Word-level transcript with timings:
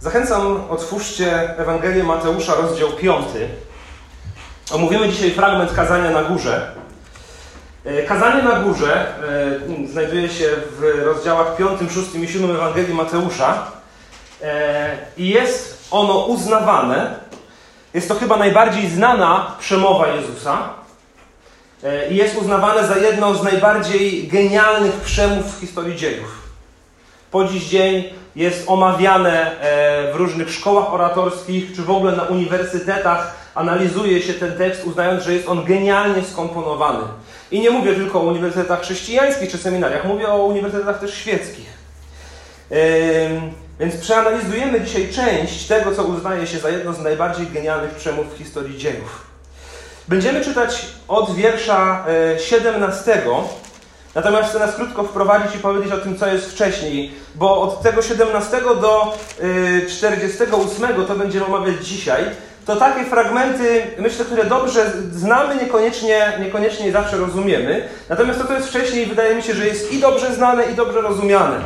Zachęcam, 0.00 0.70
otwórzcie 0.70 1.58
Ewangelię 1.58 2.04
Mateusza, 2.04 2.54
rozdział 2.54 2.88
5. 2.92 3.24
Omówimy 4.70 5.08
dzisiaj 5.08 5.30
fragment 5.30 5.72
kazania 5.72 6.10
na 6.10 6.22
górze. 6.22 6.72
E, 7.84 8.02
kazanie 8.02 8.42
na 8.42 8.60
górze 8.60 9.06
e, 9.84 9.88
znajduje 9.92 10.28
się 10.28 10.48
w 10.78 11.02
rozdziałach 11.04 11.56
5, 11.56 11.92
6 11.92 12.14
i 12.14 12.28
7 12.28 12.50
Ewangelii 12.50 12.94
Mateusza 12.94 13.70
e, 14.42 14.98
i 15.16 15.28
jest 15.28 15.88
ono 15.90 16.26
uznawane. 16.26 17.14
Jest 17.94 18.08
to 18.08 18.14
chyba 18.14 18.36
najbardziej 18.36 18.90
znana 18.90 19.56
przemowa 19.60 20.08
Jezusa 20.08 20.68
i 22.10 22.16
jest 22.16 22.36
uznawane 22.36 22.86
za 22.86 22.96
jedną 22.96 23.34
z 23.34 23.42
najbardziej 23.42 24.28
genialnych 24.28 24.94
przemów 24.94 25.56
w 25.56 25.60
historii 25.60 25.96
dziejów. 25.96 26.48
Po 27.30 27.44
dziś 27.44 27.64
dzień 27.64 28.04
jest 28.38 28.64
omawiane 28.66 29.50
w 30.12 30.16
różnych 30.16 30.50
szkołach 30.50 30.94
oratorskich, 30.94 31.76
czy 31.76 31.82
w 31.82 31.90
ogóle 31.90 32.16
na 32.16 32.22
uniwersytetach 32.22 33.34
analizuje 33.54 34.22
się 34.22 34.34
ten 34.34 34.58
tekst, 34.58 34.84
uznając, 34.84 35.24
że 35.24 35.34
jest 35.34 35.48
on 35.48 35.64
genialnie 35.64 36.22
skomponowany. 36.24 37.04
I 37.50 37.60
nie 37.60 37.70
mówię 37.70 37.94
tylko 37.94 38.20
o 38.20 38.24
uniwersytetach 38.24 38.80
chrześcijańskich 38.80 39.50
czy 39.50 39.58
seminariach, 39.58 40.04
mówię 40.04 40.28
o 40.28 40.44
uniwersytetach 40.44 41.00
też 41.00 41.14
świeckich. 41.14 41.66
Więc 43.80 43.96
przeanalizujemy 43.96 44.80
dzisiaj 44.80 45.08
część 45.08 45.66
tego, 45.66 45.94
co 45.94 46.04
uznaje 46.04 46.46
się 46.46 46.58
za 46.58 46.70
jedno 46.70 46.92
z 46.92 47.00
najbardziej 47.00 47.46
genialnych 47.46 47.90
przemów 47.90 48.34
w 48.34 48.38
historii 48.38 48.78
dziejów. 48.78 49.26
Będziemy 50.08 50.44
czytać 50.44 50.86
od 51.08 51.34
wiersza 51.34 52.06
17, 52.38 53.14
e, 53.14 53.22
natomiast 54.14 54.50
chcę 54.50 54.58
nas 54.58 54.74
krótko 54.74 55.04
wprowadzić 55.04 55.54
i 55.56 55.58
powiedzieć 55.58 55.92
o 55.92 55.98
tym, 55.98 56.18
co 56.18 56.26
jest 56.26 56.52
wcześniej, 56.52 57.12
bo 57.34 57.60
od 57.60 57.82
tego 57.82 58.02
17 58.02 58.60
do 58.80 59.18
48 59.88 60.84
e, 60.84 61.04
to 61.04 61.14
będziemy 61.14 61.46
omawiać 61.46 61.86
dzisiaj 61.86 62.24
to 62.68 62.76
takie 62.76 63.04
fragmenty, 63.04 63.82
myślę, 63.98 64.24
które 64.24 64.44
dobrze 64.44 64.92
znamy, 65.12 65.56
niekoniecznie, 65.56 66.32
niekoniecznie 66.40 66.92
zawsze 66.92 67.16
rozumiemy. 67.16 67.88
Natomiast 68.08 68.40
to, 68.40 68.46
co 68.46 68.54
jest 68.54 68.68
wcześniej, 68.68 69.06
wydaje 69.06 69.34
mi 69.34 69.42
się, 69.42 69.54
że 69.54 69.66
jest 69.66 69.92
i 69.92 69.98
dobrze 69.98 70.34
znane, 70.34 70.64
i 70.64 70.74
dobrze 70.74 71.00
rozumiane. 71.00 71.60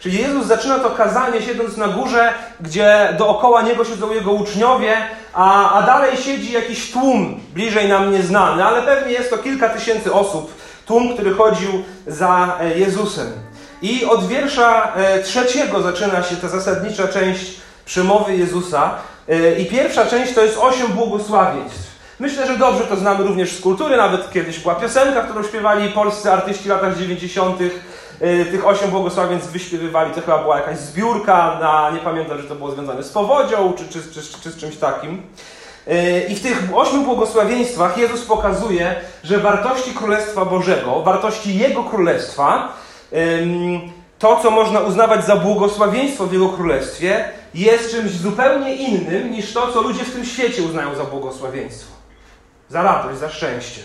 Czyli 0.00 0.18
Jezus 0.18 0.46
zaczyna 0.46 0.78
to 0.78 0.90
kazanie 0.90 1.42
siedząc 1.42 1.76
na 1.76 1.88
górze, 1.88 2.32
gdzie 2.60 3.14
dookoła 3.18 3.62
Niego 3.62 3.84
siedzą 3.84 4.12
Jego 4.12 4.32
uczniowie, 4.32 4.96
a, 5.34 5.72
a 5.72 5.82
dalej 5.82 6.16
siedzi 6.16 6.52
jakiś 6.52 6.92
tłum, 6.92 7.40
bliżej 7.54 7.88
nam 7.88 8.12
nieznany, 8.12 8.64
ale 8.64 8.82
pewnie 8.82 9.12
jest 9.12 9.30
to 9.30 9.38
kilka 9.38 9.68
tysięcy 9.68 10.12
osób, 10.12 10.52
tłum, 10.86 11.14
który 11.14 11.34
chodził 11.34 11.84
za 12.06 12.58
e, 12.60 12.78
Jezusem. 12.78 13.32
I 13.82 14.04
od 14.04 14.26
wiersza 14.28 14.92
e, 14.94 15.22
trzeciego 15.22 15.82
zaczyna 15.82 16.22
się 16.22 16.36
ta 16.36 16.48
zasadnicza 16.48 17.08
część 17.08 17.60
przemowy 17.84 18.36
Jezusa, 18.36 18.98
E, 19.28 19.58
I 19.58 19.66
pierwsza 19.66 20.06
część 20.06 20.34
to 20.34 20.42
jest 20.42 20.58
osiem 20.58 20.92
błogosławieństw. 20.92 21.96
Myślę, 22.20 22.46
że 22.46 22.58
dobrze 22.58 22.84
to 22.84 22.96
znamy 22.96 23.24
również 23.24 23.52
z 23.52 23.60
kultury. 23.60 23.96
Nawet 23.96 24.32
kiedyś 24.32 24.58
była 24.58 24.74
piosenka, 24.74 25.22
którą 25.22 25.42
śpiewali 25.42 25.90
polscy 25.90 26.32
artyści 26.32 26.64
w 26.64 26.66
latach 26.66 26.98
90. 26.98 27.60
E, 28.20 28.44
tych 28.44 28.66
osiem 28.66 28.90
błogosławieństw 28.90 29.52
wyśpiewywali. 29.52 30.14
To 30.14 30.20
chyba 30.20 30.38
była 30.38 30.56
jakaś 30.56 30.78
zbiórka 30.78 31.58
na, 31.60 31.90
nie 31.90 32.00
pamiętam, 32.00 32.38
że 32.42 32.48
to 32.48 32.54
było 32.54 32.70
związane 32.70 33.02
z 33.02 33.08
powodzią 33.08 33.72
czy, 33.72 33.88
czy, 33.88 34.02
czy, 34.12 34.40
czy 34.42 34.50
z 34.50 34.56
czymś 34.56 34.76
takim. 34.76 35.22
I 36.28 36.34
w 36.34 36.42
tych 36.42 36.68
ośmiu 36.74 37.02
błogosławieństwach 37.02 37.98
Jezus 37.98 38.24
pokazuje, 38.24 38.94
że 39.24 39.38
wartości 39.38 39.90
Królestwa 39.90 40.44
Bożego, 40.44 41.02
wartości 41.02 41.58
Jego 41.58 41.84
Królestwa, 41.84 42.72
to, 44.18 44.40
co 44.42 44.50
można 44.50 44.80
uznawać 44.80 45.26
za 45.26 45.36
błogosławieństwo 45.36 46.26
w 46.26 46.32
Jego 46.32 46.48
Królestwie, 46.48 47.28
jest 47.54 47.90
czymś 47.90 48.10
zupełnie 48.10 48.74
innym 48.74 49.32
niż 49.32 49.52
to, 49.52 49.72
co 49.72 49.80
ludzie 49.80 50.04
w 50.04 50.12
tym 50.12 50.24
świecie 50.24 50.62
uznają 50.62 50.94
za 50.94 51.04
błogosławieństwo. 51.04 51.92
Za 52.68 52.82
radość, 52.82 53.18
za 53.18 53.28
szczęście. 53.28 53.80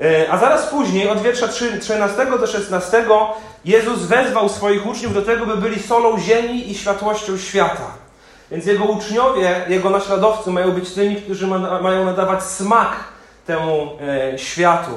E, 0.00 0.32
a 0.32 0.38
zaraz 0.38 0.66
później, 0.66 1.08
od 1.08 1.22
wiersza 1.22 1.48
13 1.80 2.26
do 2.40 2.46
16, 2.46 3.04
Jezus 3.64 3.98
wezwał 3.98 4.48
swoich 4.48 4.86
uczniów 4.86 5.14
do 5.14 5.22
tego, 5.22 5.46
by 5.46 5.56
byli 5.56 5.82
solą 5.82 6.18
ziemi 6.20 6.70
i 6.70 6.74
światłością 6.74 7.38
świata. 7.38 8.07
Więc 8.50 8.66
Jego 8.66 8.84
uczniowie, 8.84 9.64
Jego 9.68 9.90
naśladowcy 9.90 10.50
mają 10.50 10.72
być 10.72 10.90
tymi, 10.90 11.16
którzy 11.16 11.46
mają 11.82 12.04
nadawać 12.04 12.42
smak 12.42 12.96
temu 13.46 13.90
e, 14.00 14.38
światu. 14.38 14.90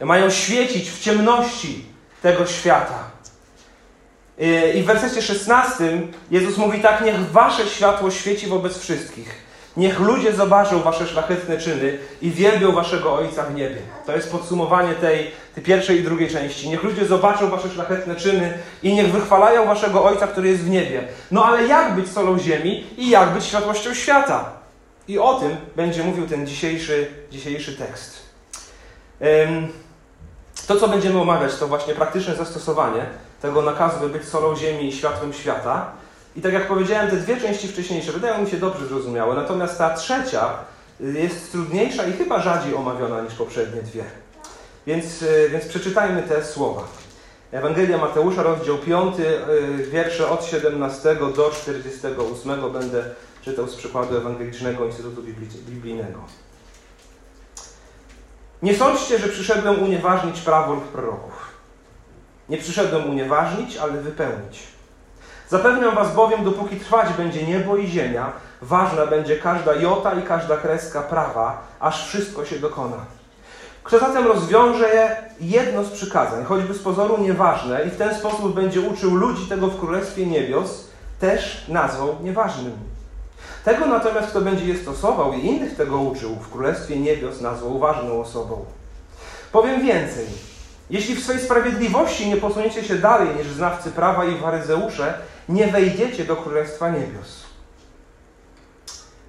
Mają 0.00 0.30
świecić 0.30 0.90
w 0.90 1.00
ciemności 1.00 1.84
tego 2.22 2.46
świata. 2.46 2.98
I 4.74 4.82
w 4.82 4.86
wersecie 4.86 5.22
16 5.22 6.02
Jezus 6.30 6.56
mówi 6.56 6.80
tak: 6.80 7.04
Niech 7.04 7.30
wasze 7.30 7.66
światło 7.66 8.10
świeci 8.10 8.46
wobec 8.46 8.78
wszystkich. 8.78 9.51
Niech 9.76 10.00
ludzie 10.00 10.32
zobaczą 10.32 10.82
wasze 10.82 11.06
szlachetne 11.06 11.58
czyny 11.58 11.98
i 12.22 12.30
wielbią 12.30 12.72
waszego 12.72 13.14
Ojca 13.14 13.42
w 13.42 13.54
niebie. 13.54 13.76
To 14.06 14.16
jest 14.16 14.32
podsumowanie 14.32 14.94
tej, 14.94 15.30
tej 15.54 15.64
pierwszej 15.64 16.00
i 16.00 16.02
drugiej 16.02 16.30
części. 16.30 16.68
Niech 16.68 16.82
ludzie 16.82 17.06
zobaczą 17.06 17.50
wasze 17.50 17.68
szlachetne 17.68 18.16
czyny 18.16 18.58
i 18.82 18.94
niech 18.94 19.12
wychwalają 19.12 19.66
waszego 19.66 20.04
Ojca, 20.04 20.26
który 20.26 20.48
jest 20.48 20.62
w 20.62 20.70
niebie. 20.70 21.08
No 21.30 21.44
ale 21.44 21.66
jak 21.66 21.94
być 21.94 22.08
solą 22.08 22.38
ziemi 22.38 22.84
i 22.96 23.10
jak 23.10 23.30
być 23.30 23.44
światłością 23.44 23.94
świata? 23.94 24.52
I 25.08 25.18
o 25.18 25.34
tym 25.34 25.56
będzie 25.76 26.04
mówił 26.04 26.26
ten 26.26 26.46
dzisiejszy, 26.46 27.06
dzisiejszy 27.30 27.76
tekst. 27.76 28.22
To, 30.66 30.76
co 30.76 30.88
będziemy 30.88 31.20
omawiać, 31.20 31.54
to 31.54 31.68
właśnie 31.68 31.94
praktyczne 31.94 32.36
zastosowanie 32.36 33.06
tego 33.42 33.62
nakazu, 33.62 34.00
by 34.00 34.08
być 34.08 34.24
solą 34.24 34.56
ziemi 34.56 34.88
i 34.88 34.92
światłem 34.92 35.32
świata. 35.32 35.92
I 36.36 36.40
tak 36.40 36.52
jak 36.52 36.68
powiedziałem, 36.68 37.10
te 37.10 37.16
dwie 37.16 37.36
części 37.36 37.68
wcześniejsze 37.68 38.12
wydają 38.12 38.44
mi 38.44 38.50
się 38.50 38.56
dobrze 38.56 38.86
zrozumiałe, 38.86 39.34
natomiast 39.34 39.78
ta 39.78 39.94
trzecia 39.94 40.50
jest 41.00 41.52
trudniejsza 41.52 42.06
i 42.06 42.12
chyba 42.12 42.40
rzadziej 42.40 42.74
omawiana 42.74 43.20
niż 43.20 43.34
poprzednie 43.34 43.82
dwie. 43.82 44.04
Więc, 44.86 45.22
y, 45.22 45.48
więc 45.52 45.64
przeczytajmy 45.66 46.22
te 46.22 46.44
słowa. 46.44 46.82
Ewangelia 47.52 47.98
Mateusza, 47.98 48.42
rozdział 48.42 48.78
5, 48.78 49.16
y, 49.20 49.86
wiersze 49.90 50.30
od 50.30 50.44
17 50.44 51.16
do 51.36 51.50
48 51.50 52.72
będę 52.72 53.04
czytał 53.42 53.68
z 53.68 53.76
przykładu 53.76 54.16
Ewangelicznego 54.16 54.86
Instytutu 54.86 55.22
Biblijnego. 55.68 56.18
Nie 58.62 58.76
sądźcie, 58.76 59.18
że 59.18 59.28
przyszedłem 59.28 59.82
unieważnić 59.82 60.40
prawo 60.40 60.74
lub 60.74 60.84
proroków. 60.84 61.52
Nie 62.48 62.58
przyszedłem 62.58 63.10
unieważnić, 63.10 63.76
ale 63.76 63.92
wypełnić. 63.92 64.62
Zapewniam 65.52 65.94
was 65.94 66.14
bowiem, 66.14 66.44
dopóki 66.44 66.76
trwać 66.76 67.12
będzie 67.12 67.46
niebo 67.46 67.76
i 67.76 67.86
ziemia, 67.86 68.32
ważna 68.62 69.06
będzie 69.06 69.36
każda 69.36 69.74
jota 69.74 70.14
i 70.14 70.22
każda 70.22 70.56
kreska 70.56 71.02
prawa, 71.02 71.62
aż 71.80 72.06
wszystko 72.06 72.44
się 72.44 72.58
dokona. 72.58 72.96
Kto 73.82 73.98
zatem 73.98 74.26
rozwiąże 74.26 74.88
je 74.88 75.16
jedno 75.40 75.84
z 75.84 75.90
przykazań, 75.90 76.44
choćby 76.44 76.74
z 76.74 76.82
pozoru 76.82 77.18
nieważne, 77.18 77.84
i 77.84 77.90
w 77.90 77.96
ten 77.96 78.14
sposób 78.14 78.54
będzie 78.54 78.80
uczył 78.80 79.14
ludzi 79.14 79.46
tego 79.46 79.66
w 79.66 79.80
Królestwie 79.80 80.26
Niebios, 80.26 80.88
też 81.20 81.68
nazwał 81.68 82.16
nieważnym. 82.22 82.72
Tego 83.64 83.86
natomiast, 83.86 84.28
kto 84.28 84.40
będzie 84.40 84.64
je 84.64 84.78
stosował 84.78 85.32
i 85.32 85.46
innych 85.46 85.76
tego 85.76 86.00
uczył, 86.00 86.36
w 86.36 86.52
Królestwie 86.52 86.96
Niebios 86.96 87.40
nazwał 87.40 87.78
ważną 87.78 88.20
osobą. 88.20 88.64
Powiem 89.52 89.82
więcej. 89.82 90.26
Jeśli 90.90 91.14
w 91.14 91.24
swej 91.24 91.38
sprawiedliwości 91.38 92.28
nie 92.28 92.36
posuniecie 92.36 92.84
się 92.84 92.94
dalej 92.94 93.28
niż 93.36 93.46
znawcy 93.46 93.90
prawa 93.90 94.24
i 94.24 94.38
faryzeusze, 94.38 95.14
nie 95.48 95.66
wejdziecie 95.66 96.24
do 96.24 96.36
Królestwa 96.36 96.90
Niebios. 96.90 97.42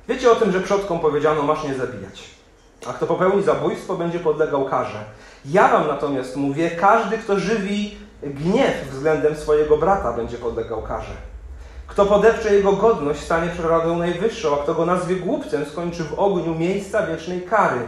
Wiecie 0.08 0.32
o 0.32 0.36
tym, 0.36 0.52
że 0.52 0.62
przodkom 0.62 1.00
powiedziano, 1.00 1.44
masz 1.44 1.64
nie 1.64 1.74
zabijać. 1.74 2.30
A 2.88 2.94
kto 2.94 3.08
popełni 3.08 3.44
zabójstwo, 3.44 3.96
będzie 3.96 4.20
podlegał 4.20 4.66
karze. 4.66 5.06
Ja 5.46 5.68
wam 5.68 5.88
natomiast 5.88 6.36
mówię, 6.36 6.72
każdy, 6.72 7.18
kto 7.18 7.40
żywi 7.40 7.98
gniew 8.24 8.90
względem 8.92 9.36
swojego 9.36 9.78
brata, 9.78 10.14
będzie 10.14 10.38
podlegał 10.38 10.82
karze. 10.82 11.14
Kto 11.88 12.06
podepcze 12.06 12.56
jego 12.56 12.74
godność, 12.74 13.22
stanie 13.22 13.52
przed 13.52 13.66
Radą 13.66 13.98
Najwyższą, 13.98 14.60
a 14.60 14.64
kto 14.64 14.74
go 14.74 14.86
nazwie 14.86 15.16
głupcem, 15.16 15.66
skończy 15.66 16.04
w 16.04 16.20
ogniu 16.20 16.56
miejsca 16.56 17.08
wiecznej 17.08 17.42
kary. 17.42 17.80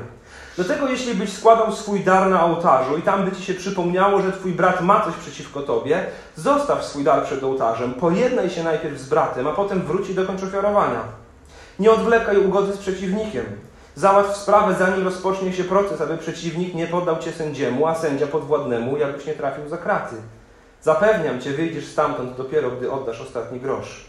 Do 0.58 0.64
tego, 0.64 0.88
jeśli 0.88 1.14
byś 1.14 1.34
składał 1.34 1.72
swój 1.72 2.00
dar 2.00 2.30
na 2.30 2.46
ołtarzu 2.46 2.98
i 2.98 3.02
tam 3.02 3.26
by 3.26 3.36
ci 3.36 3.44
się 3.44 3.54
przypomniało, 3.54 4.22
że 4.22 4.32
twój 4.32 4.52
brat 4.52 4.82
ma 4.82 5.06
coś 5.06 5.14
przeciwko 5.14 5.62
tobie, 5.62 6.06
zostaw 6.36 6.86
swój 6.86 7.04
dar 7.04 7.26
przed 7.26 7.44
ołtarzem, 7.44 7.94
pojednaj 7.94 8.50
się 8.50 8.64
najpierw 8.64 9.00
z 9.00 9.10
bratem, 9.10 9.48
a 9.48 9.52
potem 9.52 9.82
wróć 9.82 10.10
i 10.10 10.14
dokończ 10.14 10.44
ofiarowania. 10.44 11.02
Nie 11.80 11.92
odwlekaj 11.92 12.38
ugody 12.38 12.74
z 12.74 12.78
przeciwnikiem. 12.78 13.46
Załatw 13.96 14.38
sprawę, 14.38 14.76
zanim 14.80 15.04
rozpocznie 15.04 15.54
się 15.54 15.64
proces, 15.64 16.02
aby 16.02 16.18
przeciwnik 16.18 16.76
nie 16.76 16.88
poddał 16.88 17.18
cię 17.20 17.32
sędziemu, 17.32 17.88
a 17.88 17.96
sędzia 17.96 18.28
podwładnemu, 18.28 18.98
jakbyś 18.98 19.26
nie 19.26 19.34
trafił 19.34 19.70
za 19.70 19.78
kraty. 19.78 20.16
Zapewniam 20.82 21.42
cię, 21.42 21.52
wyjdziesz 21.52 21.86
stamtąd 21.86 22.38
dopiero, 22.38 22.72
gdy 22.72 22.92
oddasz 22.92 23.22
ostatni 23.22 23.60
grosz. 23.60 24.06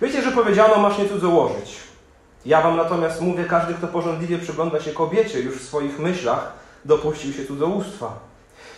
Wiecie, 0.00 0.22
że 0.22 0.32
powiedziano, 0.32 0.78
masz 0.78 0.98
nie 0.98 1.08
cudzołożyć. 1.08 1.87
Ja 2.46 2.62
wam 2.62 2.76
natomiast 2.76 3.20
mówię, 3.20 3.44
każdy, 3.44 3.74
kto 3.74 3.86
porządliwie 3.86 4.38
przygląda 4.38 4.80
się 4.80 4.92
kobiecie, 4.92 5.40
już 5.40 5.56
w 5.56 5.66
swoich 5.66 5.98
myślach 5.98 6.52
dopuścił 6.84 7.32
się 7.32 7.46
cudzołóstwa. 7.46 8.12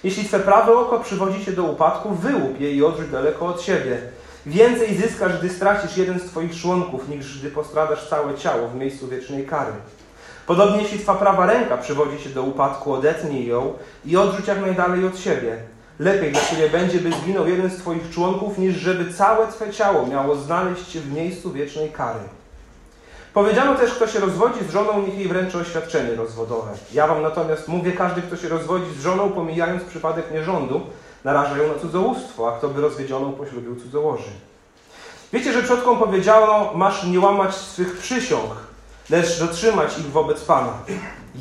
Jeśli 0.04 0.24
twe 0.24 0.40
prawe 0.40 0.78
oko 0.78 1.00
przywodzi 1.00 1.44
cię 1.44 1.52
do 1.52 1.64
upadku, 1.64 2.10
wyłup 2.10 2.60
je 2.60 2.72
i 2.72 2.84
odrzuć 2.84 3.10
daleko 3.10 3.46
od 3.46 3.62
siebie. 3.62 3.98
Więcej 4.46 4.96
zyskasz, 4.96 5.38
gdy 5.38 5.48
stracisz 5.48 5.96
jeden 5.96 6.20
z 6.20 6.24
Twoich 6.24 6.60
członków, 6.60 7.08
niż 7.08 7.38
gdy 7.40 7.50
postradasz 7.50 8.08
całe 8.08 8.34
ciało 8.34 8.68
w 8.68 8.74
miejscu 8.74 9.08
wiecznej 9.08 9.46
kary. 9.46 9.72
Podobnie 10.46 10.82
jeśli 10.82 10.98
Twa 10.98 11.14
prawa 11.14 11.46
ręka 11.46 11.76
przywodzi 11.76 12.24
się 12.24 12.30
do 12.30 12.42
upadku, 12.42 12.92
odetnij 12.92 13.46
ją 13.46 13.72
i 14.04 14.16
odrzuć 14.16 14.48
jak 14.48 14.60
najdalej 14.60 15.06
od 15.06 15.18
siebie. 15.18 15.56
Lepiej 15.98 16.32
dla 16.32 16.40
Ciebie 16.40 16.70
będzie, 16.70 16.98
by 16.98 17.12
zginął 17.12 17.48
jeden 17.48 17.70
z 17.70 17.76
Twoich 17.76 18.10
członków, 18.10 18.58
niż 18.58 18.76
żeby 18.76 19.12
całe 19.12 19.46
Twe 19.46 19.72
ciało 19.72 20.06
miało 20.06 20.36
znaleźć 20.36 20.88
się 20.88 21.00
w 21.00 21.12
miejscu 21.12 21.52
wiecznej 21.52 21.90
kary. 21.90 22.20
Powiedziano 23.34 23.74
też, 23.74 23.94
kto 23.94 24.06
się 24.06 24.20
rozwodzi 24.20 24.64
z 24.64 24.70
żoną, 24.70 25.02
niech 25.02 25.18
jej 25.18 25.28
wręczy 25.28 25.58
oświadczenie 25.58 26.14
rozwodowe. 26.14 26.70
Ja 26.92 27.06
wam 27.06 27.22
natomiast 27.22 27.68
mówię, 27.68 27.92
każdy, 27.92 28.22
kto 28.22 28.36
się 28.36 28.48
rozwodzi 28.48 28.92
z 28.98 29.02
żoną, 29.02 29.30
pomijając 29.30 29.84
przypadek 29.84 30.32
nierządu, 30.32 30.80
naraża 31.24 31.58
ją 31.58 31.68
na 31.68 31.78
cudzołóstwo, 31.78 32.48
a 32.48 32.58
kto 32.58 32.68
by 32.68 32.80
rozwiedzioną 32.80 33.32
poślubił 33.32 33.76
cudzołoży. 33.76 34.30
Wiecie, 35.32 35.52
że 35.52 35.62
przodkom 35.62 35.98
powiedziano, 35.98 36.70
masz 36.74 37.04
nie 37.04 37.20
łamać 37.20 37.54
swych 37.54 37.98
przysiąg, 37.98 38.50
lecz 39.10 39.38
dotrzymać 39.38 39.98
ich 39.98 40.10
wobec 40.10 40.44
Pana. 40.44 40.72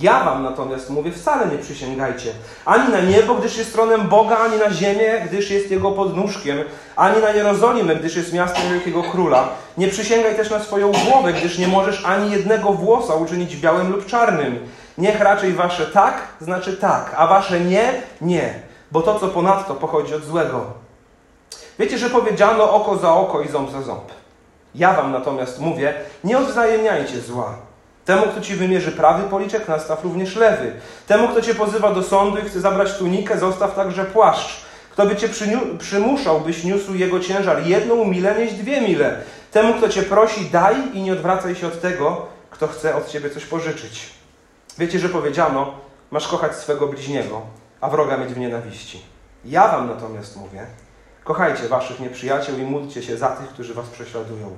Ja 0.01 0.23
wam 0.23 0.43
natomiast 0.43 0.89
mówię, 0.89 1.11
wcale 1.11 1.47
nie 1.47 1.57
przysięgajcie. 1.57 2.31
Ani 2.65 2.91
na 2.91 3.01
niebo, 3.01 3.35
gdyż 3.35 3.57
jest 3.57 3.73
tronem 3.73 4.07
Boga, 4.07 4.37
ani 4.37 4.57
na 4.57 4.71
ziemię, 4.71 5.21
gdyż 5.27 5.51
jest 5.51 5.71
Jego 5.71 5.91
podnóżkiem, 5.91 6.57
ani 6.95 7.21
na 7.21 7.29
Jerozolimę, 7.29 7.95
gdyż 7.95 8.15
jest 8.15 8.33
miastem 8.33 8.63
Wielkiego 8.69 9.03
Króla. 9.03 9.49
Nie 9.77 9.87
przysięgaj 9.87 10.35
też 10.35 10.49
na 10.49 10.59
swoją 10.59 10.91
głowę, 10.91 11.33
gdyż 11.33 11.57
nie 11.57 11.67
możesz 11.67 12.05
ani 12.05 12.31
jednego 12.31 12.73
włosa 12.73 13.15
uczynić 13.15 13.57
białym 13.57 13.91
lub 13.91 14.05
czarnym. 14.05 14.59
Niech 14.97 15.19
raczej 15.19 15.53
wasze 15.53 15.85
tak 15.85 16.21
znaczy 16.41 16.77
tak, 16.77 17.15
a 17.17 17.27
wasze 17.27 17.59
nie, 17.59 18.01
nie, 18.21 18.53
bo 18.91 19.01
to, 19.01 19.19
co 19.19 19.27
ponadto, 19.27 19.75
pochodzi 19.75 20.15
od 20.15 20.23
złego. 20.23 20.65
Wiecie, 21.79 21.97
że 21.97 22.09
powiedziano 22.09 22.71
oko 22.73 22.97
za 22.97 23.13
oko 23.13 23.41
i 23.41 23.47
ząb 23.47 23.71
za 23.71 23.81
ząb. 23.81 24.11
Ja 24.75 24.93
wam 24.93 25.11
natomiast 25.11 25.59
mówię, 25.59 25.93
nie 26.23 26.37
odwzajemniajcie 26.37 27.21
zła. 27.21 27.68
Temu, 28.09 28.27
kto 28.27 28.41
ci 28.41 28.55
wymierzy 28.55 28.91
prawy 28.91 29.29
policzek, 29.29 29.67
nastaw 29.67 30.03
również 30.03 30.35
lewy. 30.35 30.71
Temu, 31.07 31.27
kto 31.27 31.41
cię 31.41 31.55
pozywa 31.55 31.93
do 31.93 32.03
sądu 32.03 32.37
i 32.37 32.41
chce 32.41 32.61
zabrać 32.61 32.97
tunikę, 32.97 33.39
zostaw 33.39 33.75
także 33.75 34.05
płaszcz. 34.05 34.61
Kto 34.91 35.05
by 35.05 35.15
cię 35.15 35.29
przymuszał, 35.79 36.41
byś 36.41 36.63
niósł 36.63 36.93
jego 36.93 37.19
ciężar 37.19 37.67
jedną 37.67 38.05
milę, 38.05 38.35
nieś 38.39 38.53
dwie 38.53 38.81
mile. 38.81 39.21
Temu, 39.51 39.73
kto 39.73 39.89
cię 39.89 40.03
prosi, 40.03 40.45
daj 40.45 40.75
i 40.93 41.01
nie 41.01 41.13
odwracaj 41.13 41.55
się 41.55 41.67
od 41.67 41.81
tego, 41.81 42.25
kto 42.49 42.67
chce 42.67 42.95
od 42.95 43.07
ciebie 43.07 43.29
coś 43.29 43.45
pożyczyć. 43.45 44.09
Wiecie, 44.77 44.99
że 44.99 45.09
powiedziano, 45.09 45.73
masz 46.11 46.27
kochać 46.27 46.55
swego 46.55 46.87
bliźniego, 46.87 47.41
a 47.81 47.89
wroga 47.89 48.17
mieć 48.17 48.33
w 48.33 48.37
nienawiści. 48.37 49.01
Ja 49.45 49.67
wam 49.67 49.87
natomiast 49.87 50.37
mówię, 50.37 50.65
kochajcie 51.23 51.67
waszych 51.67 51.99
nieprzyjaciół 51.99 52.57
i 52.57 52.63
módlcie 52.63 53.03
się 53.03 53.17
za 53.17 53.27
tych, 53.29 53.49
którzy 53.49 53.73
was 53.73 53.87
prześladują. 53.87 54.57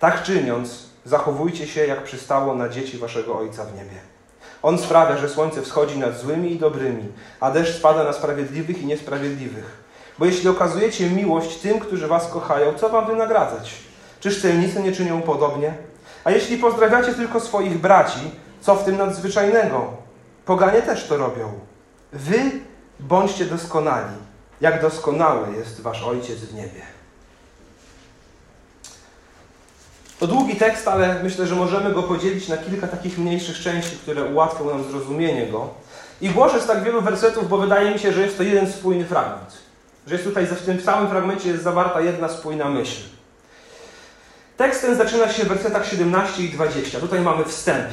Tak 0.00 0.22
czyniąc, 0.22 0.93
zachowujcie 1.04 1.66
się, 1.66 1.86
jak 1.86 2.04
przystało 2.04 2.54
na 2.54 2.68
dzieci 2.68 2.98
waszego 2.98 3.38
Ojca 3.38 3.64
w 3.64 3.74
niebie. 3.74 3.96
On 4.62 4.78
sprawia, 4.78 5.16
że 5.16 5.28
słońce 5.28 5.62
wschodzi 5.62 5.98
nad 5.98 6.18
złymi 6.18 6.52
i 6.52 6.58
dobrymi, 6.58 7.12
a 7.40 7.50
deszcz 7.50 7.78
spada 7.78 8.04
na 8.04 8.12
sprawiedliwych 8.12 8.82
i 8.82 8.86
niesprawiedliwych. 8.86 9.84
Bo 10.18 10.24
jeśli 10.24 10.48
okazujecie 10.48 11.10
miłość 11.10 11.56
tym, 11.56 11.80
którzy 11.80 12.08
was 12.08 12.28
kochają, 12.28 12.74
co 12.74 12.88
wam 12.88 13.06
wynagradzać? 13.06 13.74
Czyż 14.20 14.42
celnicy 14.42 14.82
nie 14.82 14.92
czynią 14.92 15.22
podobnie? 15.22 15.74
A 16.24 16.30
jeśli 16.30 16.58
pozdrawiacie 16.58 17.14
tylko 17.14 17.40
swoich 17.40 17.80
braci, 17.80 18.30
co 18.60 18.74
w 18.74 18.84
tym 18.84 18.96
nadzwyczajnego? 18.96 19.92
Poganie 20.44 20.82
też 20.82 21.06
to 21.06 21.16
robią. 21.16 21.52
Wy 22.12 22.40
bądźcie 23.00 23.44
doskonali, 23.44 24.16
jak 24.60 24.82
doskonały 24.82 25.56
jest 25.56 25.80
wasz 25.80 26.02
Ojciec 26.02 26.38
w 26.38 26.54
niebie. 26.54 26.93
To 30.24 30.28
długi 30.28 30.56
tekst, 30.56 30.88
ale 30.88 31.22
myślę, 31.22 31.46
że 31.46 31.54
możemy 31.54 31.92
go 31.92 32.02
podzielić 32.02 32.48
na 32.48 32.56
kilka 32.56 32.86
takich 32.86 33.18
mniejszych 33.18 33.58
części, 33.58 33.96
które 33.96 34.24
ułatwią 34.24 34.70
nam 34.70 34.84
zrozumienie 34.84 35.46
go. 35.46 35.68
I 36.20 36.30
głoszę 36.30 36.60
z 36.60 36.66
tak 36.66 36.84
wielu 36.84 37.02
wersetów, 37.02 37.48
bo 37.48 37.58
wydaje 37.58 37.90
mi 37.90 37.98
się, 37.98 38.12
że 38.12 38.20
jest 38.20 38.36
to 38.36 38.42
jeden 38.42 38.72
spójny 38.72 39.04
fragment. 39.04 39.58
Że 40.06 40.14
jest 40.14 40.24
tutaj, 40.24 40.46
w 40.46 40.62
tym 40.62 40.82
całym 40.82 41.08
fragmencie 41.08 41.48
jest 41.48 41.62
zawarta 41.62 42.00
jedna 42.00 42.28
spójna 42.28 42.68
myśl. 42.68 43.02
Tekst 44.56 44.82
ten 44.82 44.96
zaczyna 44.96 45.32
się 45.32 45.44
w 45.44 45.48
wersetach 45.48 45.88
17 45.88 46.42
i 46.42 46.48
20. 46.48 47.00
Tutaj 47.00 47.20
mamy 47.20 47.44
wstęp. 47.44 47.86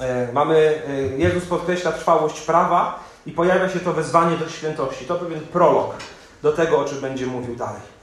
E, 0.00 0.32
mamy, 0.32 0.82
e, 0.88 1.18
Jezus 1.18 1.44
podkreśla 1.44 1.92
trwałość 1.92 2.40
prawa 2.40 3.04
i 3.26 3.32
pojawia 3.32 3.68
się 3.68 3.80
to 3.80 3.92
wezwanie 3.92 4.36
do 4.36 4.48
świętości. 4.48 5.04
To 5.04 5.14
pewien 5.14 5.40
prolog 5.40 5.94
do 6.42 6.52
tego, 6.52 6.78
o 6.78 6.84
czym 6.84 7.00
będzie 7.00 7.26
mówił 7.26 7.56
dalej. 7.56 7.95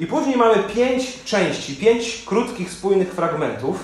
I 0.00 0.06
później 0.06 0.36
mamy 0.36 0.62
pięć 0.74 1.24
części, 1.24 1.76
pięć 1.76 2.22
krótkich, 2.26 2.70
spójnych 2.70 3.12
fragmentów, 3.12 3.76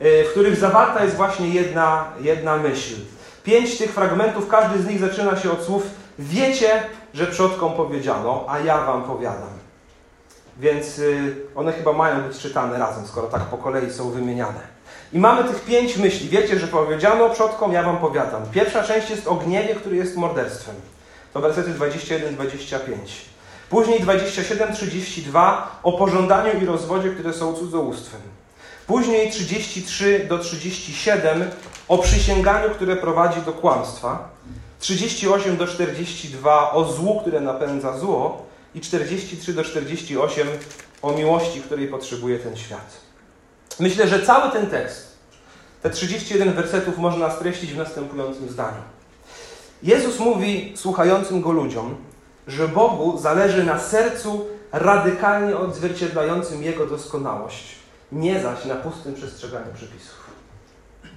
e, 0.00 0.24
w 0.24 0.30
których 0.30 0.56
zawarta 0.56 1.04
jest 1.04 1.16
właśnie 1.16 1.48
jedna, 1.48 2.04
jedna 2.20 2.56
myśl. 2.56 2.94
Pięć 3.44 3.78
tych 3.78 3.90
fragmentów, 3.92 4.48
każdy 4.48 4.82
z 4.82 4.86
nich 4.86 4.98
zaczyna 4.98 5.36
się 5.36 5.50
od 5.52 5.62
słów 5.62 5.82
Wiecie, 6.20 6.82
że 7.14 7.26
przodkom 7.26 7.72
powiedziano, 7.72 8.44
a 8.48 8.58
ja 8.58 8.84
wam 8.84 9.02
powiadam. 9.02 9.48
Więc 10.58 10.98
y, 10.98 11.36
one 11.54 11.72
chyba 11.72 11.92
mają 11.92 12.22
być 12.22 12.38
czytane 12.38 12.78
razem, 12.78 13.06
skoro 13.06 13.26
tak 13.26 13.42
po 13.42 13.56
kolei 13.56 13.90
są 13.90 14.10
wymieniane. 14.10 14.60
I 15.12 15.18
mamy 15.18 15.44
tych 15.44 15.64
pięć 15.64 15.96
myśli. 15.96 16.28
Wiecie, 16.28 16.58
że 16.58 16.66
powiedziano 16.66 17.30
przodkom, 17.30 17.72
ja 17.72 17.82
wam 17.82 17.98
powiadam. 17.98 18.42
Pierwsza 18.52 18.82
część 18.82 19.10
jest 19.10 19.26
o 19.26 19.34
gniewie, 19.34 19.74
który 19.74 19.96
jest 19.96 20.16
morderstwem. 20.16 20.74
To 21.32 21.40
wersety 21.40 21.74
21-25. 21.74 22.78
Później 23.70 24.00
27-32 24.00 25.56
o 25.82 25.92
pożądaniu 25.92 26.62
i 26.62 26.66
rozwodzie, 26.66 27.10
które 27.10 27.32
są 27.32 27.54
cudzołóstwem. 27.54 28.20
Później 28.86 29.30
33 29.30 30.26
do 30.28 30.38
37 30.38 31.50
o 31.88 31.98
przysięganiu, 31.98 32.70
które 32.70 32.96
prowadzi 32.96 33.42
do 33.42 33.52
kłamstwa. 33.52 34.28
38 34.78 35.56
do 35.56 35.66
42 35.66 36.72
o 36.72 36.84
złu, 36.84 37.20
które 37.20 37.40
napędza 37.40 37.98
zło. 37.98 38.46
I 38.74 38.80
43 38.80 39.52
do 39.52 39.64
48 39.64 40.48
o 41.02 41.12
miłości, 41.12 41.60
której 41.60 41.88
potrzebuje 41.88 42.38
ten 42.38 42.56
świat. 42.56 43.00
Myślę, 43.80 44.08
że 44.08 44.22
cały 44.22 44.52
ten 44.52 44.66
tekst, 44.66 45.18
te 45.82 45.90
31 45.90 46.52
wersetów 46.52 46.98
można 46.98 47.30
streścić 47.30 47.72
w 47.72 47.76
następującym 47.76 48.48
zdaniu. 48.48 48.82
Jezus 49.82 50.18
mówi 50.18 50.72
słuchającym 50.76 51.40
go 51.40 51.52
ludziom, 51.52 51.96
że 52.50 52.68
Bogu 52.68 53.18
zależy 53.18 53.64
na 53.64 53.78
sercu 53.78 54.46
radykalnie 54.72 55.56
odzwierciedlającym 55.56 56.62
Jego 56.62 56.86
doskonałość, 56.86 57.76
nie 58.12 58.42
zaś 58.42 58.64
na 58.64 58.74
pustym 58.74 59.14
przestrzeganiu 59.14 59.74
przepisów. 59.74 60.20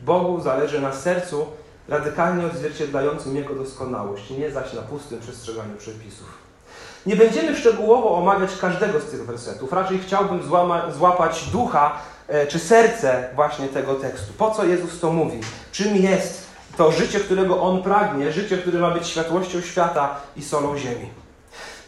Bogu 0.05 0.41
zależy 0.41 0.81
na 0.81 0.93
sercu 0.93 1.45
radykalnie 1.89 2.45
odzwierciedlającym 2.45 3.35
Jego 3.35 3.55
doskonałość, 3.55 4.29
nie 4.29 4.51
zaś 4.51 4.73
na 4.73 4.81
pustym 4.81 5.19
przestrzeganiu 5.19 5.75
przepisów. 5.77 6.27
Nie 7.05 7.15
będziemy 7.15 7.55
szczegółowo 7.55 8.17
omawiać 8.17 8.57
każdego 8.61 8.99
z 8.99 9.05
tych 9.05 9.25
wersetów. 9.25 9.73
Raczej 9.73 9.99
chciałbym 9.99 10.43
złama, 10.43 10.91
złapać 10.91 11.49
ducha 11.51 11.97
e, 12.27 12.47
czy 12.47 12.59
serce 12.59 13.29
właśnie 13.35 13.67
tego 13.67 13.95
tekstu. 13.95 14.33
Po 14.37 14.51
co 14.51 14.65
Jezus 14.65 14.99
to 14.99 15.11
mówi? 15.13 15.39
Czym 15.71 15.95
jest 15.95 16.43
to 16.77 16.91
życie, 16.91 17.19
którego 17.19 17.61
On 17.61 17.83
pragnie, 17.83 18.31
życie, 18.31 18.57
które 18.57 18.79
ma 18.79 18.91
być 18.91 19.07
światłością 19.07 19.61
świata 19.61 20.15
i 20.35 20.43
solą 20.43 20.77
ziemi? 20.77 21.22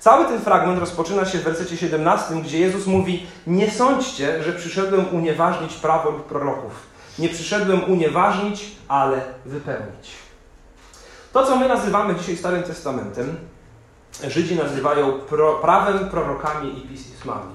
Cały 0.06 0.26
ten 0.26 0.42
fragment 0.42 0.80
rozpoczyna 0.80 1.26
się 1.26 1.38
w 1.38 1.44
wersecie 1.44 1.78
17, 1.78 2.36
gdzie 2.36 2.60
Jezus 2.60 2.88
mówi: 2.88 3.28
Nie 3.48 3.72
sądźcie, 3.72 4.44
że 4.44 4.54
przyszedłem 4.54 5.16
unieważnić 5.16 5.74
prawo 5.74 6.10
lub 6.10 6.24
proroków. 6.24 6.72
Nie 7.20 7.30
przyszedłem 7.30 7.92
unieważnić, 7.92 8.72
ale 8.88 9.22
wypełnić. 9.46 10.12
To, 11.34 11.46
co 11.46 11.56
my 11.56 11.68
nazywamy 11.68 12.16
dzisiaj 12.16 12.38
Starym 12.38 12.64
Testamentem, 12.64 13.38
Żydzi 14.28 14.56
nazywają 14.56 15.12
pro, 15.12 15.54
prawem, 15.54 16.10
prorokami 16.10 16.78
i 16.78 16.82
pismami. 16.82 17.54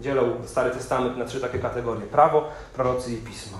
Dzielą 0.00 0.32
Stary 0.46 0.70
Testament 0.70 1.16
na 1.16 1.24
trzy 1.24 1.40
takie 1.40 1.58
kategorie: 1.58 2.06
prawo, 2.06 2.48
prorocy 2.74 3.12
i 3.12 3.16
pismo. 3.16 3.58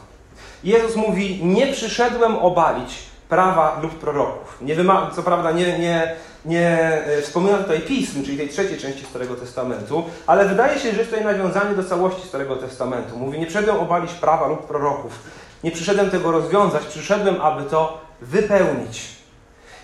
Jezus 0.65 0.97
mówi: 0.97 1.45
Nie 1.45 1.73
przyszedłem 1.73 2.37
obalić 2.37 3.10
prawa 3.31 3.81
lub 3.83 3.95
proroków. 3.99 4.59
Nie 4.61 4.77
co 5.17 5.23
prawda 5.23 5.51
nie, 5.51 5.79
nie, 5.79 6.17
nie 6.45 6.79
e, 7.07 7.23
wspomina 7.23 7.59
tutaj 7.59 7.81
pism, 7.81 8.25
czyli 8.25 8.37
tej 8.37 8.49
trzeciej 8.49 8.79
części 8.79 9.07
Starego 9.07 9.35
Testamentu, 9.35 10.05
ale 10.27 10.49
wydaje 10.49 10.79
się, 10.79 10.93
że 10.93 10.99
jest 10.99 11.11
tutaj 11.11 11.25
nawiązanie 11.25 11.75
do 11.75 11.85
całości 11.85 12.29
Starego 12.29 12.57
Testamentu. 12.57 13.19
Mówi, 13.19 13.39
nie 13.39 13.47
przyszedłem 13.47 13.77
obalić 13.77 14.13
prawa 14.13 14.47
lub 14.47 14.67
proroków. 14.67 15.19
Nie 15.65 15.71
przyszedłem 15.71 16.11
tego 16.11 16.33
rozwiązać, 16.33 16.87
przyszedłem, 16.87 17.41
aby 17.41 17.63
to 17.63 18.01
wypełnić. 18.21 19.21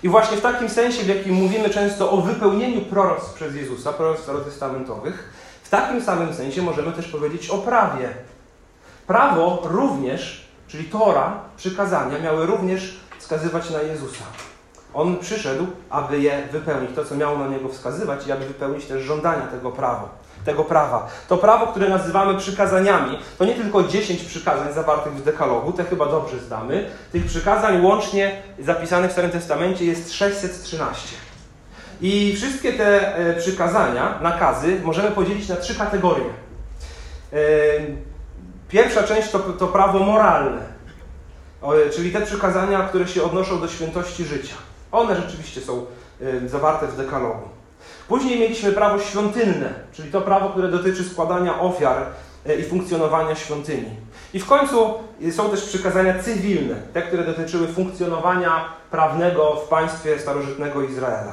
I 0.03 0.09
właśnie 0.09 0.37
w 0.37 0.41
takim 0.41 0.69
sensie, 0.69 1.03
w 1.03 1.09
jakim 1.09 1.35
mówimy 1.35 1.71
często 1.71 2.11
o 2.11 2.21
wypełnieniu 2.21 2.81
proroc 2.81 3.33
przez 3.33 3.55
Jezusa, 3.55 3.93
proroc 3.93 4.21
starotestamentowych, 4.21 5.33
w 5.63 5.69
takim 5.69 6.03
samym 6.03 6.35
sensie 6.35 6.63
możemy 6.63 6.93
też 6.93 7.09
powiedzieć 7.09 7.51
o 7.51 7.59
prawie. 7.59 8.09
Prawo 9.07 9.63
również, 9.65 10.49
czyli 10.69 10.85
Tora, 10.85 11.41
przykazania, 11.57 12.19
miały 12.19 12.47
również 12.47 13.01
wskazywać 13.19 13.71
na 13.71 13.83
Jezusa. 13.83 14.25
On 14.95 15.17
przyszedł, 15.17 15.67
aby 15.91 16.21
je 16.21 16.49
wypełnić, 16.53 16.91
to 16.95 17.05
co 17.05 17.17
miało 17.17 17.39
na 17.39 17.49
niego 17.49 17.69
wskazywać 17.69 18.27
i 18.27 18.33
aby 18.33 18.45
wypełnić 18.45 18.85
też 18.85 19.03
żądania 19.03 19.47
tego 19.47 19.73
prawa. 19.73 20.09
tego 20.45 20.65
prawa. 20.65 21.09
To 21.29 21.37
prawo, 21.37 21.67
które 21.67 21.89
nazywamy 21.89 22.39
przykazaniami, 22.39 23.19
to 23.39 23.45
nie 23.45 23.55
tylko 23.55 23.83
10 23.83 24.23
przykazań 24.23 24.73
zawartych 24.73 25.13
w 25.13 25.25
dekalogu, 25.25 25.73
te 25.73 25.85
chyba 25.85 26.07
dobrze 26.07 26.39
zdamy. 26.39 26.91
Tych 27.13 27.27
przykazań 27.27 27.83
łącznie 27.83 28.43
zapisanych 28.59 29.11
w 29.11 29.13
Starym 29.13 29.31
Testamencie 29.31 29.85
jest 29.85 30.13
613. 30.13 31.17
I 32.01 32.33
wszystkie 32.37 32.73
te 32.73 33.17
e, 33.17 33.35
przykazania, 33.35 34.19
nakazy 34.23 34.81
możemy 34.85 35.11
podzielić 35.11 35.49
na 35.49 35.57
trzy 35.57 35.75
kategorie. 35.75 36.25
E, 37.33 37.37
pierwsza 38.69 39.03
część 39.03 39.31
to, 39.31 39.39
to 39.39 39.67
prawo 39.67 39.99
moralne, 39.99 40.76
czyli 41.95 42.13
te 42.13 42.21
przykazania, 42.21 42.89
które 42.89 43.09
się 43.09 43.23
odnoszą 43.23 43.61
do 43.61 43.69
świętości 43.69 44.25
życia. 44.25 44.55
One 44.93 45.17
rzeczywiście 45.17 45.61
są 45.61 45.87
e, 46.21 46.49
zawarte 46.49 46.87
w 46.87 46.97
dekalogu. 46.97 47.49
Później 48.09 48.41
mieliśmy 48.41 48.73
prawo 48.73 49.01
świątynne, 49.01 49.75
czyli 49.93 50.13
to 50.13 50.21
prawo, 50.21 50.51
które 50.51 50.69
dotyczy 50.69 51.05
składania 51.05 51.61
ofiar 51.61 52.07
i 52.61 52.63
funkcjonowania 52.63 53.35
świątyni. 53.35 53.91
I 54.35 54.41
w 54.41 54.47
końcu 54.47 54.95
są 55.31 55.51
też 55.51 55.63
przykazania 55.63 56.23
cywilne, 56.23 56.75
te, 56.93 57.03
które 57.03 57.25
dotyczyły 57.25 57.69
funkcjonowania 57.69 58.65
prawnego 58.91 59.57
w 59.57 59.69
państwie 59.69 60.19
starożytnego 60.19 60.83
Izraela. 60.83 61.33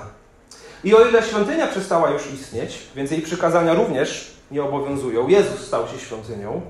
I 0.83 0.95
o 0.95 1.05
ile 1.05 1.23
świątynia 1.23 1.67
przestała 1.67 2.09
już 2.09 2.31
istnieć, 2.31 2.79
więc 2.95 3.11
jej 3.11 3.21
przykazania 3.21 3.73
również 3.73 4.33
nie 4.51 4.63
obowiązują, 4.63 5.27
Jezus 5.27 5.67
stał 5.67 5.87
się 5.87 5.99
świątynią, 5.99 6.61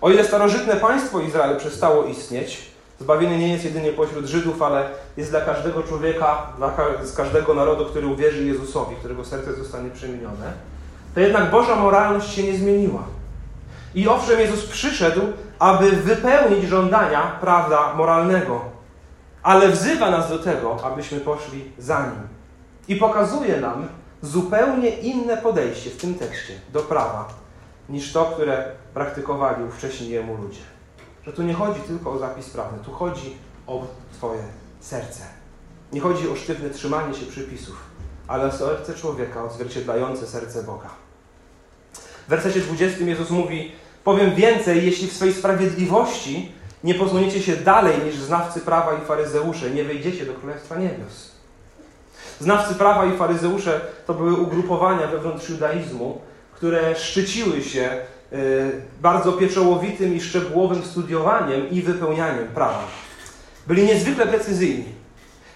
o 0.00 0.10
ile 0.10 0.24
starożytne 0.24 0.76
państwo 0.76 1.20
Izrael 1.20 1.56
przestało 1.56 2.04
istnieć, 2.04 2.71
zbawienie 3.02 3.38
nie 3.38 3.52
jest 3.52 3.64
jedynie 3.64 3.92
pośród 3.92 4.26
Żydów, 4.26 4.62
ale 4.62 4.88
jest 5.16 5.30
dla 5.30 5.40
każdego 5.40 5.82
człowieka, 5.82 6.46
dla 6.56 6.72
każdego 7.16 7.54
narodu, 7.54 7.86
który 7.86 8.06
uwierzy 8.06 8.44
Jezusowi, 8.44 8.96
którego 8.96 9.24
serce 9.24 9.54
zostanie 9.54 9.90
przemienione, 9.90 10.52
to 11.14 11.20
jednak 11.20 11.50
Boża 11.50 11.76
moralność 11.76 12.34
się 12.34 12.42
nie 12.42 12.58
zmieniła. 12.58 13.02
I 13.94 14.08
owszem, 14.08 14.40
Jezus 14.40 14.66
przyszedł, 14.66 15.20
aby 15.58 15.90
wypełnić 15.90 16.68
żądania 16.68 17.38
prawda 17.40 17.94
moralnego, 17.94 18.60
ale 19.42 19.68
wzywa 19.68 20.10
nas 20.10 20.28
do 20.28 20.38
tego, 20.38 20.84
abyśmy 20.84 21.20
poszli 21.20 21.72
za 21.78 22.00
nim. 22.00 22.28
I 22.88 22.96
pokazuje 22.96 23.60
nam 23.60 23.88
zupełnie 24.22 24.88
inne 24.88 25.36
podejście 25.36 25.90
w 25.90 25.96
tym 25.96 26.14
tekście 26.14 26.52
do 26.72 26.80
prawa, 26.80 27.28
niż 27.88 28.12
to, 28.12 28.24
które 28.24 28.64
praktykowali 28.94 29.64
wcześniej 29.70 30.10
jemu 30.10 30.36
ludzie. 30.36 30.71
Że 31.26 31.32
tu 31.32 31.42
nie 31.42 31.54
chodzi 31.54 31.80
tylko 31.80 32.12
o 32.12 32.18
zapis 32.18 32.50
prawny, 32.50 32.78
tu 32.84 32.92
chodzi 32.92 33.36
o 33.66 33.86
Twoje 34.12 34.42
serce. 34.80 35.22
Nie 35.92 36.00
chodzi 36.00 36.28
o 36.28 36.36
sztywne 36.36 36.70
trzymanie 36.70 37.14
się 37.14 37.26
przypisów, 37.26 37.76
ale 38.28 38.44
o 38.44 38.52
serce 38.52 38.94
człowieka 38.94 39.44
odzwierciedlające 39.44 40.26
serce 40.26 40.62
Boga. 40.62 40.88
W 42.26 42.30
wersecie 42.30 42.60
20 42.60 43.04
Jezus 43.04 43.30
mówi: 43.30 43.72
Powiem 44.04 44.34
więcej, 44.34 44.86
jeśli 44.86 45.08
w 45.08 45.12
swojej 45.12 45.34
sprawiedliwości 45.34 46.52
nie 46.84 46.94
posuniecie 46.94 47.42
się 47.42 47.56
dalej 47.56 47.98
niż 48.04 48.14
znawcy 48.14 48.60
prawa 48.60 48.94
i 48.94 49.06
faryzeusze, 49.06 49.70
nie 49.70 49.84
wejdziecie 49.84 50.26
do 50.26 50.34
Królestwa 50.34 50.76
Niebios. 50.76 51.30
Znawcy 52.40 52.74
prawa 52.74 53.06
i 53.06 53.16
faryzeusze 53.16 53.80
to 54.06 54.14
były 54.14 54.32
ugrupowania 54.32 55.06
wewnątrz 55.06 55.48
judaizmu, 55.48 56.20
które 56.54 56.96
szczyciły 56.96 57.62
się 57.62 58.00
bardzo 59.00 59.32
pieczołowitym 59.32 60.14
i 60.14 60.20
szczegółowym 60.20 60.84
studiowaniem 60.84 61.70
i 61.70 61.82
wypełnianiem 61.82 62.48
prawa. 62.48 62.84
Byli 63.66 63.82
niezwykle 63.82 64.26
precyzyjni 64.26 64.84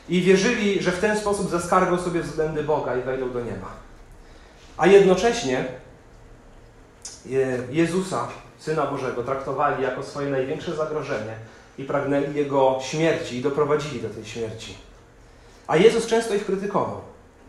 i 0.09 0.23
wierzyli, 0.23 0.83
że 0.83 0.93
w 0.93 1.01
ten 1.01 1.19
sposób 1.19 1.51
zaskargą 1.51 1.99
sobie 1.99 2.21
względy 2.21 2.63
Boga 2.63 2.97
i 2.97 3.03
wejdą 3.03 3.31
do 3.31 3.41
nieba. 3.41 3.67
A 4.77 4.87
jednocześnie 4.87 5.65
Jezusa, 7.71 8.29
Syna 8.59 8.87
Bożego, 8.87 9.23
traktowali 9.23 9.83
jako 9.83 10.03
swoje 10.03 10.31
największe 10.31 10.77
zagrożenie 10.77 11.35
i 11.79 11.85
pragnęli 11.85 12.35
Jego 12.35 12.79
śmierci 12.83 13.37
i 13.37 13.43
doprowadzili 13.43 14.03
do 14.03 14.11
tej 14.11 14.25
śmierci. 14.25 14.79
A 15.67 15.77
Jezus 15.77 16.07
często 16.07 16.35
ich 16.35 16.47
krytykował. 16.47 17.01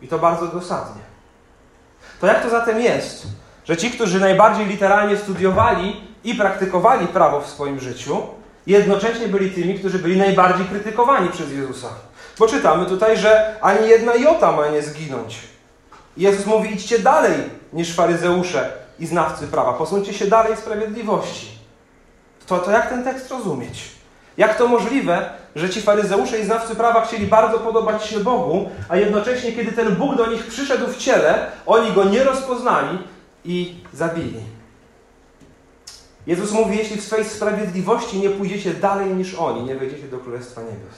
I 0.01 0.07
to 0.07 0.19
bardzo 0.19 0.47
dosadnie. 0.47 1.01
To 2.21 2.27
jak 2.27 2.43
to 2.43 2.49
zatem 2.49 2.81
jest, 2.81 3.27
że 3.67 3.77
ci, 3.77 3.91
którzy 3.91 4.19
najbardziej 4.19 4.65
literalnie 4.65 5.17
studiowali 5.17 6.01
i 6.23 6.35
praktykowali 6.35 7.07
prawo 7.07 7.41
w 7.41 7.47
swoim 7.47 7.79
życiu, 7.79 8.17
jednocześnie 8.67 9.27
byli 9.27 9.51
tymi, 9.51 9.79
którzy 9.79 9.99
byli 9.99 10.17
najbardziej 10.17 10.65
krytykowani 10.65 11.29
przez 11.29 11.51
Jezusa? 11.51 11.87
Bo 12.39 12.47
czytamy 12.47 12.85
tutaj, 12.85 13.17
że 13.17 13.55
ani 13.61 13.89
jedna 13.89 14.15
jota 14.15 14.51
ma 14.51 14.67
nie 14.67 14.81
zginąć. 14.81 15.39
Jezus 16.17 16.45
mówi: 16.45 16.73
idźcie 16.73 16.99
dalej 16.99 17.35
niż 17.73 17.95
faryzeusze 17.95 18.71
i 18.99 19.05
znawcy 19.05 19.47
prawa. 19.47 19.73
Posuńcie 19.73 20.13
się 20.13 20.27
dalej 20.27 20.55
w 20.55 20.59
sprawiedliwości. 20.59 21.47
To, 22.47 22.59
to 22.59 22.71
jak 22.71 22.89
ten 22.89 23.03
tekst 23.03 23.31
rozumieć? 23.31 23.83
Jak 24.37 24.57
to 24.57 24.67
możliwe, 24.67 25.29
że 25.55 25.69
ci 25.69 25.81
faryzeusze 25.81 26.39
i 26.39 26.45
znawcy 26.45 26.75
prawa 26.75 27.05
chcieli 27.05 27.27
bardzo 27.27 27.59
podobać 27.59 28.05
się 28.05 28.19
Bogu, 28.19 28.69
a 28.89 28.97
jednocześnie, 28.97 29.51
kiedy 29.51 29.71
ten 29.71 29.95
Bóg 29.95 30.15
do 30.15 30.25
nich 30.25 30.47
przyszedł 30.47 30.87
w 30.87 30.97
ciele, 30.97 31.51
oni 31.65 31.91
go 31.91 32.03
nie 32.03 32.23
rozpoznali 32.23 32.97
i 33.47 33.75
zabili? 33.93 34.39
Jezus 36.27 36.51
mówi, 36.51 36.77
jeśli 36.77 36.97
w 36.97 37.03
swojej 37.03 37.25
sprawiedliwości 37.25 38.19
nie 38.19 38.29
pójdziecie 38.29 38.73
dalej 38.73 39.15
niż 39.15 39.35
oni, 39.35 39.63
nie 39.63 39.75
wejdziecie 39.75 40.07
do 40.07 40.17
Królestwa 40.17 40.61
Niebios. 40.61 40.95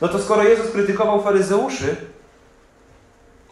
No 0.00 0.08
to 0.08 0.18
skoro 0.18 0.42
Jezus 0.42 0.70
krytykował 0.70 1.22
faryzeuszy, 1.22 1.96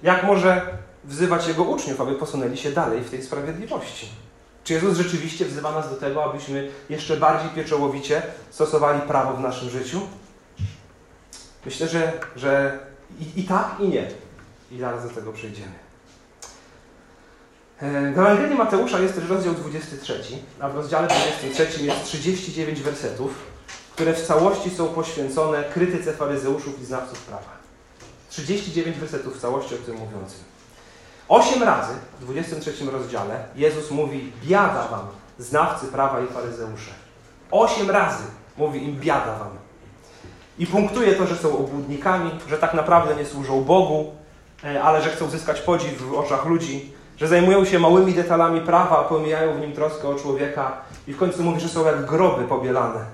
jak 0.03 0.25
może 0.25 0.79
wzywać 1.05 1.49
Jego 1.49 1.63
uczniów, 1.63 2.01
aby 2.01 2.15
posunęli 2.15 2.57
się 2.57 2.73
dalej 2.73 3.01
w 3.01 3.11
tej 3.11 3.23
sprawiedliwości? 3.23 4.09
Czy 4.65 4.73
Jezus 4.73 4.97
rzeczywiście 4.97 5.45
wzywa 5.45 5.73
nas 5.73 5.91
do 5.91 5.97
tego, 5.97 6.25
abyśmy 6.25 6.71
jeszcze 6.91 7.17
bardziej 7.17 7.51
pieczołowicie 7.51 8.23
stosowali 8.51 9.01
prawo 9.01 9.37
w 9.37 9.41
naszym 9.41 9.71
życiu? 9.71 10.01
Myślę, 11.65 11.89
że, 11.89 12.13
że 12.37 12.79
i, 13.21 13.41
i 13.41 13.45
tak, 13.45 13.77
i 13.81 13.89
nie. 13.89 14.09
I 14.73 14.79
zaraz 14.79 15.09
do 15.09 15.15
tego 15.15 15.33
przejdziemy. 15.33 15.80
E, 17.83 18.13
w 18.13 18.19
Ewangelii 18.19 18.59
Mateusza 18.59 18.99
jest 18.99 19.15
też 19.15 19.29
rozdział 19.29 19.55
23, 19.55 20.23
a 20.61 20.69
w 20.69 20.75
rozdziale 20.75 21.09
23 21.09 21.85
jest 21.85 22.05
39 22.05 22.81
wersetów, 22.81 23.35
które 23.93 24.15
w 24.15 24.27
całości 24.27 24.71
są 24.71 24.89
poświęcone 24.89 25.65
krytyce 25.65 26.13
faryzeuszów 26.13 26.83
i 26.83 26.85
znawców 26.85 27.21
prawa. 27.23 27.61
39 28.29 28.97
wersetów 28.97 29.37
w 29.37 29.41
całości 29.41 29.75
o 29.75 29.79
tym 29.79 29.95
mówiącym. 29.95 30.41
Osiem 31.29 31.63
razy 31.63 31.93
w 32.21 32.25
23 32.25 32.91
rozdziale 32.91 33.45
Jezus 33.57 33.91
mówi: 33.91 34.33
Biada 34.45 34.89
wam, 34.89 35.07
znawcy 35.39 35.87
prawa 35.87 36.21
i 36.21 36.27
faryzeusze. 36.27 36.91
Osiem 37.51 37.91
razy 37.91 38.25
mówi 38.57 38.85
im: 38.85 39.01
Biada 39.01 39.39
wam. 39.39 39.51
I 40.59 40.67
punktuje 40.67 41.15
to, 41.15 41.27
że 41.27 41.37
są 41.37 41.59
obłudnikami, 41.59 42.31
że 42.49 42.59
tak 42.59 42.75
naprawdę 42.75 43.17
nie 43.17 43.27
służą 43.27 43.65
Bogu, 43.65 44.13
e, 44.65 44.83
ale 44.83 45.03
że 45.03 45.11
chcą 45.11 45.31
zyskać 45.31 45.61
podziw 45.61 46.03
w 46.03 46.15
oczach 46.15 46.45
ludzi, 46.47 47.00
że 47.21 47.29
zajmują 47.29 47.65
się 47.65 47.79
małymi 47.79 48.15
detalami 48.15 48.61
prawa, 48.61 49.05
pomijają 49.05 49.55
w 49.55 49.61
nim 49.61 49.73
troskę 49.73 50.09
o 50.09 50.15
człowieka. 50.15 50.73
I 51.09 51.13
w 51.13 51.17
końcu 51.17 51.43
mówi, 51.43 51.61
że 51.61 51.69
są 51.69 51.87
jak 51.87 52.07
groby 52.07 52.45
pobielane. 52.45 53.05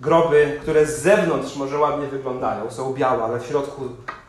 Groby, 0.00 0.58
które 0.62 0.86
z 0.86 1.02
zewnątrz 1.02 1.56
może 1.56 1.78
ładnie 1.78 2.06
wyglądają, 2.06 2.70
są 2.70 2.94
białe, 2.94 3.24
ale 3.24 3.40
w 3.40 3.46
środku 3.46 3.82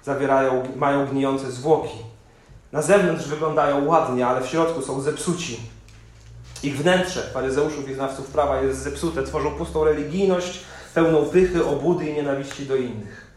zawierają, 0.04 0.64
mają 0.76 1.06
gnijące 1.06 1.52
zwłoki. 1.52 1.98
Na 2.72 2.82
zewnątrz 2.82 3.28
wyglądają 3.28 3.86
ładnie, 3.86 4.28
ale 4.28 4.42
w 4.42 4.48
środku 4.48 4.82
są 4.82 5.02
zepsuci. 5.02 5.60
Ich 6.64 6.78
wnętrze, 6.78 7.22
faryzeuszów 7.34 7.90
i 7.90 7.94
znawców 7.94 8.28
prawa, 8.28 8.62
jest 8.62 8.80
zepsute. 8.80 9.24
Tworzą 9.24 9.52
pustą 9.52 9.84
religijność, 9.84 10.64
pełną 10.94 11.26
pychy, 11.26 11.66
obudy 11.66 12.06
i 12.06 12.14
nienawiści 12.14 12.66
do 12.66 12.76
innych. 12.76 13.28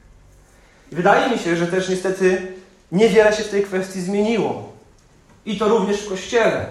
I 0.92 0.94
wydaje 0.94 1.30
mi 1.30 1.38
się, 1.38 1.56
że 1.56 1.66
też 1.66 1.88
niestety 1.88 2.52
niewiele 2.92 3.32
się 3.32 3.42
w 3.42 3.48
tej 3.48 3.62
kwestii 3.62 4.00
zmieniło. 4.00 4.75
I 5.46 5.58
to 5.58 5.68
również 5.68 6.00
w 6.00 6.08
Kościele. 6.08 6.66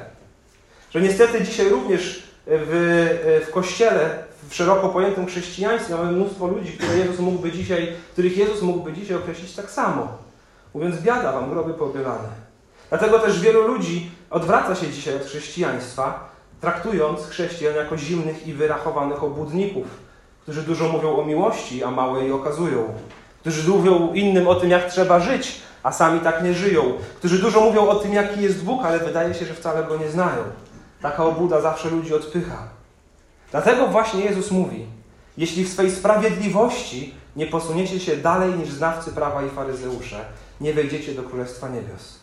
Że 0.92 1.02
niestety 1.02 1.44
dzisiaj 1.44 1.70
również 1.70 2.24
w, 2.48 3.44
w 3.48 3.52
Kościele, 3.52 4.24
w 4.50 4.56
szeroko 4.56 4.90
pojętym 4.90 5.26
chrześcijaństwie 5.26 5.96
mamy 5.96 6.12
mnóstwo 6.12 6.48
ludzi, 6.48 6.72
które 6.72 6.98
Jezus 6.98 7.20
mógłby 7.20 7.52
dzisiaj, 7.52 7.94
których 8.14 8.38
Jezus 8.38 8.62
mógłby 8.62 8.94
dzisiaj 8.94 9.18
określić 9.18 9.56
tak 9.56 9.72
samo. 9.72 10.08
Mówiąc, 10.74 11.02
biada 11.02 11.32
wam, 11.32 11.50
groby 11.50 11.74
pobielane. 11.74 12.30
Dlatego 12.90 13.20
też 13.20 13.40
wielu 13.40 13.68
ludzi 13.68 14.12
odwraca 14.30 14.76
się 14.76 14.90
dzisiaj 14.90 15.16
od 15.16 15.24
chrześcijaństwa, 15.24 16.30
traktując 16.62 17.28
chrześcijan 17.28 17.76
jako 17.76 17.98
zimnych 17.98 18.48
i 18.48 18.54
wyrachowanych 18.54 19.24
obłudników, 19.24 19.88
którzy 20.42 20.62
dużo 20.62 20.90
mówią 20.90 21.16
o 21.16 21.26
miłości, 21.26 21.84
a 21.84 21.92
mało 21.92 22.20
jej 22.20 22.32
okazują, 22.32 22.94
którzy 23.42 23.70
mówią 23.70 24.14
innym 24.14 24.48
o 24.48 24.56
tym, 24.56 24.70
jak 24.70 24.92
trzeba 24.92 25.20
żyć, 25.20 25.62
a 25.86 25.92
sami 25.92 26.20
tak 26.20 26.44
nie 26.44 26.54
żyją, 26.54 26.94
którzy 27.18 27.40
dużo 27.40 27.62
mówią 27.62 27.88
o 27.88 27.96
tym, 27.96 28.14
jaki 28.14 28.42
jest 28.42 28.64
Bóg, 28.64 28.86
ale 28.86 29.00
wydaje 29.00 29.34
się, 29.34 29.46
że 29.46 29.54
wcale 29.54 29.84
go 29.84 29.98
nie 29.98 30.10
znają. 30.10 30.44
Taka 31.02 31.26
obłuda 31.26 31.62
zawsze 31.62 31.90
ludzi 31.90 32.14
odpycha. 32.14 32.68
Dlatego 33.52 33.88
właśnie 33.88 34.22
Jezus 34.22 34.52
mówi: 34.52 34.86
Jeśli 35.38 35.64
w 35.64 35.70
swej 35.70 35.92
sprawiedliwości 35.92 37.14
nie 37.36 37.48
posuniecie 37.48 38.00
się 38.00 38.18
dalej 38.18 38.54
niż 38.54 38.70
znawcy 38.70 39.12
prawa 39.12 39.44
i 39.44 39.50
faryzeusze, 39.50 40.26
nie 40.62 40.74
wejdziecie 40.74 41.14
do 41.14 41.24
Królestwa 41.24 41.70
Niebios. 41.70 42.20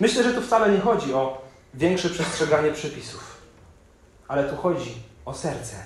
Myślę, 0.00 0.22
że 0.24 0.34
tu 0.34 0.42
wcale 0.42 0.72
nie 0.72 0.80
chodzi 0.80 1.14
o 1.14 1.42
większe 1.74 2.10
przestrzeganie 2.10 2.72
przepisów. 2.72 3.36
Ale 4.28 4.44
tu 4.44 4.56
chodzi 4.56 4.94
o 5.24 5.34
serce, 5.34 5.76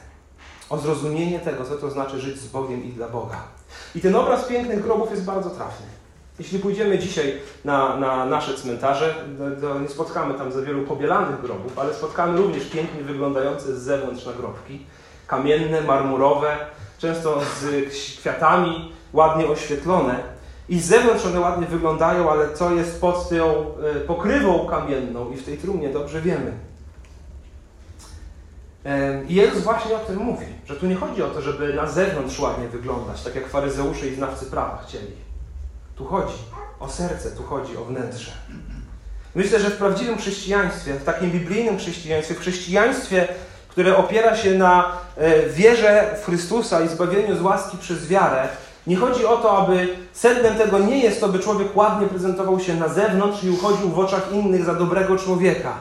o 0.71 0.79
zrozumienie 0.79 1.41
tego, 1.41 1.65
co 1.65 1.77
to 1.77 1.91
znaczy 1.91 2.21
żyć 2.21 2.39
z 2.39 2.47
Bogiem 2.47 2.85
i 2.85 2.89
dla 2.89 3.09
Boga. 3.09 3.43
I 3.95 4.01
ten 4.01 4.17
obraz 4.17 4.45
pięknych 4.45 4.83
grobów 4.83 5.11
jest 5.11 5.25
bardzo 5.25 5.51
trafny. 5.51 5.98
Jeśli 6.39 6.59
pójdziemy 6.59 6.99
dzisiaj 6.99 7.35
na, 7.65 7.97
na 7.97 8.27
nasze 8.27 8.55
cmentarze, 8.55 9.15
to, 9.61 9.79
nie 9.81 9.89
spotkamy 9.89 10.35
tam 10.35 10.53
za 10.53 10.63
wielu 10.63 10.83
pobielanych 10.83 11.41
grobów, 11.41 11.79
ale 11.79 11.95
spotkamy 11.95 12.39
również 12.39 12.65
pięknie 12.65 13.03
wyglądające 13.03 13.77
z 13.77 13.83
zewnątrz 13.83 14.27
nagrobki. 14.27 14.87
Kamienne, 15.27 15.81
marmurowe, 15.81 16.57
często 16.99 17.41
z 17.61 17.87
kwiatami, 18.19 18.93
ładnie 19.13 19.47
oświetlone. 19.47 20.39
I 20.69 20.81
z 20.81 20.87
zewnątrz 20.87 21.27
one 21.27 21.41
ładnie 21.41 21.67
wyglądają, 21.67 22.31
ale 22.31 22.55
co 22.55 22.71
jest 22.71 23.01
pod 23.01 23.29
tą 23.29 23.35
e, 23.37 23.95
pokrywą 23.95 24.67
kamienną 24.67 25.31
i 25.31 25.37
w 25.37 25.45
tej 25.45 25.59
trumnie 25.59 25.89
dobrze 25.89 26.21
wiemy. 26.21 26.53
I 29.29 29.35
Jezus 29.35 29.63
właśnie 29.63 29.97
o 29.97 29.99
tym 29.99 30.17
mówi, 30.17 30.47
że 30.67 30.77
tu 30.77 30.87
nie 30.87 30.95
chodzi 30.95 31.23
o 31.23 31.29
to, 31.29 31.41
żeby 31.41 31.75
na 31.75 31.87
zewnątrz 31.87 32.41
ładnie 32.41 32.69
wyglądać, 32.69 33.23
tak 33.23 33.35
jak 33.35 33.49
faryzeusze 33.49 34.07
i 34.07 34.15
znawcy 34.15 34.47
prawa 34.47 34.85
chcieli. 34.87 35.28
Tu 35.99 36.05
chodzi 36.05 36.39
o 36.81 36.89
serce, 36.89 37.31
tu 37.31 37.43
chodzi 37.43 37.77
o 37.77 37.85
wnętrze. 37.85 38.31
Myślę, 39.35 39.61
że 39.61 39.71
w 39.71 39.77
prawdziwym 39.77 40.19
chrześcijaństwie, 40.19 40.95
w 40.95 41.05
takim 41.05 41.31
biblijnym 41.31 41.79
chrześcijaństwie, 41.79 42.35
w 42.35 42.41
chrześcijaństwie, 42.41 43.29
które 43.69 43.97
opiera 43.97 44.37
się 44.37 44.55
na 44.55 44.93
e, 45.17 45.49
wierze 45.49 46.15
w 46.23 46.27
Chrystusa 46.27 46.81
i 46.81 46.89
zbawieniu 46.89 47.37
z 47.37 47.43
łaski 47.43 47.79
przez 47.79 48.07
wiarę, 48.07 48.49
nie 48.87 48.97
chodzi 48.97 49.27
o 49.27 49.37
to, 49.37 49.59
aby 49.59 49.89
sednem 50.13 50.55
tego 50.55 50.79
nie 50.79 50.99
jest 50.99 51.21
to, 51.21 51.29
by 51.29 51.39
człowiek 51.39 51.77
ładnie 51.77 52.07
prezentował 52.07 52.61
się 52.61 52.75
na 52.75 52.89
zewnątrz 52.89 53.45
i 53.45 53.51
uchodził 53.51 53.89
w 53.89 53.99
oczach 53.99 54.33
innych 54.33 54.65
za 54.65 54.75
dobrego 54.75 55.17
człowieka. 55.17 55.73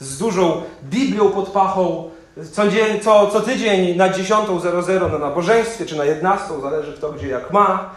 Z 0.00 0.18
dużą 0.18 0.62
Biblią 0.84 1.30
pod 1.30 1.48
pachą, 1.48 2.10
co, 2.52 2.68
dzień, 2.68 3.00
co, 3.00 3.26
co 3.26 3.40
tydzień 3.40 3.96
na 3.96 4.10
10.00 4.10 5.12
na 5.12 5.18
nabożeństwie, 5.18 5.86
czy 5.86 5.96
na 5.96 6.04
11.00, 6.04 6.62
zależy 6.62 6.92
kto 6.92 7.12
gdzie 7.12 7.28
jak 7.28 7.50
ma. 7.50 7.90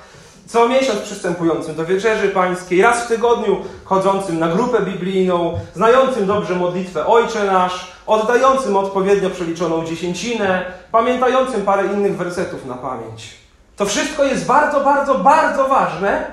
Co 0.47 0.69
miesiąc 0.69 0.99
przystępującym 0.99 1.75
do 1.75 1.85
wieczerzy 1.85 2.29
pańskiej, 2.29 2.81
raz 2.81 3.03
w 3.03 3.07
tygodniu 3.07 3.57
chodzącym 3.85 4.39
na 4.39 4.47
grupę 4.47 4.81
biblijną, 4.81 5.59
znającym 5.75 6.27
dobrze 6.27 6.55
modlitwę 6.55 7.05
Ojcze 7.05 7.45
Nasz, 7.45 7.91
oddającym 8.05 8.75
odpowiednio 8.75 9.29
przeliczoną 9.29 9.85
dziesięcinę, 9.85 10.65
pamiętającym 10.91 11.61
parę 11.61 11.93
innych 11.93 12.17
wersetów 12.17 12.65
na 12.65 12.73
pamięć. 12.73 13.33
To 13.75 13.85
wszystko 13.85 14.23
jest 14.23 14.45
bardzo, 14.45 14.79
bardzo, 14.79 15.15
bardzo 15.15 15.67
ważne, 15.67 16.31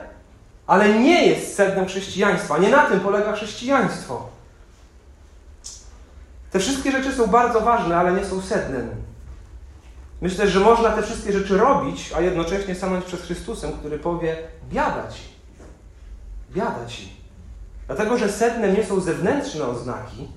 ale 0.67 0.89
nie 0.89 1.27
jest 1.27 1.57
sednem 1.57 1.87
chrześcijaństwa. 1.87 2.59
Nie 2.59 2.69
na 2.69 2.83
tym 2.83 3.01
polega 3.01 3.33
chrześcijaństwo. 3.33 4.29
Te 6.51 6.59
wszystkie 6.59 6.93
rzeczy 6.93 7.13
są 7.13 7.27
bardzo 7.27 7.61
ważne, 7.61 7.97
ale 7.97 8.13
nie 8.13 8.25
są 8.25 8.41
sednem. 8.41 9.04
Myślę, 10.21 10.49
że 10.49 10.61
można 10.61 10.91
te 10.91 11.03
wszystkie 11.03 11.33
rzeczy 11.33 11.57
robić, 11.57 12.13
a 12.17 12.21
jednocześnie 12.21 12.75
stanąć 12.75 13.05
przed 13.05 13.21
Chrystusem, 13.21 13.73
który 13.73 13.99
powie: 13.99 14.37
Biada 14.73 15.09
ci. 15.09 15.23
Biada 16.51 16.87
ci. 16.87 17.25
Dlatego, 17.87 18.19
że 18.19 18.33
sednem 18.33 18.75
nie 18.75 18.85
są 18.85 19.01
zewnętrzne 19.01 19.67
oznaki, 19.67 20.29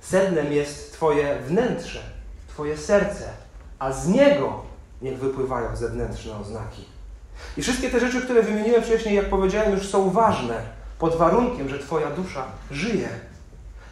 sednem 0.00 0.52
jest 0.52 0.92
Twoje 0.92 1.38
wnętrze, 1.48 2.00
Twoje 2.48 2.76
serce, 2.76 3.30
a 3.78 3.92
z 3.92 4.08
niego 4.08 4.62
niech 5.02 5.18
wypływają 5.18 5.76
zewnętrzne 5.76 6.36
oznaki. 6.36 6.84
I 7.56 7.62
wszystkie 7.62 7.90
te 7.90 8.00
rzeczy, 8.00 8.22
które 8.22 8.42
wymieniłem 8.42 8.82
wcześniej, 8.82 9.14
jak 9.14 9.30
powiedziałem, 9.30 9.72
już 9.72 9.88
są 9.88 10.10
ważne, 10.10 10.62
pod 10.98 11.16
warunkiem, 11.16 11.68
że 11.68 11.78
Twoja 11.78 12.10
dusza 12.10 12.44
żyje, 12.70 13.08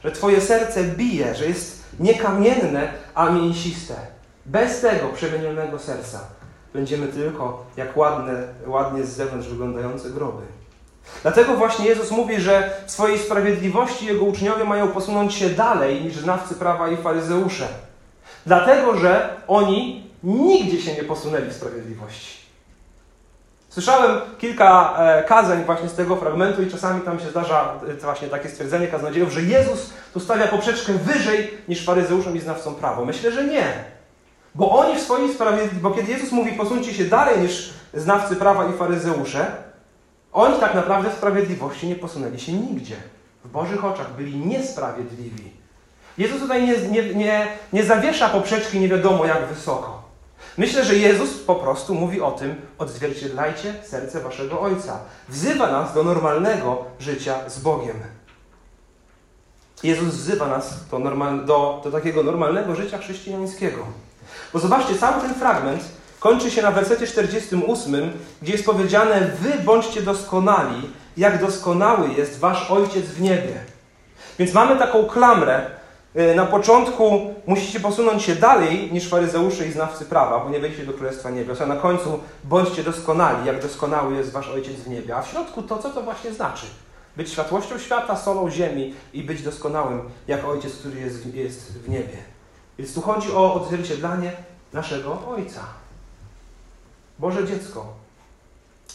że 0.05 0.13
Twoje 0.13 0.41
serce 0.41 0.85
bije, 0.85 1.35
że 1.35 1.47
jest 1.47 1.85
nie 2.01 2.15
kamienne, 2.15 2.93
a 3.15 3.31
mięsiste. 3.31 3.95
Bez 4.47 4.81
tego 4.81 5.09
przemienionego 5.09 5.79
serca 5.79 6.21
będziemy 6.75 7.09
tylko 7.09 7.65
jak 7.77 7.97
ładne, 7.97 8.43
ładnie 8.67 9.05
z 9.05 9.09
zewnątrz 9.09 9.49
wyglądające 9.49 10.11
groby. 10.11 10.43
Dlatego 11.23 11.55
właśnie 11.55 11.87
Jezus 11.87 12.11
mówi, 12.11 12.41
że 12.41 12.71
w 12.87 12.91
swojej 12.91 13.19
sprawiedliwości 13.19 14.07
Jego 14.07 14.25
uczniowie 14.25 14.65
mają 14.65 14.89
posunąć 14.89 15.35
się 15.35 15.51
dalej 15.51 16.05
niż 16.05 16.17
znawcy 16.17 16.55
prawa 16.55 16.89
i 16.89 16.97
faryzeusze. 16.97 17.69
Dlatego, 18.47 18.99
że 18.99 19.37
oni 19.49 20.11
nigdzie 20.23 20.81
się 20.81 20.95
nie 20.95 21.05
posunęli 21.05 21.51
w 21.51 21.53
sprawiedliwości. 21.53 22.43
Słyszałem 23.69 24.21
kilka 24.39 24.97
e, 24.99 25.23
kazań 25.23 25.65
właśnie 25.65 25.89
z 25.89 25.95
tego 25.95 26.17
fragmentu 26.17 26.63
i 26.63 26.71
czasami 26.71 27.01
tam 27.01 27.21
się 27.21 27.31
zdarza 27.31 27.75
e, 27.89 27.95
właśnie 27.95 28.29
takie 28.29 28.49
stwierdzenie 28.49 28.89
kaznodziejów, 28.89 29.33
że 29.33 29.43
Jezus 29.43 29.91
tu 30.15 30.21
stawia 30.21 30.49
poprzeczkę 30.49 30.93
wyżej 30.93 31.51
niż 31.69 31.85
faryzeuszom 31.85 32.37
i 32.37 32.41
znawcom 32.41 32.75
prawa. 32.75 33.05
Myślę, 33.05 33.33
że 33.33 33.45
nie. 33.45 33.85
Bo 34.55 34.79
oni 34.79 34.99
w 34.99 35.03
swojej 35.03 35.35
sprawiedliwości, 35.35 35.83
bo 35.83 35.91
kiedy 35.91 36.13
Jezus 36.13 36.33
mówi 36.33 36.53
posuńcie 36.53 36.95
się 36.95 37.05
dalej 37.05 37.41
niż 37.41 37.73
znawcy 37.95 38.37
prawa 38.37 38.69
i 38.69 38.73
faryzeusze, 38.73 39.57
oni 40.33 40.61
tak 40.61 40.75
naprawdę 40.75 41.11
w 41.11 41.15
sprawiedliwości 41.15 41.89
nie 41.89 41.97
posunęli 41.97 42.41
się 42.41 42.53
nigdzie. 42.53 42.97
W 43.45 43.49
Bożych 43.49 43.85
oczach 43.85 44.17
byli 44.17 44.37
niesprawiedliwi. 44.37 45.51
Jezus 46.19 46.41
tutaj 46.41 46.67
nie, 46.67 46.77
nie, 46.79 47.15
nie, 47.15 47.47
nie 47.73 47.85
zawiesza 47.85 48.29
poprzeczki 48.29 48.81
nie 48.81 48.89
wiadomo 48.89 49.25
jak 49.27 49.47
wysoko. 49.47 50.03
Myślę, 50.59 50.85
że 50.85 50.95
Jezus 50.95 51.39
po 51.39 51.55
prostu 51.55 51.95
mówi 51.95 52.21
o 52.21 52.31
tym, 52.31 52.55
odzwierciedlajcie 52.79 53.75
serce 53.85 54.21
waszego 54.21 54.61
Ojca. 54.61 54.99
Wzywa 55.29 55.71
nas 55.71 55.95
do 55.95 56.03
normalnego 56.03 56.85
życia 56.99 57.51
z 57.51 57.59
Bogiem. 57.59 57.97
Jezus 59.83 60.15
wzywa 60.15 60.47
nas 60.49 60.89
do, 60.89 60.99
normal, 60.99 61.45
do, 61.45 61.81
do 61.85 61.91
takiego 61.91 62.23
normalnego 62.23 62.75
życia 62.75 62.99
chrześcijańskiego. 62.99 63.87
Bo 64.53 64.59
zobaczcie, 64.59 64.95
cały 64.99 65.23
ten 65.23 65.35
fragment 65.35 65.83
kończy 66.21 66.51
się 66.51 66.63
na 66.63 66.71
wersecie 66.71 67.07
48, 67.07 68.13
gdzie 68.43 68.53
jest 68.53 68.67
powiedziane: 68.67 69.31
Wy 69.41 69.53
bądźcie 69.65 70.03
doskonali, 70.03 70.91
jak 71.17 71.41
doskonały 71.41 72.09
jest 72.09 72.39
wasz 72.39 72.71
Ojciec 72.71 73.05
w 73.05 73.21
niebie. 73.21 73.55
Więc 74.39 74.55
mamy 74.55 74.77
taką 74.77 75.07
klamrę. 75.07 75.67
Y, 76.17 76.35
na 76.35 76.47
początku 76.47 77.35
musicie 77.47 77.81
posunąć 77.81 78.23
się 78.23 78.35
dalej 78.35 78.93
niż 78.93 79.09
faryzeusze 79.09 79.67
i 79.67 79.73
znawcy 79.73 80.05
prawa, 80.05 80.41
bo 80.41 80.51
nie 80.51 80.61
wejdziecie 80.61 80.87
do 80.87 80.93
Królestwa 80.93 81.31
Niebios, 81.31 81.61
a 81.61 81.67
na 81.67 81.77
końcu 81.77 82.21
bądźcie 82.45 82.83
doskonali, 82.83 83.47
jak 83.47 83.63
doskonały 83.63 84.17
jest 84.17 84.33
wasz 84.33 84.49
Ojciec 84.49 84.75
w 84.75 84.89
niebie. 84.89 85.17
A 85.17 85.23
w 85.23 85.29
środku 85.29 85.63
to, 85.63 85.79
co 85.79 85.91
to 85.91 86.03
właśnie 86.03 86.33
znaczy? 86.33 86.67
Być 87.17 87.31
światłością 87.31 87.79
świata, 87.79 88.17
solą 88.17 88.51
ziemi 88.51 88.95
i 89.13 89.23
być 89.23 89.43
doskonałym, 89.43 90.01
jak 90.29 90.45
Ojciec, 90.45 90.77
który 90.77 91.01
jest, 91.01 91.35
jest 91.35 91.79
w 91.79 91.89
niebie. 91.89 92.32
Więc 92.79 92.95
tu 92.95 93.01
chodzi 93.01 93.33
o 93.33 93.55
odzwierciedlanie 93.55 94.33
naszego 94.73 95.29
Ojca. 95.29 95.61
Boże 97.19 97.47
dziecko, 97.47 97.87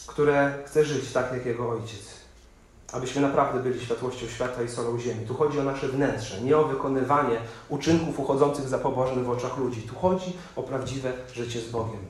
które 0.06 0.54
chce 0.66 0.84
żyć 0.84 1.12
tak 1.12 1.32
jak 1.32 1.46
Jego 1.46 1.70
Ojciec. 1.70 2.18
Abyśmy 2.92 3.22
naprawdę 3.22 3.60
byli 3.60 3.80
światłością 3.80 4.26
świata 4.26 4.62
i 4.62 4.68
solą 4.68 4.98
ziemi. 4.98 5.26
Tu 5.26 5.34
chodzi 5.34 5.60
o 5.60 5.62
nasze 5.62 5.88
wnętrze, 5.88 6.40
nie 6.40 6.56
o 6.56 6.64
wykonywanie 6.64 7.40
uczynków 7.68 8.20
uchodzących 8.20 8.68
za 8.68 8.78
pobożnych 8.78 9.24
w 9.24 9.30
oczach 9.30 9.58
ludzi. 9.58 9.82
Tu 9.82 9.94
chodzi 9.94 10.36
o 10.56 10.62
prawdziwe 10.62 11.12
życie 11.32 11.60
z 11.60 11.70
Bogiem. 11.70 12.00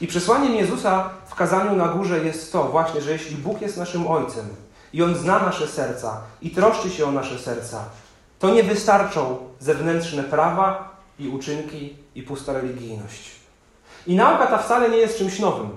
I 0.00 0.06
przesłaniem 0.06 0.54
Jezusa 0.54 1.10
w 1.26 1.34
kazaniu 1.34 1.76
na 1.76 1.88
górze 1.88 2.24
jest 2.24 2.52
to 2.52 2.64
właśnie, 2.64 3.00
że 3.00 3.12
jeśli 3.12 3.36
Bóg 3.36 3.60
jest 3.60 3.76
naszym 3.76 4.06
Ojcem 4.06 4.48
i 4.92 5.02
On 5.02 5.14
zna 5.14 5.38
nasze 5.38 5.68
serca 5.68 6.20
i 6.42 6.50
troszczy 6.50 6.90
się 6.90 7.06
o 7.06 7.12
nasze 7.12 7.38
serca, 7.38 7.84
to 8.38 8.50
nie 8.50 8.62
wystarczą 8.62 9.36
zewnętrzne 9.60 10.22
prawa 10.22 10.87
i 11.18 11.28
uczynki 11.28 11.96
i 12.14 12.22
pusta 12.22 12.52
religijność. 12.52 13.30
I 14.06 14.14
nauka 14.14 14.46
ta 14.46 14.58
wcale 14.58 14.90
nie 14.90 14.96
jest 14.96 15.18
czymś 15.18 15.38
nowym. 15.38 15.70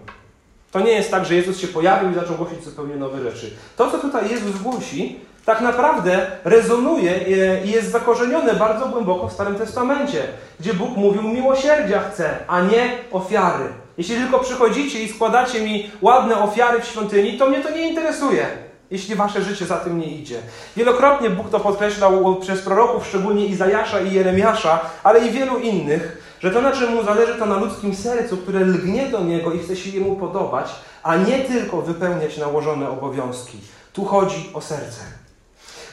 To 0.72 0.80
nie 0.80 0.92
jest 0.92 1.12
tak, 1.12 1.26
że 1.26 1.36
Jezus 1.36 1.60
się 1.60 1.68
pojawił 1.68 2.12
i 2.12 2.16
zaczął 2.16 2.36
głosić 2.36 2.64
zupełnie 2.64 2.96
nowe 2.96 3.32
rzeczy. 3.32 3.54
To, 3.78 3.92
co 3.92 3.98
tutaj 3.98 4.30
Jezus 4.30 4.62
głosi, 4.62 5.20
tak 5.46 5.62
naprawdę 5.62 6.32
rezonuje 6.44 7.20
i 7.66 7.72
jest 7.72 7.92
zakorzenione 7.92 8.54
bardzo 8.54 8.86
głęboko 8.86 9.28
w 9.28 9.34
Starym 9.34 9.56
Testamencie, 9.56 10.24
gdzie 10.60 10.74
Bóg 10.74 10.98
mówił 10.98 11.24
miłosierdzia 11.24 12.00
chce, 12.00 12.38
a 12.48 12.62
nie 12.62 12.98
ofiary. 13.12 13.66
Jeśli 13.98 14.16
tylko 14.16 14.40
przychodzicie 14.40 15.04
i 15.04 15.10
składacie 15.10 15.62
mi 15.62 15.92
ładne 16.02 16.40
ofiary 16.40 16.82
w 16.82 16.86
świątyni, 16.86 17.38
to 17.38 17.50
mnie 17.50 17.62
to 17.62 17.70
nie 17.70 17.90
interesuje, 17.90 18.46
jeśli 18.92 19.16
wasze 19.16 19.42
życie 19.42 19.66
za 19.66 19.78
tym 19.78 20.00
nie 20.00 20.08
idzie. 20.08 20.40
Wielokrotnie 20.76 21.30
Bóg 21.30 21.50
to 21.50 21.60
podkreślał 21.60 22.36
przez 22.36 22.62
proroków, 22.62 23.08
szczególnie 23.08 23.46
Izajasza 23.46 24.00
i 24.00 24.14
Jeremiasza, 24.14 24.80
ale 25.04 25.28
i 25.28 25.32
wielu 25.32 25.60
innych, 25.60 26.36
że 26.40 26.52
to, 26.52 26.62
na 26.62 26.72
czym 26.72 26.96
mu 26.96 27.04
zależy, 27.04 27.36
to 27.36 27.46
na 27.46 27.58
ludzkim 27.58 27.96
sercu, 27.96 28.38
które 28.38 28.60
lgnie 28.60 29.10
do 29.10 29.24
niego 29.24 29.54
i 29.54 29.60
chce 29.60 29.76
się 29.76 29.90
jemu 29.90 30.16
podobać, 30.16 30.76
a 31.04 31.16
nie 31.16 31.40
tylko 31.40 31.82
wypełniać 31.82 32.38
nałożone 32.38 32.90
obowiązki. 32.90 33.58
Tu 33.94 34.06
chodzi 34.06 34.50
o 34.54 34.62
serce. 34.62 35.02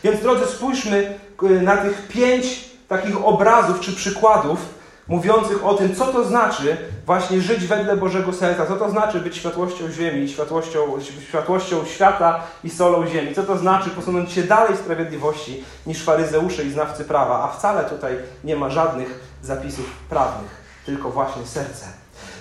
Więc 0.05 0.21
drodzy, 0.21 0.47
spójrzmy 0.47 1.19
y, 1.43 1.63
na 1.63 1.77
tych 1.77 2.09
pięć 2.09 2.65
takich 2.89 3.27
obrazów 3.27 3.81
czy 3.81 3.93
przykładów, 3.93 4.78
mówiących 5.09 5.67
o 5.67 5.75
tym, 5.75 5.95
co 5.95 6.07
to 6.07 6.25
znaczy 6.25 6.77
właśnie 7.07 7.41
żyć 7.41 7.67
wedle 7.67 7.97
Bożego 7.97 8.33
serca, 8.33 8.67
co 8.67 8.77
to 8.77 8.91
znaczy 8.91 9.21
być 9.21 9.37
światłością 9.37 9.91
ziemi, 9.91 10.29
światłością, 10.29 10.81
światłością 11.29 11.85
świata 11.85 12.43
i 12.65 12.71
solą 12.71 13.07
ziemi, 13.07 13.35
co 13.35 13.43
to 13.43 13.59
znaczy 13.59 13.91
posunąć 13.91 14.33
się 14.33 14.43
dalej 14.43 14.77
sprawiedliwości 14.77 15.65
niż 15.87 16.05
faryzeusze 16.05 16.65
i 16.65 16.71
znawcy 16.71 17.05
prawa, 17.05 17.45
a 17.45 17.59
wcale 17.59 17.85
tutaj 17.85 18.17
nie 18.45 18.57
ma 18.57 18.71
żadnych 18.71 19.21
zapisów 19.43 19.87
prawnych, 20.09 20.51
tylko 20.87 21.11
właśnie 21.11 21.47
serce. 21.47 21.87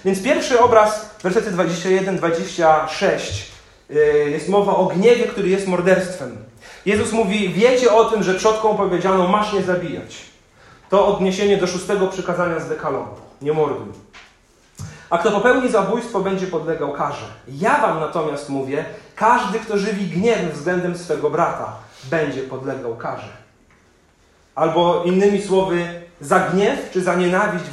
Więc 0.05 0.23
pierwszy 0.23 0.59
obraz, 0.59 1.09
wersety 1.23 1.51
21-26, 1.51 3.43
y, 3.91 4.29
jest 4.29 4.49
mowa 4.49 4.75
o 4.75 4.85
gniewie, 4.85 5.23
który 5.23 5.49
jest 5.49 5.67
morderstwem. 5.67 6.37
Jezus 6.85 7.11
mówi, 7.11 7.49
wiecie 7.49 7.93
o 7.93 8.05
tym, 8.05 8.23
że 8.23 8.33
przodkom 8.33 8.77
powiedziano, 8.77 9.27
masz 9.27 9.53
nie 9.53 9.63
zabijać. 9.63 10.26
To 10.89 11.07
odniesienie 11.07 11.57
do 11.57 11.67
szóstego 11.67 12.07
przykazania 12.07 12.59
z 12.59 12.69
dekalogu. 12.69 13.15
Nie 13.41 13.53
morduj. 13.53 13.93
A 15.09 15.17
kto 15.17 15.31
popełni 15.31 15.69
zabójstwo, 15.69 16.19
będzie 16.19 16.47
podlegał 16.47 16.93
karze. 16.93 17.25
Ja 17.47 17.81
wam 17.81 17.99
natomiast 17.99 18.49
mówię, 18.49 18.85
każdy, 19.15 19.59
kto 19.59 19.77
żywi 19.77 20.05
gniew 20.05 20.53
względem 20.53 20.97
swego 20.97 21.29
brata, 21.29 21.73
będzie 22.03 22.41
podlegał 22.41 22.95
karze. 22.95 23.29
Albo 24.55 25.03
innymi 25.03 25.41
słowy, 25.41 26.01
za 26.21 26.39
gniew 26.39 26.91
czy 26.91 27.01
za 27.01 27.15
nienawiść 27.15 27.65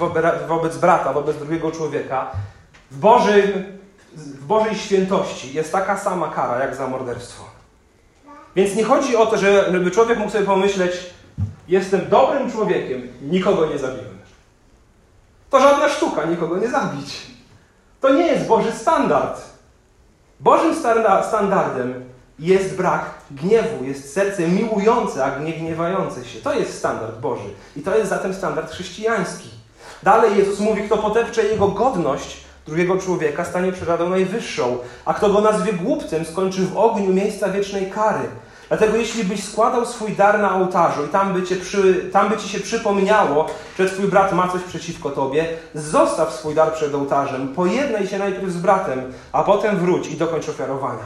wobec 0.49 0.77
brata, 0.77 1.13
wobec 1.13 1.37
drugiego 1.37 1.71
człowieka, 1.71 2.31
w, 2.91 2.99
Bożym, 2.99 3.65
w 4.15 4.45
Bożej 4.45 4.75
świętości 4.75 5.55
jest 5.55 5.73
taka 5.73 5.99
sama 5.99 6.29
kara 6.29 6.59
jak 6.59 6.75
za 6.75 6.89
morderstwo. 6.89 7.45
Więc 8.57 8.77
nie 8.77 8.85
chodzi 8.85 9.17
o 9.17 9.27
to, 9.27 9.39
żeby 9.39 9.91
człowiek 9.91 10.19
mógł 10.19 10.31
sobie 10.31 10.47
pomyśleć, 10.47 10.93
jestem 11.69 12.09
dobrym 12.09 12.53
człowiekiem, 12.53 13.09
nikogo 13.23 13.67
nie 13.67 13.79
zabiłem. 13.79 14.19
To 15.51 15.61
żadna 15.61 15.89
sztuka, 15.89 16.25
nikogo 16.25 16.57
nie 16.57 16.69
zabić. 16.69 17.27
To 18.01 18.15
nie 18.15 18.27
jest 18.27 18.47
Boży 18.47 18.73
standard. 18.73 19.41
Bożym 20.41 20.75
standardem 21.23 22.05
jest 22.39 22.77
brak 22.77 23.11
gniewu, 23.31 23.85
jest 23.85 24.13
serce 24.13 24.49
miłujące, 24.49 25.25
a 25.25 25.39
nie 25.39 25.53
gniewające 25.53 26.25
się. 26.25 26.41
To 26.41 26.55
jest 26.55 26.79
standard 26.79 27.19
Boży. 27.19 27.49
I 27.77 27.83
to 27.83 27.97
jest 27.97 28.11
zatem 28.11 28.35
standard 28.35 28.71
chrześcijański. 28.71 29.49
Dalej 30.03 30.39
Jezus 30.39 30.61
mówi, 30.61 30.83
kto 30.83 30.99
potepcze 30.99 31.45
jego 31.45 31.69
godność 31.69 32.45
drugiego 32.67 32.99
człowieka, 32.99 33.45
stanie 33.45 33.73
przed 33.73 33.89
Radą 33.89 34.09
Najwyższą, 34.09 34.79
a 35.05 35.15
kto 35.15 35.31
go 35.31 35.41
nazwie 35.41 35.73
głupcem, 35.73 36.25
skończy 36.25 36.63
w 36.63 36.77
ogniu 36.77 37.13
miejsca 37.13 37.49
wiecznej 37.49 37.91
kary. 37.91 38.29
Dlatego 38.79 38.97
jeśli 38.97 39.25
byś 39.25 39.45
składał 39.45 39.87
swój 39.87 40.13
dar 40.13 40.39
na 40.39 40.57
ołtarzu 40.57 41.05
i 41.05 41.09
tam 41.09 41.33
by, 41.35 41.43
cię 41.43 41.57
przy, 41.57 42.11
tam 42.13 42.29
by 42.29 42.37
ci 42.37 42.49
się 42.49 42.61
przypomniało, 42.61 43.47
że 43.79 43.87
twój 43.87 44.09
brat 44.09 44.33
ma 44.33 44.49
coś 44.49 44.63
przeciwko 44.63 45.11
tobie, 45.11 45.47
zostaw 45.75 46.33
swój 46.33 46.55
dar 46.55 46.73
przed 46.73 46.95
ołtarzem, 46.95 47.49
pojednaj 47.49 48.07
się 48.07 48.19
najpierw 48.19 48.53
z 48.53 48.57
bratem, 48.57 49.13
a 49.33 49.43
potem 49.43 49.79
wróć 49.79 50.09
i 50.09 50.17
dokończ 50.17 50.49
ofiarowania. 50.49 51.05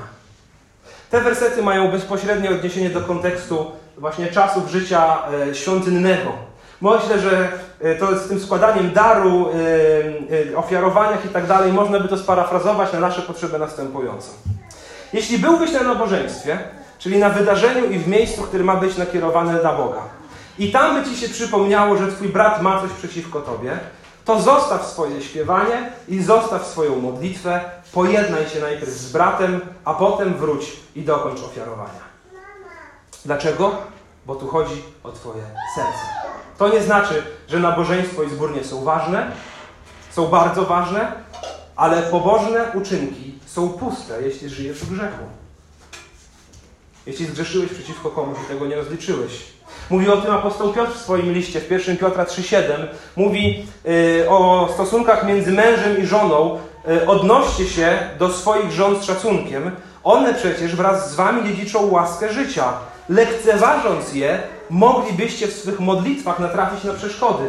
Te 1.11 1.21
wersety 1.21 1.63
mają 1.63 1.91
bezpośrednie 1.91 2.51
odniesienie 2.51 2.91
do 2.91 3.01
kontekstu 3.01 3.67
właśnie 3.99 4.27
czasów 4.27 4.71
życia 4.71 5.19
e, 5.51 5.55
świątynnego. 5.55 6.33
Myślę, 6.81 7.19
że 7.19 7.49
e, 7.81 7.95
to 7.95 8.19
z 8.19 8.29
tym 8.29 8.41
składaniem 8.41 8.93
daru, 8.93 9.49
e, 10.53 10.57
ofiarowaniach 10.57 11.25
i 11.25 11.29
tak 11.29 11.47
dalej, 11.47 11.73
można 11.73 12.01
by 12.01 12.09
to 12.09 12.19
sparafrazować 12.19 12.93
na 12.93 13.01
nasze 13.01 13.23
potrzeby 13.23 13.59
następująco. 13.59 14.29
Jeśli 15.13 15.39
byłbyś 15.39 15.73
na 15.73 15.83
nabożeństwie, 15.83 16.59
czyli 16.99 17.19
na 17.19 17.31
wydarzeniu 17.31 17.91
i 17.91 17.99
w 17.99 18.09
miejscu, 18.09 18.43
które 18.43 18.65
ma 18.65 18.77
być 18.77 18.97
nakierowane 18.97 19.63
na 19.63 19.73
Boga. 19.73 20.03
I 20.59 20.73
tam 20.73 21.03
by 21.03 21.11
ci 21.11 21.17
się 21.17 21.29
przypomniało, 21.29 21.97
że 21.97 22.13
twój 22.13 22.29
brat 22.29 22.63
ma 22.63 22.81
coś 22.81 22.91
przeciwko 22.91 23.41
tobie, 23.41 23.79
to 24.25 24.41
zostaw 24.41 24.87
swoje 24.87 25.23
śpiewanie 25.23 25.93
i 26.09 26.23
zostaw 26.23 26.67
swoją 26.67 27.01
modlitwę, 27.01 27.61
pojednaj 27.93 28.49
się 28.49 28.61
najpierw 28.61 28.93
z 28.93 29.13
bratem, 29.13 29.61
a 29.85 29.95
potem 29.95 30.35
wróć 30.35 30.77
i 30.95 31.03
dokończ 31.03 31.41
ofiarowania. 31.41 32.09
Dlaczego? 33.25 33.77
Bo 34.27 34.35
tu 34.35 34.49
chodzi 34.49 34.83
o 35.05 35.13
Twoje 35.13 35.43
serce. 35.75 36.33
To 36.59 36.69
nie 36.69 36.83
znaczy, 36.83 37.23
że 37.49 37.59
nabożeństwo 37.59 38.23
i 38.23 38.31
zbór 38.31 38.55
nie 38.55 38.65
są 38.65 38.85
ważne, 38.85 39.31
są 40.11 40.27
bardzo 40.27 40.65
ważne, 40.65 41.13
ale 41.77 42.03
pobożne 42.03 42.73
uczynki 42.75 43.39
są 43.47 43.69
puste, 43.69 44.23
jeśli 44.23 44.49
żyjesz 44.49 44.79
w 44.79 44.95
grzechu. 44.95 45.25
Jeśli 47.09 47.27
zgrzeszyłeś 47.27 47.71
przeciwko 47.71 48.11
komuś 48.11 48.39
i 48.45 48.49
tego 48.49 48.67
nie 48.67 48.77
rozliczyłeś. 48.77 49.33
Mówi 49.91 50.09
o 50.09 50.17
tym 50.17 50.31
apostoł 50.31 50.73
Piotr 50.73 50.93
w 50.93 51.03
swoim 51.03 51.33
liście, 51.33 51.61
w 51.61 51.71
1 51.71 51.97
Piotra 51.97 52.25
3,7. 52.25 52.63
Mówi 53.17 53.67
yy, 53.85 54.31
o 54.31 54.69
stosunkach 54.75 55.27
między 55.27 55.53
mężem 55.53 55.99
i 56.03 56.07
żoną. 56.07 56.59
Yy, 56.87 57.07
odnoście 57.07 57.67
się 57.67 57.99
do 58.19 58.33
swoich 58.33 58.73
żon 58.73 59.03
z 59.03 59.05
szacunkiem. 59.05 59.71
One 60.05 60.35
przecież 60.35 60.77
wraz 60.77 61.11
z 61.11 61.15
wami 61.15 61.49
dziedziczą 61.49 61.91
łaskę 61.91 62.33
życia. 62.33 62.73
Lekceważąc 63.09 64.15
je, 64.15 64.43
moglibyście 64.71 65.47
w 65.47 65.53
swych 65.53 65.81
modlitwach 65.81 66.39
natrafić 66.39 66.85
na 66.85 66.95
przeszkody. 66.95 67.45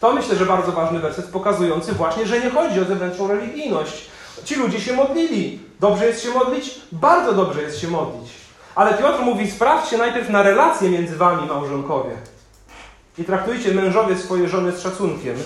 To 0.00 0.12
myślę, 0.12 0.36
że 0.36 0.46
bardzo 0.46 0.72
ważny 0.72 0.98
werset 0.98 1.26
pokazujący 1.26 1.92
właśnie, 1.92 2.26
że 2.26 2.40
nie 2.40 2.50
chodzi 2.50 2.80
o 2.80 2.84
zewnętrzną 2.84 3.28
religijność. 3.28 4.06
Ci 4.44 4.54
ludzie 4.54 4.80
się 4.80 4.92
modlili. 4.92 5.60
Dobrze 5.80 6.06
jest 6.06 6.22
się 6.22 6.30
modlić? 6.30 6.80
Bardzo 6.92 7.32
dobrze 7.32 7.62
jest 7.62 7.78
się 7.78 7.88
modlić. 7.88 8.39
Ale 8.80 8.94
Piotr 8.94 9.22
mówi, 9.22 9.50
sprawdźcie 9.50 9.98
najpierw 9.98 10.30
na 10.30 10.42
relacje 10.42 10.90
między 10.90 11.16
wami, 11.16 11.48
małżonkowie. 11.48 12.10
I 13.18 13.24
traktujcie 13.24 13.74
mężowie 13.74 14.16
swoje 14.16 14.48
żony 14.48 14.72
z 14.72 14.80
szacunkiem, 14.80 15.36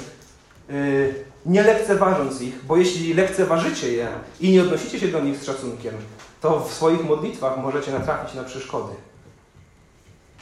yy, 0.69 1.25
nie 1.47 1.63
lekceważąc 1.63 2.43
ich, 2.43 2.65
bo 2.65 2.77
jeśli 2.77 3.15
lekceważycie 3.15 3.93
je 3.93 4.09
i 4.41 4.53
nie 4.53 4.63
odnosicie 4.63 5.01
się 5.01 5.09
do 5.09 5.21
nich 5.21 5.37
z 5.37 5.45
szacunkiem, 5.45 5.95
to 6.41 6.61
w 6.61 6.73
swoich 6.73 7.05
modlitwach 7.05 7.57
możecie 7.57 7.93
natrafić 7.93 8.35
na 8.35 8.45
przeszkody. 8.45 8.95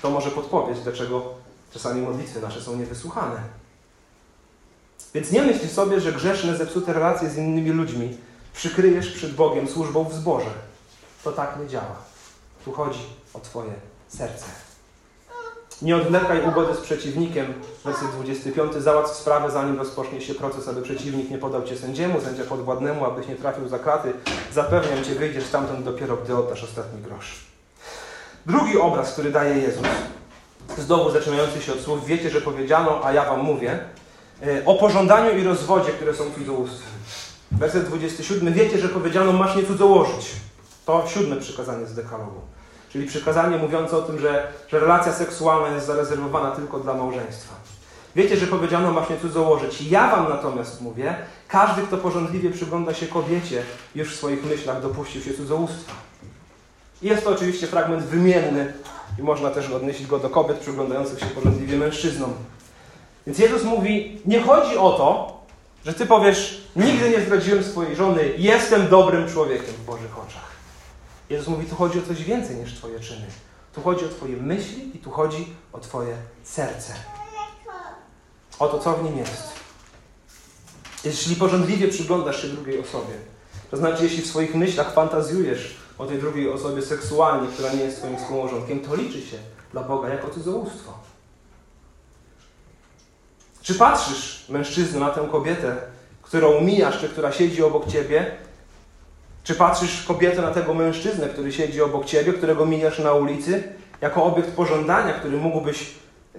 To 0.02 0.10
może 0.10 0.30
podpowiedź, 0.30 0.80
dlaczego 0.80 1.22
czasami 1.72 2.02
modlitwy 2.02 2.40
nasze 2.40 2.60
są 2.60 2.76
niewysłuchane. 2.76 3.36
Więc 5.14 5.30
nie 5.30 5.42
myśl 5.42 5.68
sobie, 5.68 6.00
że 6.00 6.12
grzeszne, 6.12 6.56
zepsute 6.56 6.92
relacje 6.92 7.30
z 7.30 7.36
innymi 7.36 7.70
ludźmi 7.70 8.16
przykryjesz 8.54 9.12
przed 9.12 9.34
Bogiem 9.34 9.68
służbą 9.68 10.04
w 10.04 10.14
zborze. 10.14 10.50
To 11.24 11.32
tak 11.32 11.58
nie 11.60 11.68
działa. 11.68 12.11
Tu 12.64 12.72
chodzi 12.72 13.00
o 13.34 13.40
Twoje 13.40 13.72
serce. 14.08 14.46
Nie 15.82 15.96
odwlekaj 15.96 16.48
ugody 16.48 16.74
z 16.74 16.80
przeciwnikiem. 16.80 17.54
Werset 17.84 18.08
25. 18.10 18.74
Załatw 18.74 19.16
sprawę, 19.16 19.50
zanim 19.50 19.78
rozpocznie 19.78 20.20
się 20.20 20.34
proces, 20.34 20.68
aby 20.68 20.82
przeciwnik 20.82 21.30
nie 21.30 21.38
podał 21.38 21.62
Cię 21.62 21.76
sędziemu, 21.76 22.20
sędzia 22.20 22.44
podwładnemu, 22.44 23.04
abyś 23.04 23.26
nie 23.26 23.36
trafił 23.36 23.68
za 23.68 23.78
kraty. 23.78 24.12
Zapewniam 24.52 25.04
Cię, 25.04 25.14
wyjdziesz 25.14 25.44
stamtąd 25.44 25.84
dopiero, 25.84 26.16
gdy 26.16 26.36
oddasz 26.36 26.64
ostatni 26.64 27.02
grosz. 27.02 27.44
Drugi 28.46 28.78
obraz, 28.78 29.12
który 29.12 29.30
daje 29.30 29.58
Jezus, 29.58 29.86
znowu 30.78 31.10
zaczynający 31.10 31.62
się 31.62 31.72
od 31.72 31.80
słów, 31.80 32.06
wiecie, 32.06 32.30
że 32.30 32.40
powiedziano, 32.40 33.00
a 33.04 33.12
ja 33.12 33.24
Wam 33.24 33.40
mówię, 33.40 33.78
e, 34.42 34.64
o 34.66 34.74
pożądaniu 34.74 35.38
i 35.38 35.44
rozwodzie, 35.44 35.92
które 35.92 36.14
są 36.14 36.24
cudzołóstwem. 36.30 36.92
Werset 37.52 37.86
27. 37.86 38.52
Wiecie, 38.52 38.78
że 38.78 38.88
powiedziano, 38.88 39.32
masz 39.32 39.56
nie 39.56 39.66
cudzołożyć. 39.66 40.30
To 40.86 41.04
siódme 41.08 41.36
przykazanie 41.36 41.86
z 41.86 41.94
dekalogu. 41.94 42.40
Czyli 42.92 43.06
przykazanie 43.06 43.56
mówiące 43.56 43.96
o 43.96 44.02
tym, 44.02 44.18
że, 44.18 44.52
że 44.68 44.80
relacja 44.80 45.12
seksualna 45.12 45.74
jest 45.74 45.86
zarezerwowana 45.86 46.50
tylko 46.50 46.80
dla 46.80 46.94
małżeństwa. 46.94 47.54
Wiecie, 48.16 48.36
że 48.36 48.46
powiedziano 48.46 48.92
masz 48.92 49.10
nie 49.10 49.16
cudzołożyć. 49.16 49.82
Ja 49.82 50.10
wam 50.10 50.28
natomiast 50.28 50.80
mówię, 50.80 51.14
każdy, 51.48 51.82
kto 51.82 51.98
porządliwie 51.98 52.50
przygląda 52.50 52.94
się 52.94 53.06
kobiecie, 53.06 53.62
już 53.94 54.14
w 54.14 54.16
swoich 54.16 54.44
myślach 54.44 54.82
dopuścił 54.82 55.22
się 55.22 55.34
cudzołóstwa. 55.34 55.92
Jest 57.02 57.24
to 57.24 57.30
oczywiście 57.30 57.66
fragment 57.66 58.02
wymienny 58.02 58.72
i 59.18 59.22
można 59.22 59.50
też 59.50 59.70
odnieść 59.70 60.06
go 60.06 60.18
do 60.18 60.30
kobiet 60.30 60.58
przyglądających 60.58 61.20
się 61.20 61.26
porządliwie 61.26 61.76
mężczyznom. 61.76 62.32
Więc 63.26 63.38
Jezus 63.38 63.64
mówi, 63.64 64.20
nie 64.26 64.40
chodzi 64.40 64.78
o 64.78 64.90
to, 64.90 65.40
że 65.84 65.94
ty 65.94 66.06
powiesz, 66.06 66.68
nigdy 66.76 67.10
nie 67.10 67.20
zdradziłem 67.20 67.64
swojej 67.64 67.96
żony, 67.96 68.32
jestem 68.38 68.88
dobrym 68.88 69.28
człowiekiem 69.28 69.74
w 69.74 69.84
Bożych 69.84 70.18
oczach. 70.18 70.51
Jezus 71.32 71.48
mówi, 71.48 71.66
tu 71.66 71.76
chodzi 71.76 71.98
o 71.98 72.02
coś 72.02 72.24
więcej 72.24 72.56
niż 72.56 72.74
Twoje 72.74 73.00
czyny. 73.00 73.26
Tu 73.74 73.82
chodzi 73.82 74.04
o 74.04 74.08
Twoje 74.08 74.36
myśli 74.36 74.96
i 74.96 74.98
tu 74.98 75.10
chodzi 75.10 75.46
o 75.72 75.78
Twoje 75.78 76.16
serce. 76.42 76.94
O 78.58 78.68
to, 78.68 78.78
co 78.78 78.92
w 78.92 79.04
nim 79.04 79.18
jest. 79.18 79.52
Jeśli 81.04 81.36
porządliwie 81.36 81.88
przyglądasz 81.88 82.42
się 82.42 82.48
drugiej 82.48 82.80
osobie, 82.80 83.14
to 83.70 83.76
znaczy, 83.76 84.04
jeśli 84.04 84.22
w 84.22 84.26
swoich 84.26 84.54
myślach 84.54 84.94
fantazjujesz 84.94 85.76
o 85.98 86.06
tej 86.06 86.18
drugiej 86.18 86.48
osobie 86.48 86.82
seksualnie, 86.82 87.48
która 87.48 87.72
nie 87.72 87.84
jest 87.84 87.98
Twoim 87.98 88.16
współmałżonkiem, 88.16 88.80
to 88.80 88.96
liczy 88.96 89.20
się 89.20 89.38
dla 89.72 89.82
Boga 89.82 90.08
jako 90.08 90.30
cudzołóstwo. 90.30 90.92
Czy 93.62 93.74
patrzysz, 93.74 94.46
mężczyzno, 94.48 95.00
na 95.00 95.10
tę 95.10 95.28
kobietę, 95.30 95.76
którą 96.22 96.60
mijasz, 96.60 97.00
czy 97.00 97.08
która 97.08 97.32
siedzi 97.32 97.62
obok 97.62 97.88
Ciebie 97.88 98.36
czy 99.44 99.54
patrzysz 99.54 100.04
kobietę 100.04 100.42
na 100.42 100.50
tego 100.50 100.74
mężczyznę, 100.74 101.28
który 101.28 101.52
siedzi 101.52 101.82
obok 101.82 102.04
ciebie, 102.04 102.32
którego 102.32 102.66
mijasz 102.66 102.98
na 102.98 103.12
ulicy, 103.12 103.62
jako 104.00 104.24
obiekt 104.24 104.50
pożądania, 104.50 105.12
który 105.12 105.36
mógłbyś 105.36 105.90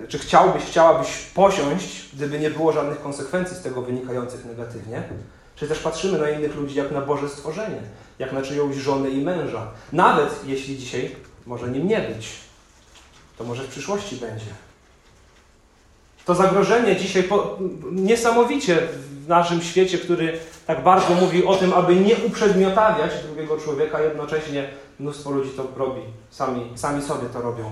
czy 0.08 0.20
chciałbyś, 0.20 0.64
chciałabyś 0.64 1.08
posiąść, 1.36 2.10
gdyby 2.14 2.40
nie 2.40 2.50
było 2.50 2.72
żadnych 2.72 3.02
konsekwencji 3.02 3.58
z 3.58 3.62
tego 3.62 3.82
wynikających 3.82 4.46
negatywnie? 4.46 5.04
Czy 5.56 5.68
też 5.68 5.80
patrzymy 5.80 6.18
na 6.18 6.30
innych 6.30 6.56
ludzi 6.56 6.76
jak 6.76 6.92
na 6.92 7.02
Boże 7.02 7.30
stworzenie, 7.30 7.82
jak 8.20 8.34
na 8.34 8.42
czyjąś 8.42 8.76
żonę 8.76 9.10
i 9.10 9.22
męża? 9.22 9.72
Nawet 9.92 10.30
jeśli 10.46 10.78
dzisiaj 10.78 11.16
może 11.46 11.68
nim 11.68 11.88
nie 11.88 12.00
być, 12.00 12.30
to 13.38 13.44
może 13.44 13.64
w 13.64 13.68
przyszłości 13.68 14.16
będzie. 14.16 14.46
To 16.26 16.36
zagrożenie 16.36 16.96
dzisiaj 16.96 17.24
po, 17.24 17.58
niesamowicie 17.92 18.88
w 19.26 19.28
naszym 19.28 19.62
świecie, 19.62 19.98
który 19.98 20.40
tak 20.68 20.84
bardzo 20.84 21.14
mówi 21.14 21.46
o 21.46 21.56
tym, 21.56 21.74
aby 21.74 21.96
nie 21.96 22.16
uprzedmiotawiać 22.16 23.12
drugiego 23.26 23.58
człowieka, 23.58 24.02
jednocześnie 24.02 24.70
mnóstwo 25.00 25.32
ludzi 25.32 25.50
to 25.50 25.68
robi, 25.78 26.02
sami, 26.30 26.72
sami 26.76 27.02
sobie 27.02 27.30
to 27.30 27.42
robią. 27.42 27.72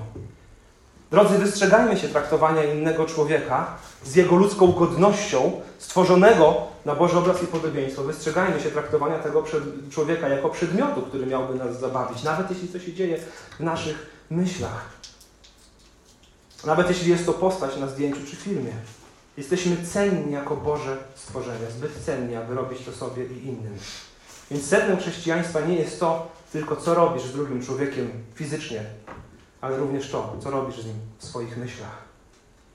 Drodzy, 1.11 1.37
wystrzegajmy 1.37 1.97
się 1.97 2.07
traktowania 2.07 2.63
innego 2.63 3.05
człowieka 3.05 3.77
z 4.03 4.15
jego 4.15 4.35
ludzką 4.35 4.67
godnością, 4.67 5.61
stworzonego 5.77 6.55
na 6.85 6.95
Boży 6.95 7.17
obraz 7.17 7.43
i 7.43 7.47
podobieństwo. 7.47 8.03
Wystrzegajmy 8.03 8.59
się 8.59 8.69
traktowania 8.69 9.19
tego 9.19 9.43
człowieka 9.89 10.29
jako 10.29 10.49
przedmiotu, 10.49 11.01
który 11.01 11.25
miałby 11.25 11.55
nas 11.55 11.79
zabawić, 11.79 12.23
nawet 12.23 12.49
jeśli 12.49 12.67
to 12.67 12.79
się 12.79 12.93
dzieje 12.93 13.17
w 13.59 13.63
naszych 13.63 14.25
myślach. 14.29 15.00
Nawet 16.65 16.89
jeśli 16.89 17.09
jest 17.09 17.25
to 17.25 17.33
postać 17.33 17.77
na 17.77 17.87
zdjęciu 17.87 18.19
czy 18.29 18.35
filmie. 18.35 18.73
Jesteśmy 19.37 19.77
cenni 19.87 20.33
jako 20.33 20.55
Boże 20.55 20.97
stworzenie, 21.15 21.71
zbyt 21.71 22.05
cenni, 22.05 22.35
aby 22.35 22.55
robić 22.55 22.85
to 22.85 22.91
sobie 22.91 23.25
i 23.25 23.47
innym. 23.47 23.77
Więc 24.51 24.65
sednem 24.65 24.97
chrześcijaństwa 24.97 25.59
nie 25.61 25.75
jest 25.75 25.99
to 25.99 26.31
tylko, 26.51 26.75
co 26.75 26.93
robisz 26.93 27.23
z 27.23 27.33
drugim 27.33 27.65
człowiekiem 27.65 28.11
fizycznie, 28.35 28.83
ale 29.61 29.77
również 29.77 30.09
to, 30.09 30.35
co 30.43 30.51
robisz 30.51 30.81
z 30.81 30.85
nim 30.85 30.95
w 31.17 31.25
swoich 31.25 31.57
myślach. 31.57 31.97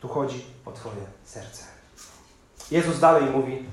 Tu 0.00 0.08
chodzi 0.08 0.44
o 0.64 0.72
Twoje 0.72 1.06
serce. 1.24 1.64
Jezus 2.70 3.00
dalej 3.00 3.30
mówi, 3.30 3.66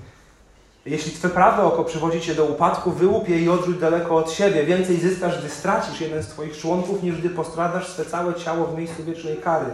jeśli 0.85 1.11
Twe 1.11 1.29
prawe 1.29 1.63
oko 1.63 1.83
przywodzi 1.83 2.21
Cię 2.21 2.35
do 2.35 2.45
upadku, 2.45 2.91
wyłup 2.91 3.29
je 3.29 3.39
i 3.39 3.49
odrzuć 3.49 3.77
daleko 3.77 4.15
od 4.15 4.31
siebie. 4.31 4.63
Więcej 4.63 4.97
zyskasz, 4.97 5.39
gdy 5.39 5.49
stracisz 5.49 6.01
jeden 6.01 6.23
z 6.23 6.27
Twoich 6.27 6.57
członków, 6.57 7.03
niż 7.03 7.15
gdy 7.15 7.29
postradasz 7.29 7.87
swe 7.87 8.05
całe 8.05 8.33
ciało 8.33 8.67
w 8.67 8.77
miejscu 8.77 9.03
wiecznej 9.03 9.37
kary. 9.37 9.65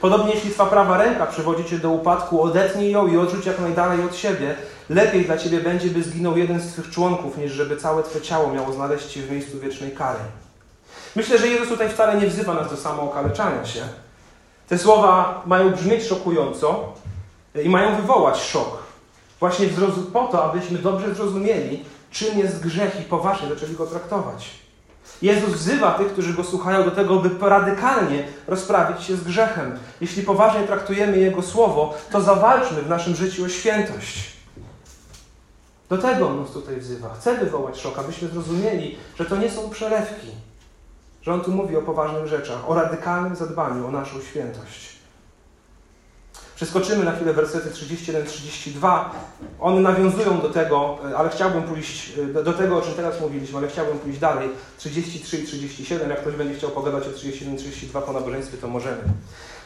Podobnie 0.00 0.34
jeśli 0.34 0.50
Twa 0.50 0.66
prawa 0.66 0.98
ręka 0.98 1.26
przywodzi 1.26 1.64
Cię 1.64 1.78
do 1.78 1.90
upadku, 1.90 2.42
odetnij 2.42 2.90
ją 2.90 3.06
i 3.06 3.16
odrzuć 3.16 3.46
jak 3.46 3.60
najdalej 3.60 4.04
od 4.04 4.16
siebie. 4.16 4.54
Lepiej 4.88 5.24
dla 5.24 5.38
Ciebie 5.38 5.60
będzie, 5.60 5.88
by 5.88 6.02
zginął 6.02 6.36
jeden 6.36 6.60
z 6.60 6.72
Twych 6.72 6.90
członków, 6.90 7.38
niż 7.38 7.52
żeby 7.52 7.76
całe 7.76 8.02
Twe 8.02 8.20
ciało 8.20 8.52
miało 8.52 8.72
znaleźć 8.72 9.10
się 9.10 9.22
w 9.22 9.30
miejscu 9.30 9.60
wiecznej 9.60 9.90
kary. 9.90 10.18
Myślę, 11.16 11.38
że 11.38 11.48
Jezus 11.48 11.68
tutaj 11.68 11.88
wcale 11.88 12.20
nie 12.20 12.26
wzywa 12.26 12.54
nas 12.54 12.70
do 12.70 12.76
samookaleczania 12.76 13.64
się. 13.64 13.82
Te 14.68 14.78
słowa 14.78 15.42
mają 15.46 15.70
brzmieć 15.70 16.06
szokująco 16.06 16.92
i 17.64 17.68
mają 17.68 17.96
wywołać 17.96 18.40
szok. 18.40 18.79
Właśnie 19.40 19.68
po 20.12 20.26
to, 20.26 20.44
abyśmy 20.44 20.78
dobrze 20.78 21.14
zrozumieli, 21.14 21.84
czym 22.10 22.38
jest 22.38 22.60
grzech 22.60 23.00
i 23.00 23.04
poważnie 23.04 23.48
zaczęli 23.48 23.74
go 23.74 23.86
traktować. 23.86 24.50
Jezus 25.22 25.50
wzywa 25.50 25.90
tych, 25.90 26.12
którzy 26.12 26.34
go 26.34 26.44
słuchają, 26.44 26.84
do 26.84 26.90
tego, 26.90 27.16
by 27.16 27.48
radykalnie 27.48 28.28
rozprawić 28.46 29.04
się 29.04 29.16
z 29.16 29.24
grzechem. 29.24 29.78
Jeśli 30.00 30.22
poważnie 30.22 30.66
traktujemy 30.66 31.18
Jego 31.18 31.42
słowo, 31.42 31.94
to 32.12 32.20
zawalczmy 32.20 32.82
w 32.82 32.88
naszym 32.88 33.14
życiu 33.14 33.44
o 33.44 33.48
świętość. 33.48 34.30
Do 35.88 35.98
tego 35.98 36.28
On 36.28 36.40
nas 36.40 36.50
tutaj 36.50 36.76
wzywa. 36.76 37.14
Chce 37.14 37.34
wywołać 37.34 37.80
szok, 37.80 37.98
abyśmy 37.98 38.28
zrozumieli, 38.28 38.98
że 39.18 39.24
to 39.24 39.36
nie 39.36 39.50
są 39.50 39.70
przelewki, 39.70 40.28
że 41.22 41.32
On 41.32 41.40
tu 41.40 41.50
mówi 41.52 41.76
o 41.76 41.82
poważnych 41.82 42.26
rzeczach, 42.26 42.70
o 42.70 42.74
radykalnym 42.74 43.36
zadbaniu 43.36 43.86
o 43.86 43.90
naszą 43.90 44.20
świętość. 44.20 44.99
Przeskoczymy 46.60 47.04
na 47.04 47.12
chwilę 47.12 47.32
wersety 47.32 47.70
31-32. 47.70 49.04
One 49.60 49.80
nawiązują 49.80 50.40
do 50.40 50.48
tego, 50.48 50.98
ale 51.16 51.30
chciałbym 51.30 51.62
pójść 51.62 52.12
do, 52.34 52.42
do, 52.42 52.52
tego, 52.52 52.78
o 52.78 52.80
czym 52.80 52.94
teraz 52.94 53.20
mówiliśmy, 53.20 53.58
ale 53.58 53.68
chciałbym 53.68 53.98
pójść 53.98 54.18
dalej. 54.18 54.48
33 54.78 55.38
i 55.38 55.46
37. 55.46 56.10
Jak 56.10 56.20
ktoś 56.20 56.34
będzie 56.34 56.54
chciał 56.54 56.70
pogadać 56.70 57.04
o 57.06 57.10
31-32 57.10 58.02
po 58.02 58.12
nabożeństwie, 58.12 58.58
to 58.58 58.68
możemy. 58.68 59.02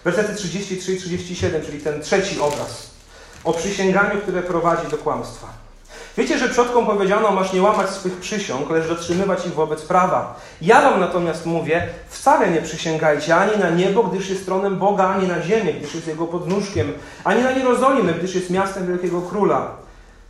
Wersety 0.04 0.35
33 0.35 0.92
i 0.92 0.98
37, 0.98 1.62
czyli 1.62 1.80
ten 1.80 2.02
trzeci 2.02 2.40
obraz 2.40 2.90
o 3.44 3.52
przysięganiu, 3.52 4.20
które 4.20 4.42
prowadzi 4.42 4.90
do 4.90 4.98
kłamstwa. 4.98 5.63
Wiecie, 6.16 6.38
że 6.38 6.48
przodkom 6.48 6.87
powiedziano, 6.87 7.31
masz 7.31 7.53
nie 7.53 7.62
łamać 7.62 7.90
swych 7.90 8.16
przysiąg, 8.16 8.70
lecz 8.70 8.88
dotrzymywać 8.88 9.46
ich 9.46 9.55
wobec 9.55 9.83
prawa. 9.83 10.40
Ja 10.61 10.83
wam 10.83 11.00
natomiast 11.00 11.46
mówię, 11.46 11.88
wcale 12.09 12.50
nie 12.50 12.62
przysięgajcie 12.62 13.37
ani 13.37 13.59
na 13.59 13.70
niebo, 13.70 14.03
gdyż 14.05 14.31
jest 14.31 14.44
tronem 14.44 14.79
Boga, 14.79 15.09
ani 15.09 15.29
na 15.29 15.42
ziemię, 15.42 15.72
gdyż 15.72 15.94
jest 15.94 16.07
jego 16.07 16.27
podnóżkiem, 16.27 16.92
ani 17.24 17.42
na 17.42 17.50
Jerozolimę, 17.50 18.12
gdyż 18.12 18.35
jest 18.35 18.50
miastem 18.50 18.87
wielkiego 18.87 19.22
króla. 19.22 19.70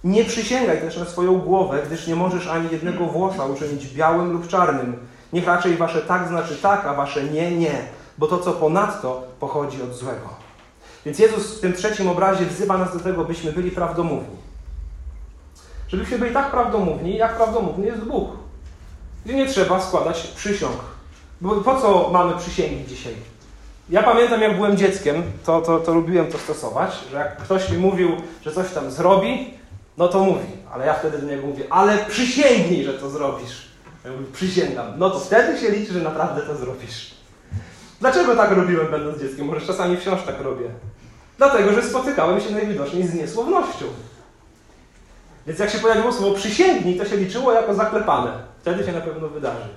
Nie 0.05 0.25
przysięgaj 0.25 0.81
też 0.81 0.97
na 0.97 1.05
swoją 1.05 1.39
głowę, 1.39 1.83
gdyż 1.87 2.07
nie 2.07 2.17
możesz 2.17 2.47
ani 2.47 2.69
jednego 2.73 3.07
włosa 3.07 3.47
uczynić 3.47 3.87
białym 3.87 4.33
lub 4.33 4.49
czarnym. 4.49 4.97
Niech 5.33 5.47
raczej 5.47 5.77
wasze 5.77 6.01
tak 6.01 6.29
znaczy 6.29 6.57
tak, 6.63 6.87
a 6.87 6.95
wasze 6.95 7.25
nie, 7.25 7.57
nie, 7.57 7.75
bo 8.19 8.27
to, 8.27 8.39
co 8.39 8.53
ponadto, 8.53 9.23
pochodzi 9.41 9.83
od 9.83 9.95
złego. 9.95 10.29
Więc 11.07 11.19
Jezus 11.19 11.59
w 11.59 11.61
tym 11.61 11.73
trzecim 11.73 12.09
obrazie 12.09 12.47
wzywa 12.47 12.79
nas 12.79 12.93
do 12.93 13.01
tego, 13.01 13.25
byśmy 13.25 13.53
byli 13.53 13.71
prawdomówni. 13.71 14.54
Żebyśmy 15.89 16.19
byli 16.19 16.35
tak 16.35 16.51
prawdomówni, 16.51 17.17
jak 17.17 17.37
prawdomówny 17.37 17.87
jest 17.87 18.01
Bóg. 18.01 18.31
Gdzie 19.25 19.35
nie 19.35 19.47
trzeba 19.47 19.81
składać 19.81 20.27
przysiąg. 20.27 20.77
Bo 21.41 21.55
po 21.55 21.81
co 21.81 22.11
mamy 22.13 22.39
przysięgi 22.39 22.87
dzisiaj? 22.87 23.15
Ja 23.91 24.03
pamiętam, 24.03 24.41
jak 24.41 24.57
byłem 24.57 24.77
dzieckiem, 24.77 25.23
to, 25.45 25.61
to, 25.61 25.81
to 25.81 25.95
lubiłem 25.95 26.27
to 26.27 26.39
stosować, 26.39 26.91
że 27.11 27.17
jak 27.17 27.37
ktoś 27.37 27.71
mi 27.71 27.79
mówił, 27.79 28.17
że 28.43 28.53
coś 28.53 28.71
tam 28.71 28.91
zrobi, 28.91 29.55
no 29.97 30.09
to 30.09 30.21
mówi. 30.25 30.47
Ale 30.73 30.87
ja 30.87 30.95
wtedy 30.95 31.19
do 31.19 31.27
niego 31.27 31.47
mówię, 31.47 31.65
ale 31.71 31.99
przysięgnij, 31.99 32.85
że 32.85 32.95
to 32.95 33.11
zrobisz. 33.11 33.69
Ja 34.05 34.11
mówię, 34.11 34.25
przysięgam. 34.33 34.87
No 34.97 35.11
to 35.11 35.19
wtedy 35.21 35.61
się 35.61 35.71
liczy, 35.71 35.93
że 35.93 36.01
naprawdę 36.01 36.43
to 36.43 36.57
zrobisz. 36.57 37.15
Dlaczego 38.01 38.37
tak 38.37 38.51
robiłem, 38.51 38.91
będąc 38.91 39.21
dzieckiem? 39.21 39.47
Może 39.47 39.67
czasami 39.67 39.97
wciąż 39.97 40.23
tak 40.23 40.41
robię. 40.41 40.67
Dlatego, 41.39 41.73
że 41.73 41.83
spotykałem 41.83 42.41
się 42.41 42.51
najwidoczniej 42.51 43.07
z 43.07 43.15
niesłownością. 43.15 43.85
Więc 45.47 45.59
jak 45.59 45.71
się 45.71 45.79
pojawiło 45.79 46.13
słowo 46.13 46.35
przysięgnij, 46.35 46.99
to 46.99 47.05
się 47.05 47.17
liczyło 47.17 47.53
jako 47.53 47.75
zaklepane. 47.75 48.33
Wtedy 48.61 48.85
się 48.85 48.93
na 48.93 49.01
pewno 49.01 49.29
wydarzy. 49.29 49.69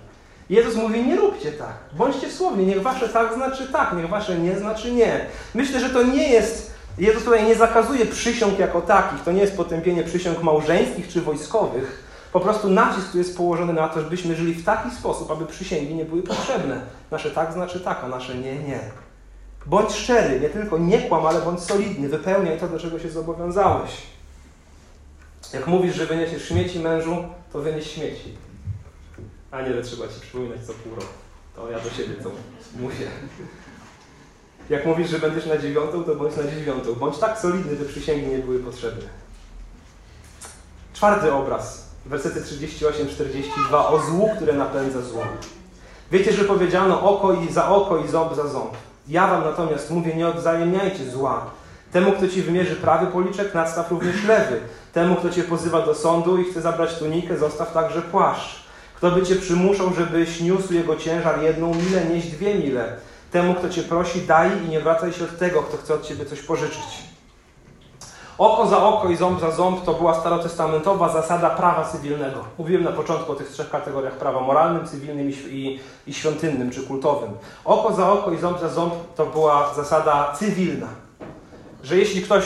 Jezus 0.49 0.75
mówi, 0.75 1.05
nie 1.05 1.15
róbcie 1.15 1.51
tak. 1.51 1.73
Bądźcie 1.93 2.31
słowni. 2.31 2.65
Niech 2.65 2.81
wasze 2.81 3.09
tak 3.09 3.33
znaczy 3.33 3.67
tak, 3.71 3.93
niech 3.97 4.09
wasze 4.09 4.39
nie 4.39 4.59
znaczy 4.59 4.91
nie. 4.91 5.25
Myślę, 5.55 5.79
że 5.79 5.89
to 5.89 6.03
nie 6.03 6.29
jest... 6.29 6.77
Jezus 6.97 7.23
tutaj 7.23 7.43
nie 7.43 7.55
zakazuje 7.55 8.05
przysiąg 8.05 8.59
jako 8.59 8.81
takich. 8.81 9.23
To 9.23 9.31
nie 9.31 9.41
jest 9.41 9.57
potępienie 9.57 10.03
przysiąg 10.03 10.43
małżeńskich 10.43 11.07
czy 11.07 11.21
wojskowych. 11.21 12.03
Po 12.33 12.39
prostu 12.39 12.69
nacisk 12.69 13.11
tu 13.11 13.17
jest 13.17 13.37
położony 13.37 13.73
na 13.73 13.87
to, 13.87 14.01
żebyśmy 14.01 14.35
żyli 14.35 14.53
w 14.53 14.65
taki 14.65 14.91
sposób, 14.91 15.31
aby 15.31 15.45
przysięgi 15.45 15.95
nie 15.95 16.05
były 16.05 16.23
potrzebne. 16.23 16.81
Nasze 17.11 17.31
tak 17.31 17.53
znaczy 17.53 17.79
tak, 17.79 18.01
a 18.03 18.07
nasze 18.07 18.35
nie, 18.35 18.55
nie. 18.55 18.79
Bądź 19.65 19.91
szczery, 19.91 20.39
nie 20.39 20.49
tylko 20.49 20.77
nie 20.77 21.01
kłam, 21.01 21.25
ale 21.25 21.41
bądź 21.41 21.59
solidny. 21.59 22.09
Wypełniaj 22.09 22.59
to, 22.59 22.67
do 22.67 22.79
czego 22.79 22.99
się 22.99 23.09
zobowiązałeś. 23.09 23.91
Jak 25.53 25.67
mówisz, 25.67 25.95
że 25.95 26.05
wyniesiesz 26.05 26.47
śmieci 26.47 26.79
mężu, 26.79 27.15
to 27.53 27.59
wynieś 27.59 27.93
śmieci. 27.93 28.37
A 29.51 29.61
nie, 29.61 29.73
że 29.73 29.81
trzeba 29.81 30.07
ci 30.07 30.21
przypominać 30.21 30.65
co 30.67 30.73
pół 30.73 30.95
roku. 30.95 31.13
To 31.55 31.71
ja 31.71 31.79
do 31.79 31.89
siebie 31.89 32.13
to 32.23 32.31
mówię. 32.79 33.07
Jak 34.69 34.85
mówisz, 34.85 35.09
że 35.09 35.19
będziesz 35.19 35.45
na 35.45 35.57
dziewiątą, 35.57 36.03
to 36.03 36.15
bądź 36.15 36.37
na 36.37 36.43
dziewiątą. 36.43 36.95
Bądź 36.95 37.17
tak 37.17 37.39
solidny, 37.39 37.75
by 37.75 37.85
przysięgi 37.85 38.27
nie 38.27 38.37
były 38.37 38.59
potrzebne. 38.59 39.05
Czwarty 40.93 41.33
obraz. 41.33 41.87
Wersety 42.05 42.41
38-42 42.41 43.43
o 43.71 44.01
złu, 44.09 44.29
które 44.35 44.53
napędza 44.53 45.01
zło. 45.01 45.23
Wiecie, 46.11 46.33
że 46.33 46.43
powiedziano 46.43 47.01
oko 47.01 47.33
i 47.33 47.53
za 47.53 47.69
oko 47.69 47.97
i 47.97 48.07
ząb 48.07 48.35
za 48.35 48.47
ząb. 48.47 48.71
Ja 49.07 49.27
wam 49.27 49.43
natomiast 49.43 49.91
mówię, 49.91 50.15
nie 50.15 50.27
odwzajemniajcie 50.27 51.11
zła. 51.11 51.51
Temu, 51.91 52.11
kto 52.11 52.27
ci 52.27 52.41
wymierzy 52.41 52.75
prawy 52.75 53.07
policzek, 53.07 53.53
nadstaw 53.53 53.91
również 53.91 54.23
lewy. 54.23 54.59
Temu, 54.93 55.15
kto 55.15 55.29
cię 55.29 55.43
pozywa 55.43 55.81
do 55.81 55.95
sądu 55.95 56.37
i 56.37 56.43
chce 56.43 56.61
zabrać 56.61 56.95
tunikę, 56.95 57.37
zostaw 57.37 57.73
także 57.73 58.01
płaszcz. 58.01 58.63
Kto 58.95 59.11
by 59.11 59.23
cię 59.23 59.35
przymuszał, 59.35 59.93
żebyś 59.93 60.41
niósł 60.41 60.73
jego 60.73 60.95
ciężar 60.95 61.41
jedną 61.41 61.73
milę, 61.73 62.05
nieś 62.05 62.25
dwie 62.25 62.55
mile. 62.55 62.95
Temu, 63.31 63.53
kto 63.53 63.69
cię 63.69 63.83
prosi, 63.83 64.21
daj 64.21 64.49
i 64.65 64.69
nie 64.69 64.79
wracaj 64.79 65.13
się 65.13 65.23
od 65.23 65.37
tego, 65.37 65.63
kto 65.63 65.77
chce 65.77 65.93
od 65.93 66.07
ciebie 66.07 66.25
coś 66.25 66.41
pożyczyć. 66.41 67.07
Oko 68.37 68.67
za 68.67 68.83
oko 68.83 69.09
i 69.09 69.15
ząb 69.15 69.39
za 69.39 69.51
ząb 69.51 69.85
to 69.85 69.93
była 69.93 70.13
starotestamentowa 70.13 71.09
zasada 71.09 71.49
prawa 71.49 71.83
cywilnego. 71.83 72.43
Mówiłem 72.57 72.83
na 72.83 72.91
początku 72.91 73.31
o 73.31 73.35
tych 73.35 73.49
trzech 73.49 73.69
kategoriach 73.69 74.13
prawa 74.13 74.41
moralnym, 74.41 74.87
cywilnym 74.87 75.29
i, 75.29 75.79
i 76.07 76.13
świątynnym 76.13 76.71
czy 76.71 76.83
kultowym. 76.83 77.29
Oko 77.65 77.93
za 77.93 78.11
oko 78.11 78.31
i 78.31 78.37
ząb 78.37 78.59
za 78.59 78.69
ząb 78.69 78.93
to 79.15 79.25
była 79.25 79.73
zasada 79.73 80.33
cywilna 80.39 80.87
że 81.87 81.97
jeśli 81.97 82.21
ktoś 82.21 82.43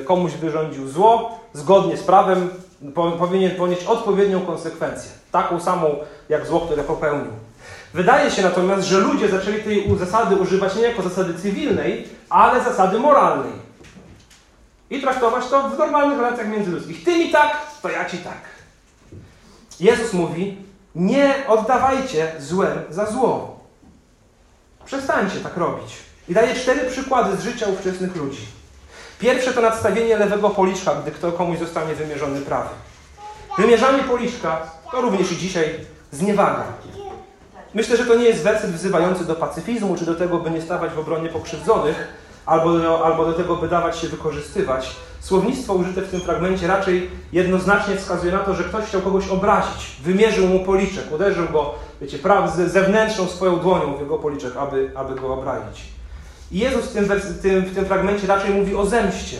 y, 0.00 0.04
komuś 0.04 0.32
wyrządził 0.32 0.88
zło, 0.88 1.38
zgodnie 1.52 1.96
z 1.96 2.02
prawem 2.02 2.50
powinien 3.18 3.56
ponieść 3.56 3.84
odpowiednią 3.84 4.40
konsekwencję. 4.40 5.10
Taką 5.32 5.60
samą 5.60 5.96
jak 6.28 6.46
zło, 6.46 6.60
które 6.60 6.84
popełnił. 6.84 7.32
Wydaje 7.94 8.30
się 8.30 8.42
natomiast, 8.42 8.88
że 8.88 8.98
ludzie 8.98 9.28
zaczęli 9.28 9.62
tej 9.62 9.98
zasady 9.98 10.36
używać 10.36 10.76
nie 10.76 10.82
jako 10.82 11.02
zasady 11.02 11.34
cywilnej, 11.34 12.08
ale 12.30 12.64
zasady 12.64 12.98
moralnej. 12.98 13.52
I 14.90 15.00
traktować 15.00 15.46
to 15.46 15.68
w 15.68 15.78
normalnych 15.78 16.18
relacjach 16.18 16.48
międzyludzkich. 16.48 17.04
Ty 17.04 17.18
mi 17.18 17.30
tak, 17.30 17.56
to 17.82 17.88
ja 17.88 18.04
ci 18.04 18.18
tak. 18.18 18.40
Jezus 19.80 20.12
mówi, 20.12 20.56
nie 20.94 21.34
oddawajcie 21.48 22.32
złem 22.38 22.78
za 22.90 23.06
zło. 23.06 23.60
Przestańcie 24.84 25.40
tak 25.40 25.56
robić. 25.56 25.96
I 26.28 26.34
daje 26.34 26.54
cztery 26.54 26.90
przykłady 26.90 27.36
z 27.36 27.44
życia 27.44 27.66
ówczesnych 27.66 28.16
ludzi. 28.16 28.61
Pierwsze 29.22 29.52
to 29.52 29.60
nadstawienie 29.60 30.16
lewego 30.16 30.50
policzka, 30.50 30.94
gdy 30.94 31.10
kto 31.10 31.32
komuś 31.32 31.58
zostanie 31.58 31.94
wymierzony 31.94 32.40
prawy. 32.40 32.68
Wymierzanie 33.58 34.02
policzka 34.02 34.70
to 34.92 35.00
również 35.00 35.32
i 35.32 35.36
dzisiaj 35.36 35.74
zniewaga. 36.12 36.64
Myślę, 37.74 37.96
że 37.96 38.06
to 38.06 38.14
nie 38.14 38.24
jest 38.24 38.42
werset 38.42 38.70
wzywający 38.70 39.24
do 39.24 39.34
pacyfizmu, 39.34 39.96
czy 39.96 40.06
do 40.06 40.14
tego, 40.14 40.38
by 40.38 40.50
nie 40.50 40.62
stawać 40.62 40.92
w 40.92 40.98
obronie 40.98 41.28
pokrzywdzonych, 41.28 42.08
albo 42.46 42.78
do, 42.78 43.04
albo 43.06 43.24
do 43.24 43.32
tego, 43.32 43.56
by 43.56 43.68
dawać 43.68 43.98
się 43.98 44.08
wykorzystywać. 44.08 44.96
Słownictwo 45.20 45.74
użyte 45.74 46.02
w 46.02 46.10
tym 46.10 46.20
fragmencie 46.20 46.66
raczej 46.66 47.10
jednoznacznie 47.32 47.96
wskazuje 47.96 48.32
na 48.32 48.38
to, 48.38 48.54
że 48.54 48.64
ktoś 48.64 48.84
chciał 48.84 49.00
kogoś 49.00 49.28
obrazić. 49.28 49.96
Wymierzył 50.04 50.46
mu 50.46 50.64
policzek, 50.64 51.12
uderzył 51.12 51.48
go, 51.48 51.74
wiecie, 52.00 52.18
praw, 52.18 52.54
zewnętrzną 52.54 53.26
swoją 53.26 53.58
dłonią 53.58 53.94
w 53.96 54.00
jego 54.00 54.18
policzek, 54.18 54.56
aby, 54.56 54.90
aby 54.94 55.14
go 55.14 55.34
obrazić. 55.34 55.82
I 56.52 56.58
Jezus 56.58 56.84
w 56.84 56.92
tym, 56.92 57.08
tym, 57.42 57.64
w 57.64 57.74
tym 57.74 57.84
fragmencie 57.84 58.26
raczej 58.26 58.54
mówi 58.54 58.74
o 58.74 58.86
zemście. 58.86 59.36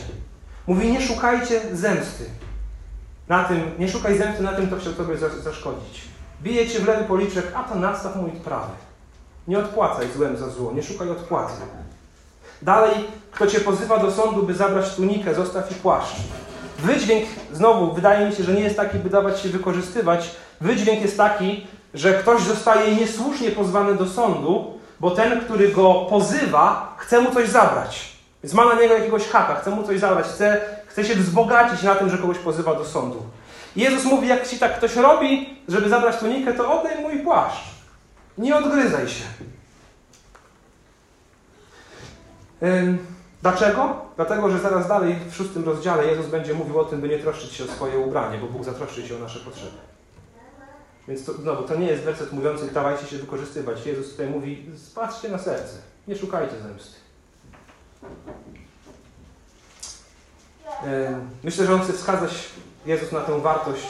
Mówi, 0.66 0.92
nie 0.92 1.00
szukajcie 1.00 1.60
zemsty. 1.72 2.24
Na 3.28 3.44
tym, 3.44 3.60
nie 3.78 3.88
szukaj 3.88 4.18
zemsty 4.18 4.42
na 4.42 4.52
tym, 4.52 4.66
kto 4.66 4.76
chciał 4.76 4.92
tobie 4.92 5.16
zaszkodzić. 5.44 6.00
Bije 6.42 6.68
cię 6.68 6.78
w 6.78 6.86
lewy 6.86 7.04
policzek, 7.04 7.46
a 7.54 7.62
to 7.62 7.74
nadstaw 7.74 8.16
mój 8.16 8.30
prawy. 8.30 8.72
Nie 9.48 9.58
odpłacaj 9.58 10.06
złem 10.16 10.36
za 10.36 10.48
zło, 10.48 10.72
nie 10.72 10.82
szukaj 10.82 11.10
odpłaty. 11.10 11.52
Dalej, 12.62 12.94
kto 13.32 13.46
cię 13.46 13.60
pozywa 13.60 13.98
do 13.98 14.10
sądu, 14.10 14.42
by 14.42 14.54
zabrać 14.54 14.94
tunikę, 14.94 15.34
zostaw 15.34 15.72
i 15.72 15.74
płaszcz. 15.74 16.16
Wydźwięk, 16.78 17.24
znowu, 17.52 17.92
wydaje 17.92 18.28
mi 18.28 18.34
się, 18.34 18.44
że 18.44 18.52
nie 18.52 18.60
jest 18.60 18.76
taki, 18.76 18.98
by 18.98 19.10
dawać 19.10 19.40
się 19.40 19.48
wykorzystywać. 19.48 20.30
Wydźwięk 20.60 21.02
jest 21.02 21.16
taki, 21.16 21.66
że 21.94 22.14
ktoś 22.14 22.42
zostaje 22.42 22.96
niesłusznie 22.96 23.50
pozwany 23.50 23.94
do 23.94 24.06
sądu, 24.06 24.78
bo 25.02 25.10
ten, 25.10 25.40
który 25.40 25.68
go 25.68 25.94
pozywa, 25.94 26.94
chce 26.98 27.20
mu 27.20 27.30
coś 27.30 27.48
zabrać. 27.48 28.12
Więc 28.42 28.54
ma 28.54 28.64
na 28.64 28.80
niego 28.80 28.94
jakiegoś 28.94 29.28
haka, 29.28 29.54
chce 29.54 29.70
mu 29.70 29.82
coś 29.82 30.00
zabrać, 30.00 30.26
chce, 30.26 30.60
chce 30.86 31.04
się 31.04 31.14
wzbogacić 31.14 31.82
na 31.82 31.94
tym, 31.94 32.10
że 32.10 32.18
kogoś 32.18 32.38
pozywa 32.38 32.74
do 32.74 32.84
sądu. 32.84 33.22
Jezus 33.76 34.04
mówi, 34.04 34.28
jak 34.28 34.48
ci 34.48 34.58
tak 34.58 34.76
ktoś 34.76 34.96
robi, 34.96 35.58
żeby 35.68 35.88
zabrać 35.88 36.16
tunikę, 36.16 36.52
to 36.52 36.80
oddaj 36.80 37.02
mój 37.02 37.18
płaszcz. 37.18 37.64
Nie 38.38 38.56
odgryzaj 38.56 39.08
się. 39.08 39.24
Dlaczego? 43.42 43.96
Dlatego, 44.16 44.50
że 44.50 44.58
zaraz 44.58 44.88
dalej 44.88 45.16
w 45.30 45.36
szóstym 45.36 45.64
rozdziale 45.64 46.06
Jezus 46.06 46.26
będzie 46.26 46.54
mówił 46.54 46.80
o 46.80 46.84
tym, 46.84 47.00
by 47.00 47.08
nie 47.08 47.18
troszczyć 47.18 47.52
się 47.52 47.64
o 47.64 47.66
swoje 47.66 47.98
ubranie, 47.98 48.38
bo 48.38 48.46
Bóg 48.46 48.64
zatroszczy 48.64 49.08
się 49.08 49.16
o 49.16 49.18
nasze 49.18 49.40
potrzeby. 49.40 49.91
Więc 51.08 51.24
to, 51.24 51.32
znowu, 51.32 51.62
to 51.62 51.76
nie 51.76 51.86
jest 51.86 52.02
werset 52.02 52.32
mówiący, 52.32 52.70
dawajcie 52.72 53.06
się 53.06 53.18
wykorzystywać. 53.18 53.86
Jezus 53.86 54.10
tutaj 54.10 54.26
mówi, 54.26 54.66
spatrzcie 54.76 55.28
na 55.28 55.38
serce, 55.38 55.76
nie 56.08 56.16
szukajcie 56.16 56.54
zemsty. 56.62 57.02
Myślę, 61.44 61.66
że 61.66 61.74
on 61.74 61.80
chce 61.80 61.92
wskazać 61.92 62.48
Jezus 62.86 63.12
na 63.12 63.20
tę 63.20 63.40
wartość, 63.40 63.86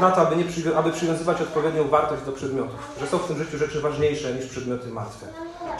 na 0.00 0.10
to, 0.10 0.16
aby, 0.16 0.36
nie, 0.36 0.44
aby 0.76 0.92
przywiązywać 0.92 1.40
odpowiednią 1.40 1.88
wartość 1.88 2.22
do 2.22 2.32
przedmiotów. 2.32 2.96
Że 3.00 3.06
są 3.06 3.18
w 3.18 3.28
tym 3.28 3.38
życiu 3.38 3.58
rzeczy 3.58 3.80
ważniejsze 3.80 4.34
niż 4.34 4.46
przedmioty 4.46 4.88
martwe. 4.88 5.26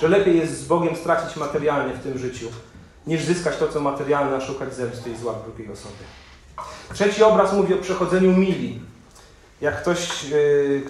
Że 0.00 0.08
lepiej 0.08 0.38
jest 0.38 0.58
z 0.58 0.64
Bogiem 0.64 0.96
stracić 0.96 1.36
materialnie 1.36 1.94
w 1.94 2.02
tym 2.02 2.18
życiu, 2.18 2.46
niż 3.06 3.22
zyskać 3.22 3.56
to, 3.56 3.68
co 3.68 3.80
materialne, 3.80 4.36
a 4.36 4.40
szukać 4.40 4.74
zemsty 4.74 5.10
i 5.10 5.16
zła 5.16 5.34
drugiej 5.44 5.72
osoby. 5.72 5.94
Trzeci 6.94 7.22
obraz 7.22 7.52
mówi 7.52 7.74
o 7.74 7.78
przechodzeniu 7.78 8.32
mili. 8.32 8.80
Jak 9.62 9.82
ktoś 9.82 10.24
yy, 10.24 10.82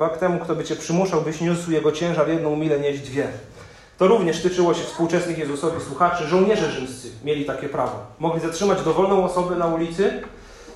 k 0.00 0.18
temu, 0.18 0.38
kto 0.38 0.54
by 0.54 0.64
cię 0.64 0.76
przymuszał, 0.76 1.22
byś 1.22 1.40
niósł 1.40 1.70
jego 1.70 1.92
ciężar 1.92 2.28
jedną 2.28 2.56
milę, 2.56 2.80
nieść 2.80 3.00
dwie. 3.00 3.28
To 3.98 4.06
również 4.06 4.42
tyczyło 4.42 4.74
się 4.74 4.84
współczesnych 4.84 5.38
Jezusowi 5.38 5.80
słuchaczy. 5.80 6.26
Żołnierze 6.26 6.70
rzymscy 6.70 7.08
mieli 7.24 7.44
takie 7.44 7.68
prawo. 7.68 7.98
Mogli 8.18 8.40
zatrzymać 8.40 8.82
dowolną 8.82 9.24
osobę 9.24 9.56
na 9.56 9.66
ulicy 9.66 10.22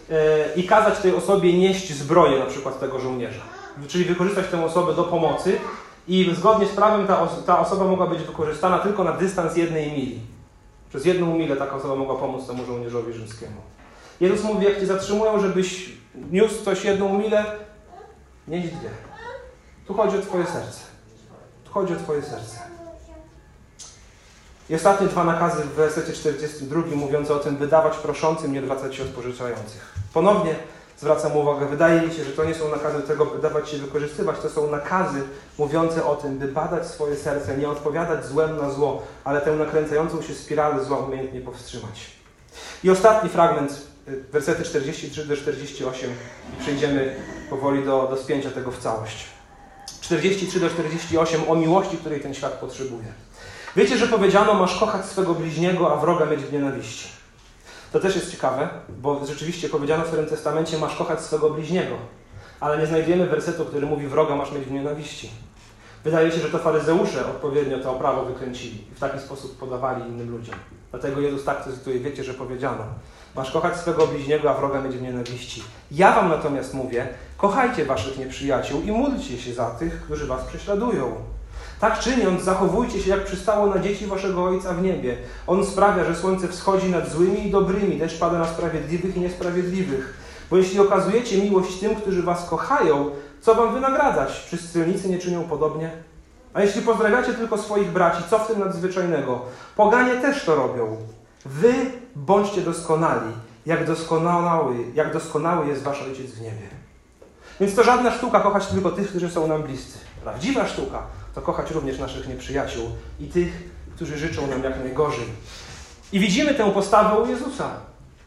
yy, 0.08 0.16
i 0.56 0.64
kazać 0.64 0.98
tej 0.98 1.14
osobie 1.14 1.58
nieść 1.58 1.92
zbroję, 1.92 2.38
na 2.38 2.46
przykład 2.46 2.80
tego 2.80 3.00
żołnierza. 3.00 3.40
Czyli 3.88 4.04
wykorzystać 4.04 4.46
tę 4.50 4.64
osobę 4.64 4.94
do 4.94 5.04
pomocy 5.04 5.58
i 6.08 6.30
zgodnie 6.34 6.66
z 6.66 6.70
prawem 6.70 7.06
ta, 7.06 7.20
os 7.20 7.44
ta 7.46 7.60
osoba 7.60 7.84
mogła 7.84 8.06
być 8.06 8.22
wykorzystana 8.22 8.78
tylko 8.78 9.04
na 9.04 9.12
dystans 9.12 9.56
jednej 9.56 9.92
mili. 9.92 10.20
Przez 10.88 11.04
jedną 11.04 11.38
milę 11.38 11.56
taka 11.56 11.76
osoba 11.76 11.94
mogła 11.94 12.16
pomóc 12.16 12.46
temu 12.46 12.64
żołnierzowi 12.66 13.12
rzymskiemu. 13.12 13.77
Jezus 14.20 14.44
mówi, 14.44 14.64
jak 14.64 14.80
cię 14.80 14.86
zatrzymują, 14.86 15.40
żebyś 15.40 15.92
niósł 16.30 16.64
coś 16.64 16.84
jedną 16.84 17.18
milę, 17.18 17.44
nieś 18.48 18.66
dwie. 18.66 18.90
Tu 19.86 19.94
chodzi 19.94 20.18
o 20.18 20.22
twoje 20.22 20.44
serce. 20.44 20.80
Tu 21.64 21.72
chodzi 21.72 21.92
o 21.92 21.96
twoje 21.96 22.22
serce. 22.22 22.58
I 24.70 24.74
ostatnie 24.74 25.06
dwa 25.06 25.24
nakazy 25.24 25.62
w 25.62 25.72
wersecie 25.74 26.12
42 26.12 26.82
mówiące 26.96 27.34
o 27.34 27.38
tym, 27.38 27.56
by 27.56 27.66
dawać 27.66 27.96
proszącym, 27.96 28.52
nie 28.52 28.58
odwracać 28.58 28.94
się 28.94 29.02
od 29.02 29.08
pożyczających. 29.08 29.94
Ponownie 30.14 30.54
zwracam 30.98 31.36
uwagę, 31.36 31.66
wydaje 31.66 32.00
mi 32.00 32.14
się, 32.14 32.24
że 32.24 32.32
to 32.32 32.44
nie 32.44 32.54
są 32.54 32.68
nakazy 32.68 33.02
tego, 33.02 33.26
by 33.26 33.38
dawać 33.38 33.68
się 33.68 33.76
wykorzystywać, 33.76 34.36
to 34.38 34.50
są 34.50 34.70
nakazy 34.70 35.22
mówiące 35.58 36.04
o 36.04 36.16
tym, 36.16 36.38
by 36.38 36.48
badać 36.48 36.86
swoje 36.86 37.16
serce, 37.16 37.56
nie 37.56 37.68
odpowiadać 37.68 38.26
złem 38.26 38.56
na 38.56 38.70
zło, 38.70 39.02
ale 39.24 39.40
tę 39.40 39.52
nakręcającą 39.52 40.22
się 40.22 40.34
spiralę 40.34 40.84
zła 40.84 40.98
umiejętnie 40.98 41.40
powstrzymać. 41.40 42.10
I 42.84 42.90
ostatni 42.90 43.30
fragment, 43.30 43.87
wersety 44.32 44.64
43 44.64 45.26
do 45.26 45.36
48 45.36 46.10
i 46.58 46.62
przejdziemy 46.62 47.16
powoli 47.50 47.84
do, 47.84 48.06
do 48.10 48.16
spięcia 48.16 48.50
tego 48.50 48.70
w 48.70 48.78
całość. 48.78 49.24
43 50.00 50.60
do 50.60 50.70
48 50.70 51.40
o 51.48 51.54
miłości, 51.54 51.96
której 51.96 52.20
ten 52.20 52.34
świat 52.34 52.52
potrzebuje. 52.52 53.06
Wiecie, 53.76 53.98
że 53.98 54.06
powiedziano, 54.06 54.54
masz 54.54 54.78
kochać 54.78 55.06
swego 55.06 55.34
bliźniego, 55.34 55.92
a 55.92 55.96
wroga 55.96 56.26
mieć 56.26 56.40
w 56.40 56.52
nienawiści. 56.52 57.08
To 57.92 58.00
też 58.00 58.16
jest 58.16 58.30
ciekawe, 58.30 58.68
bo 58.88 59.26
rzeczywiście 59.26 59.68
powiedziano 59.68 60.04
w 60.04 60.06
Starym 60.06 60.26
Testamencie, 60.26 60.78
masz 60.78 60.96
kochać 60.96 61.20
swego 61.20 61.50
bliźniego, 61.50 61.96
ale 62.60 62.78
nie 62.78 62.86
znajdujemy 62.86 63.26
wersetu, 63.26 63.64
który 63.64 63.86
mówi, 63.86 64.06
wroga 64.06 64.36
masz 64.36 64.52
mieć 64.52 64.64
w 64.64 64.72
nienawiści. 64.72 65.30
Wydaje 66.04 66.32
się, 66.32 66.40
że 66.40 66.50
to 66.50 66.58
faryzeusze 66.58 67.26
odpowiednio 67.26 67.78
to 67.78 67.94
prawo 67.94 68.24
wykręcili 68.24 68.84
i 68.92 68.94
w 68.94 69.00
taki 69.00 69.18
sposób 69.18 69.58
podawali 69.58 70.08
innym 70.08 70.30
ludziom. 70.30 70.54
Dlatego 70.90 71.20
Jezus 71.20 71.44
tak 71.44 71.64
cytuje, 71.64 72.00
wiecie, 72.00 72.24
że 72.24 72.34
powiedziano, 72.34 72.84
masz 73.38 73.50
kochać 73.50 73.76
swego 73.76 74.06
bliźniego, 74.06 74.50
a 74.50 74.54
wroga 74.54 74.80
mieć 74.80 74.96
w 74.96 75.02
nienawiści. 75.02 75.62
Ja 75.90 76.12
wam 76.12 76.28
natomiast 76.28 76.74
mówię, 76.74 77.08
kochajcie 77.36 77.84
waszych 77.84 78.18
nieprzyjaciół 78.18 78.82
i 78.82 78.92
módlcie 78.92 79.38
się 79.38 79.54
za 79.54 79.70
tych, 79.70 80.02
którzy 80.02 80.26
was 80.26 80.44
prześladują. 80.44 81.12
Tak 81.80 81.98
czyniąc, 81.98 82.42
zachowujcie 82.42 83.00
się 83.00 83.10
jak 83.10 83.24
przystało 83.24 83.66
na 83.66 83.78
dzieci 83.78 84.06
waszego 84.06 84.44
Ojca 84.44 84.72
w 84.72 84.82
niebie. 84.82 85.16
On 85.46 85.66
sprawia, 85.66 86.04
że 86.04 86.16
słońce 86.16 86.48
wschodzi 86.48 86.90
nad 86.90 87.08
złymi 87.08 87.46
i 87.46 87.50
dobrymi, 87.50 87.98
deszcz 87.98 88.18
pada 88.18 88.38
na 88.38 88.46
sprawiedliwych 88.46 89.16
i 89.16 89.20
niesprawiedliwych. 89.20 90.18
Bo 90.50 90.56
jeśli 90.56 90.80
okazujecie 90.80 91.42
miłość 91.42 91.80
tym, 91.80 91.94
którzy 91.94 92.22
was 92.22 92.48
kochają, 92.48 93.10
co 93.40 93.54
wam 93.54 93.74
wynagradzać? 93.74 94.46
Czy 94.50 94.56
stylnicy 94.56 95.08
nie 95.08 95.18
czynią 95.18 95.44
podobnie? 95.44 95.90
A 96.54 96.62
jeśli 96.62 96.82
pozdrawiacie 96.82 97.34
tylko 97.34 97.58
swoich 97.58 97.92
braci, 97.92 98.22
co 98.30 98.38
w 98.38 98.46
tym 98.46 98.58
nadzwyczajnego? 98.60 99.40
Poganie 99.76 100.14
też 100.14 100.44
to 100.44 100.54
robią. 100.54 100.96
Wy 101.46 101.74
bądźcie 102.26 102.62
doskonali, 102.62 103.32
jak 103.66 103.86
doskonały, 103.86 104.74
jak 104.94 105.12
doskonały 105.12 105.66
jest 105.66 105.82
wasz 105.82 106.02
Ojciec 106.02 106.30
w 106.30 106.40
niebie. 106.40 106.68
Więc 107.60 107.74
to 107.74 107.84
żadna 107.84 108.10
sztuka 108.10 108.40
kochać 108.40 108.66
tylko 108.66 108.90
tych, 108.90 109.08
którzy 109.08 109.30
są 109.30 109.46
nam 109.46 109.62
bliscy. 109.62 109.98
Prawdziwa 110.22 110.66
sztuka 110.66 111.02
to 111.34 111.42
kochać 111.42 111.70
również 111.70 111.98
naszych 111.98 112.28
nieprzyjaciół 112.28 112.90
i 113.20 113.26
tych, 113.26 113.70
którzy 113.94 114.18
życzą 114.18 114.46
nam 114.46 114.64
jak 114.64 114.78
najgorzej. 114.78 115.24
I 116.12 116.20
widzimy 116.20 116.54
tę 116.54 116.72
postawę 116.72 117.22
u 117.22 117.26
Jezusa. 117.26 117.70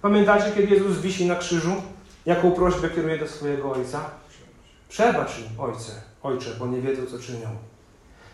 Pamiętacie, 0.02 0.52
kiedy 0.56 0.76
Jezus 0.76 0.98
wisi 0.98 1.26
na 1.26 1.36
krzyżu? 1.36 1.74
Jaką 2.26 2.52
prośbę 2.52 2.90
kieruje 2.90 3.18
do 3.18 3.28
swojego 3.28 3.72
Ojca? 3.72 4.00
Przebacz 4.90 5.40
im, 5.40 5.60
Ojcze, 5.60 5.92
Ojcze, 6.24 6.50
bo 6.60 6.68
nie 6.68 6.82
wiedzą, 6.82 7.06
co 7.06 7.20
czynią. 7.20 7.48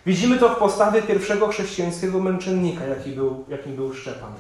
Widzimy 0.06 0.38
to 0.38 0.50
w 0.50 0.58
postawie 0.58 1.02
pierwszego 1.02 1.48
chrześcijańskiego 1.48 2.20
męczennika, 2.20 2.86
jaki 2.86 3.12
był, 3.12 3.46
jakim 3.50 3.76
był 3.76 3.94
Szczepan. 3.94 4.34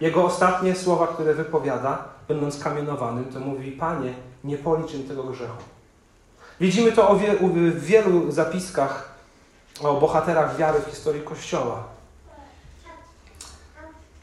Jego 0.00 0.24
ostatnie 0.24 0.74
słowa, 0.74 1.06
które 1.06 1.34
wypowiada, 1.34 2.04
będąc 2.28 2.58
kamienowanym, 2.58 3.24
to 3.24 3.40
mówi: 3.40 3.72
Panie, 3.72 4.14
nie 4.44 4.58
policz 4.58 4.94
im 4.94 5.08
tego 5.08 5.24
grzechu. 5.24 5.62
Widzimy 6.60 6.92
to 6.92 7.18
w 7.40 7.80
wielu 7.80 8.32
zapiskach 8.32 9.14
o 9.82 10.00
bohaterach 10.00 10.56
wiary 10.56 10.80
w 10.80 10.90
historii 10.90 11.22
Kościoła. 11.22 11.84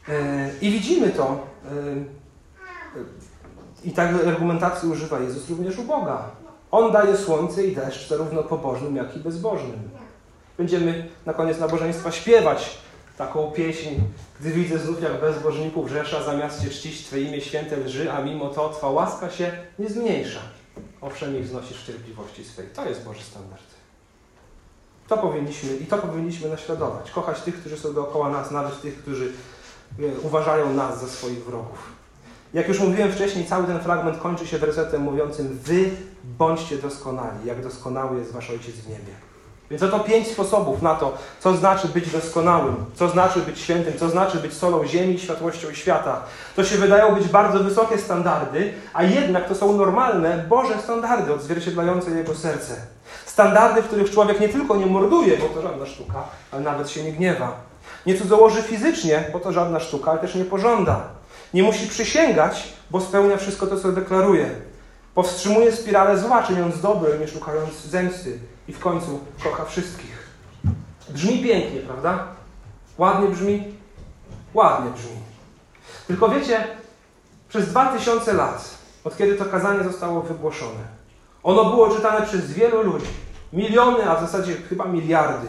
E, 0.08 0.50
I 0.60 0.70
widzimy 0.70 1.10
to, 1.10 1.46
e, 1.64 1.78
i 3.84 3.92
tak 3.92 4.14
argumentacji 4.28 4.88
używa 4.88 5.20
Jezus 5.20 5.50
również 5.50 5.78
u 5.78 5.82
Boga. 5.82 6.22
On 6.70 6.92
daje 6.92 7.16
słońce 7.16 7.64
i 7.64 7.74
deszcz 7.74 8.08
zarówno 8.08 8.42
pobożnym, 8.42 8.96
jak 8.96 9.16
i 9.16 9.20
bezbożnym. 9.20 9.90
Będziemy 10.58 11.08
na 11.26 11.34
koniec 11.34 11.60
nabożeństwa 11.60 12.12
śpiewać 12.12 12.78
taką 13.18 13.50
pieśń, 13.50 13.88
gdy 14.42 14.50
widzę 14.50 14.78
znów 14.78 15.02
jak 15.02 15.20
bezbożników 15.20 15.90
rzesza, 15.90 16.22
zamiast 16.22 16.62
Cię 16.62 16.70
czcić 16.70 17.04
Twe 17.04 17.20
imię 17.20 17.40
święte 17.40 17.76
lży, 17.76 18.12
a 18.12 18.22
mimo 18.22 18.48
to 18.48 18.68
Twa 18.68 18.90
łaska 18.90 19.30
się 19.30 19.52
nie 19.78 19.88
zmniejsza. 19.88 20.40
Owszem, 21.00 21.38
ich 21.38 21.46
znosisz 21.46 21.86
cierpliwości 21.86 22.44
swej. 22.44 22.66
To 22.74 22.88
jest 22.88 23.04
Boży 23.04 23.22
standard. 23.22 23.62
To 25.08 25.18
powinniśmy 25.18 25.76
i 25.76 25.86
to 25.86 25.98
powinniśmy 25.98 26.48
naśladować. 26.48 27.10
Kochać 27.10 27.40
tych, 27.40 27.60
którzy 27.60 27.78
są 27.78 27.94
dookoła 27.94 28.30
nas, 28.30 28.50
nawet 28.50 28.80
tych, 28.80 28.98
którzy 28.98 29.32
e, 29.98 30.02
uważają 30.22 30.72
nas 30.72 31.00
za 31.00 31.08
swoich 31.08 31.44
wrogów. 31.44 31.92
Jak 32.54 32.68
już 32.68 32.80
mówiłem 32.80 33.12
wcześniej, 33.12 33.46
cały 33.46 33.66
ten 33.66 33.80
fragment 33.80 34.18
kończy 34.18 34.46
się 34.46 34.58
wersetem 34.58 35.02
mówiącym 35.02 35.58
Wy 35.62 35.90
bądźcie 36.24 36.78
doskonali, 36.78 37.46
jak 37.46 37.62
doskonały 37.62 38.18
jest 38.18 38.32
Wasz 38.32 38.50
Ojciec 38.50 38.74
w 38.74 38.88
niebie. 38.88 39.31
Więc 39.70 39.82
oto 39.82 40.00
pięć 40.00 40.28
sposobów 40.28 40.82
na 40.82 40.94
to, 40.94 41.18
co 41.40 41.56
znaczy 41.56 41.88
być 41.88 42.10
doskonałym, 42.10 42.76
co 42.94 43.08
znaczy 43.08 43.40
być 43.40 43.58
świętym, 43.58 43.98
co 43.98 44.08
znaczy 44.08 44.38
być 44.38 44.54
solą 44.54 44.86
ziemi, 44.86 45.18
światłością 45.18 45.72
świata. 45.72 46.22
To 46.56 46.64
się 46.64 46.76
wydają 46.76 47.14
być 47.14 47.28
bardzo 47.28 47.58
wysokie 47.58 47.98
standardy, 47.98 48.72
a 48.94 49.02
jednak 49.02 49.48
to 49.48 49.54
są 49.54 49.76
normalne, 49.76 50.44
Boże 50.48 50.74
standardy 50.82 51.34
odzwierciedlające 51.34 52.10
Jego 52.10 52.34
serce. 52.34 52.76
Standardy, 53.26 53.82
w 53.82 53.86
których 53.86 54.10
człowiek 54.10 54.40
nie 54.40 54.48
tylko 54.48 54.76
nie 54.76 54.86
morduje, 54.86 55.38
bo 55.38 55.46
to 55.46 55.62
żadna 55.62 55.86
sztuka, 55.86 56.24
ale 56.50 56.62
nawet 56.62 56.90
się 56.90 57.04
nie 57.04 57.12
gniewa. 57.12 57.56
Nie 58.06 58.18
cudzołoży 58.18 58.62
fizycznie, 58.62 59.24
bo 59.32 59.40
to 59.40 59.52
żadna 59.52 59.80
sztuka, 59.80 60.10
ale 60.10 60.20
też 60.20 60.34
nie 60.34 60.44
pożąda. 60.44 61.00
Nie 61.54 61.62
musi 61.62 61.86
przysięgać, 61.86 62.72
bo 62.90 63.00
spełnia 63.00 63.36
wszystko 63.36 63.66
to, 63.66 63.80
co 63.80 63.92
deklaruje. 63.92 64.50
Powstrzymuje 65.14 65.72
spiralę 65.72 66.18
zła, 66.18 66.42
czyniąc 66.42 66.80
dobre, 66.80 67.18
nie 67.18 67.28
szukając 67.28 67.80
zemsty. 67.84 68.38
I 68.68 68.72
w 68.72 68.78
końcu 68.78 69.20
kocha 69.44 69.64
wszystkich. 69.64 70.28
Brzmi 71.08 71.42
pięknie, 71.42 71.80
prawda? 71.80 72.26
Ładnie 72.98 73.28
brzmi? 73.28 73.74
Ładnie 74.54 74.90
brzmi. 74.90 75.16
Tylko 76.06 76.28
wiecie, 76.28 76.66
przez 77.48 77.68
dwa 77.68 77.86
tysiące 77.86 78.32
lat, 78.32 78.78
od 79.04 79.16
kiedy 79.16 79.34
to 79.34 79.44
kazanie 79.44 79.84
zostało 79.84 80.22
wygłoszone, 80.22 81.02
ono 81.42 81.64
było 81.64 81.96
czytane 81.96 82.26
przez 82.26 82.52
wielu 82.52 82.82
ludzi. 82.82 83.06
Miliony, 83.52 84.10
a 84.10 84.16
w 84.16 84.20
zasadzie 84.20 84.54
chyba 84.54 84.84
miliardy. 84.84 85.46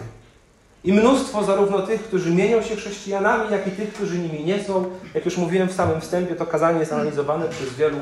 I 0.83 0.93
mnóstwo 0.93 1.43
zarówno 1.43 1.79
tych, 1.79 2.03
którzy 2.03 2.31
mienią 2.31 2.61
się 2.61 2.75
chrześcijanami, 2.75 3.51
jak 3.51 3.67
i 3.67 3.71
tych, 3.71 3.93
którzy 3.93 4.19
nimi 4.19 4.43
nie 4.43 4.63
są. 4.63 4.85
Jak 5.13 5.25
już 5.25 5.37
mówiłem 5.37 5.69
w 5.69 5.73
samym 5.73 6.01
wstępie, 6.01 6.35
to 6.35 6.45
kazanie 6.45 6.79
jest 6.79 6.93
analizowane 6.93 7.49
przez 7.49 7.73
wielu. 7.73 7.97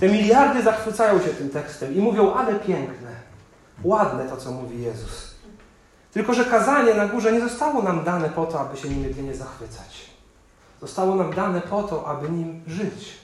Te 0.00 0.08
miliardy 0.08 0.62
zachwycają 0.62 1.18
się 1.18 1.28
tym 1.28 1.50
tekstem 1.50 1.94
i 1.94 1.98
mówią, 1.98 2.34
ale 2.34 2.54
piękne, 2.54 3.10
ładne 3.84 4.28
to, 4.28 4.36
co 4.36 4.50
mówi 4.50 4.82
Jezus. 4.82 5.34
Tylko, 6.12 6.34
że 6.34 6.44
kazanie 6.44 6.94
na 6.94 7.06
górze 7.06 7.32
nie 7.32 7.40
zostało 7.40 7.82
nam 7.82 8.04
dane 8.04 8.28
po 8.28 8.46
to, 8.46 8.60
aby 8.60 8.76
się 8.76 8.88
nim 8.88 9.02
jedynie 9.02 9.34
zachwycać. 9.34 10.10
Zostało 10.80 11.14
nam 11.14 11.34
dane 11.34 11.60
po 11.60 11.82
to, 11.82 12.06
aby 12.06 12.30
nim 12.30 12.62
żyć. 12.66 13.18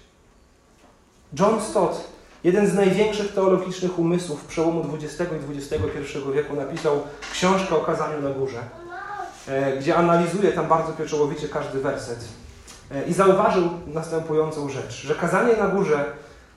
John 1.38 1.60
Stott, 1.60 2.04
jeden 2.44 2.66
z 2.66 2.74
największych 2.74 3.34
teologicznych 3.34 3.98
umysłów 3.98 4.44
przełomu 4.44 4.84
XX 4.94 5.32
i 5.32 5.58
XXI 5.58 6.18
wieku, 6.34 6.56
napisał 6.56 7.02
książkę 7.32 7.76
o 7.76 7.80
kazaniu 7.80 8.22
na 8.22 8.30
górze. 8.30 8.62
E, 9.48 9.76
gdzie 9.76 9.96
analizuje 9.96 10.52
tam 10.52 10.68
bardzo 10.68 10.92
pieczołowicie 10.92 11.48
każdy 11.48 11.80
werset. 11.80 12.24
E, 12.90 13.04
I 13.04 13.12
zauważył 13.12 13.70
następującą 13.86 14.68
rzecz, 14.68 15.02
że 15.02 15.14
kazanie 15.14 15.56
na 15.56 15.68
górze 15.68 16.04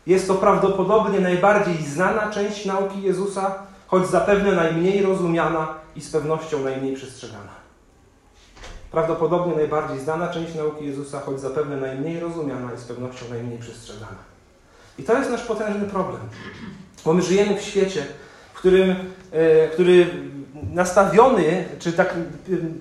jest 0.08 0.28
to 0.28 0.36
prawdopodobnie 0.36 1.20
najbardziej 1.20 1.78
znana 1.84 2.32
część 2.32 2.66
nauki 2.66 3.01
Jezusa, 3.01 3.56
choć 3.88 4.08
zapewne 4.08 4.52
najmniej 4.52 5.04
rozumiana 5.04 5.68
i 5.96 6.02
z 6.02 6.12
pewnością 6.12 6.64
najmniej 6.64 6.96
przestrzegana. 6.96 7.64
Prawdopodobnie 8.92 9.56
najbardziej 9.56 10.00
znana 10.00 10.28
część 10.28 10.56
nauki 10.56 10.86
Jezusa, 10.86 11.20
choć 11.20 11.40
zapewne 11.40 11.78
najmniej 11.78 12.20
rozumiana 12.20 12.74
i 12.76 12.80
z 12.80 12.84
pewnością 12.84 13.26
najmniej 13.30 13.60
przestrzegana. 13.60 14.18
I 15.00 15.04
to 15.04 15.18
jest 15.18 15.32
nasz 15.32 15.44
potężny 15.44 15.88
problem, 15.88 16.22
bo 17.06 17.14
my 17.14 17.22
żyjemy 17.22 17.58
w 17.58 17.62
świecie, 17.62 18.06
w 18.54 18.58
którym, 18.58 18.96
e, 19.32 19.68
który 19.68 20.08
nastawiony, 20.74 21.66
czy 21.80 21.94
tak 21.94 22.16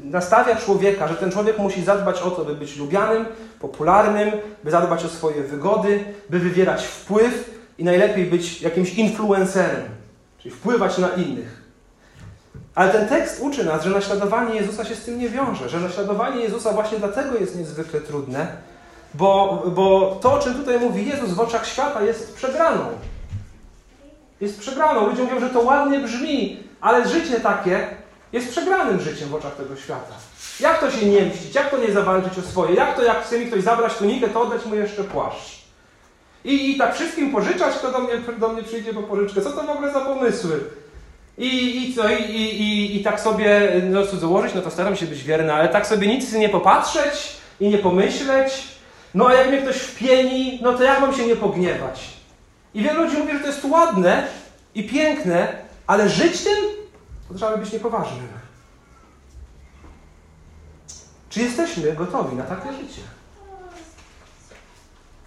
nastawia 0.05 0.57
człowieka, 0.57 1.09
że 1.09 1.15
ten 1.15 1.31
człowiek 1.31 1.59
musi 1.59 1.85
zadbać 1.85 2.23
o 2.23 2.31
to, 2.31 2.45
by 2.45 2.55
być 2.55 2.77
lubianym, 2.77 3.27
popularnym, 3.61 4.31
by 4.65 4.71
zadbać 4.71 5.05
o 5.05 5.09
swoje 5.09 5.43
wygody, 5.43 6.05
by 6.31 6.39
wywierać 6.39 6.85
wpływ 6.85 7.51
i 7.79 7.85
najlepiej 7.85 8.27
być 8.27 8.63
jakimś 8.63 8.95
influencerem, 8.95 9.83
czyli 10.43 10.55
wpływać 10.55 10.99
na 10.99 11.09
innych. 11.09 11.63
Ale 12.75 12.93
ten 12.93 13.09
tekst 13.09 13.41
uczy 13.41 13.65
nas, 13.65 13.85
że 13.85 13.91
naśladowanie 13.91 14.55
Jezusa 14.55 14.85
się 14.85 14.95
z 14.95 15.05
tym 15.05 15.19
nie 15.19 15.29
wiąże, 15.29 15.69
że 15.69 15.81
naśladowanie 15.81 16.43
Jezusa 16.43 16.73
właśnie 16.73 16.99
dlatego 16.99 17.39
jest 17.39 17.57
niezwykle 17.57 18.01
trudne, 18.01 18.57
bo, 19.15 19.63
bo 19.67 20.19
to, 20.23 20.33
o 20.33 20.39
czym 20.39 20.55
tutaj 20.55 20.81
mówi 20.81 21.07
Jezus 21.07 21.31
w 21.31 21.41
oczach 21.41 21.67
świata, 21.67 22.03
jest 22.03 22.37
przegraną. 22.37 22.85
Jest 24.41 24.61
przegraną. 24.61 25.07
Ludzie 25.07 25.23
mówią, 25.23 25.41
że 25.41 25.51
to 25.51 25.61
ładnie 25.61 25.99
brzmi, 25.99 26.63
ale 26.81 27.09
życie 27.09 27.41
takie 27.41 27.87
jest 28.33 28.51
przegranym 28.51 29.01
życiem 29.01 29.29
w 29.29 29.35
oczach 29.35 29.57
tego 29.57 29.77
świata. 29.77 30.15
Jak 30.61 30.81
to 30.81 30.91
się 30.91 31.07
nie 31.07 31.27
mścić? 31.27 31.55
Jak 31.55 31.71
to 31.71 31.79
nie 31.79 31.93
zawalczyć 31.93 32.39
o 32.39 32.43
swoje? 32.43 32.75
Jak 32.75 32.97
to, 32.97 33.03
jak 33.03 33.25
chce 33.25 33.39
mi 33.39 33.47
ktoś 33.47 33.63
zabrać 33.63 33.95
tunikę, 33.95 34.29
to 34.29 34.43
oddać 34.43 34.67
mu 34.67 34.75
jeszcze 34.75 35.05
płaszcz? 35.05 35.62
I, 36.45 36.71
I 36.71 36.79
tak 36.79 36.95
wszystkim 36.95 37.33
pożyczać, 37.33 37.75
kto 37.75 37.93
do 37.93 37.99
mnie, 37.99 38.13
do 38.39 38.49
mnie 38.49 38.63
przyjdzie 38.63 38.95
po 38.95 39.03
pożyczkę. 39.03 39.41
Co 39.41 39.51
to 39.51 39.63
w 39.63 39.71
ogóle 39.71 39.93
za 39.93 40.01
pomysły? 40.01 40.61
I, 41.39 41.83
i 41.89 41.95
co? 41.95 42.09
I, 42.09 42.23
i, 42.33 43.01
I 43.01 43.05
tak 43.05 43.21
sobie 43.21 43.73
no, 43.91 44.07
cudzołożyć, 44.07 44.55
no 44.55 44.63
to 44.63 44.71
staram 44.71 44.97
się 44.97 45.07
być 45.07 45.23
wierny, 45.23 45.53
ale 45.53 45.69
tak 45.69 45.87
sobie 45.87 46.07
nic 46.07 46.33
nie 46.33 46.49
popatrzeć 46.49 47.37
i 47.61 47.69
nie 47.69 47.79
pomyśleć. 47.79 48.53
No 49.15 49.27
a 49.29 49.35
jak 49.35 49.49
mnie 49.49 49.63
ktoś 49.63 49.77
wpieni, 49.77 50.59
no 50.63 50.73
to 50.73 50.83
jak 50.83 51.01
mam 51.01 51.15
się 51.15 51.27
nie 51.27 51.37
pogniewać? 51.37 52.09
I 52.75 52.83
wielu 52.83 53.05
ludzi 53.05 53.19
mówi, 53.19 53.33
że 53.33 53.41
to 53.41 53.47
jest 53.47 53.65
ładne 53.65 54.27
i 54.75 54.89
piękne, 54.89 55.57
ale 55.87 56.09
żyć 56.09 56.45
tym 56.45 56.57
to 57.29 57.35
trzeba 57.35 57.57
być 57.57 57.73
niepoważnym. 57.73 58.29
Czy 61.31 61.41
jesteśmy 61.41 61.93
gotowi 61.93 62.37
na 62.37 62.45
takie 62.45 62.73
życie? 62.73 63.03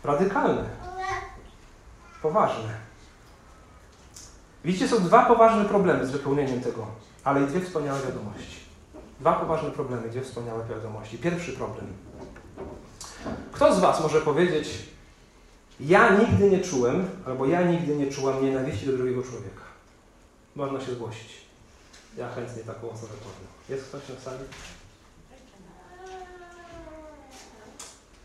Radykalne. 0.04 0.85
Poważne. 2.22 2.86
Widzicie, 4.66 4.88
są 4.88 5.00
dwa 5.00 5.26
poważne 5.26 5.66
problemy 5.66 6.06
z 6.06 6.12
wypełnieniem 6.12 6.62
tego, 6.62 6.88
ale 7.24 7.44
i 7.44 7.48
dwie 7.48 7.62
wspaniałe 7.62 8.02
wiadomości. 8.02 8.60
Dwa 9.20 9.34
poważne 9.34 9.72
problemy, 9.72 10.10
dwie 10.10 10.22
wspaniałe 10.22 10.66
wiadomości. 10.66 11.18
Pierwszy 11.18 11.54
problem. 11.54 11.88
Kto 13.52 13.76
z 13.76 13.80
Was 13.80 14.02
może 14.02 14.22
powiedzieć, 14.22 14.70
ja 15.80 16.18
nigdy 16.18 16.50
nie 16.50 16.60
czułem, 16.60 17.10
albo 17.26 17.46
ja 17.46 17.62
nigdy 17.62 17.96
nie 17.96 18.12
czułam 18.12 18.46
nienawiści 18.46 18.86
do 18.86 18.98
drugiego 18.98 19.24
człowieka? 19.24 19.62
Można 20.56 20.82
się 20.82 20.92
zgłosić. 20.92 21.46
Ja 22.18 22.30
chętnie 22.30 22.64
taką 22.64 22.90
osobę 22.90 23.14
poznam. 23.14 23.52
Jest 23.70 23.88
ktoś 23.88 24.02
na 24.10 24.22
sali? 24.22 24.44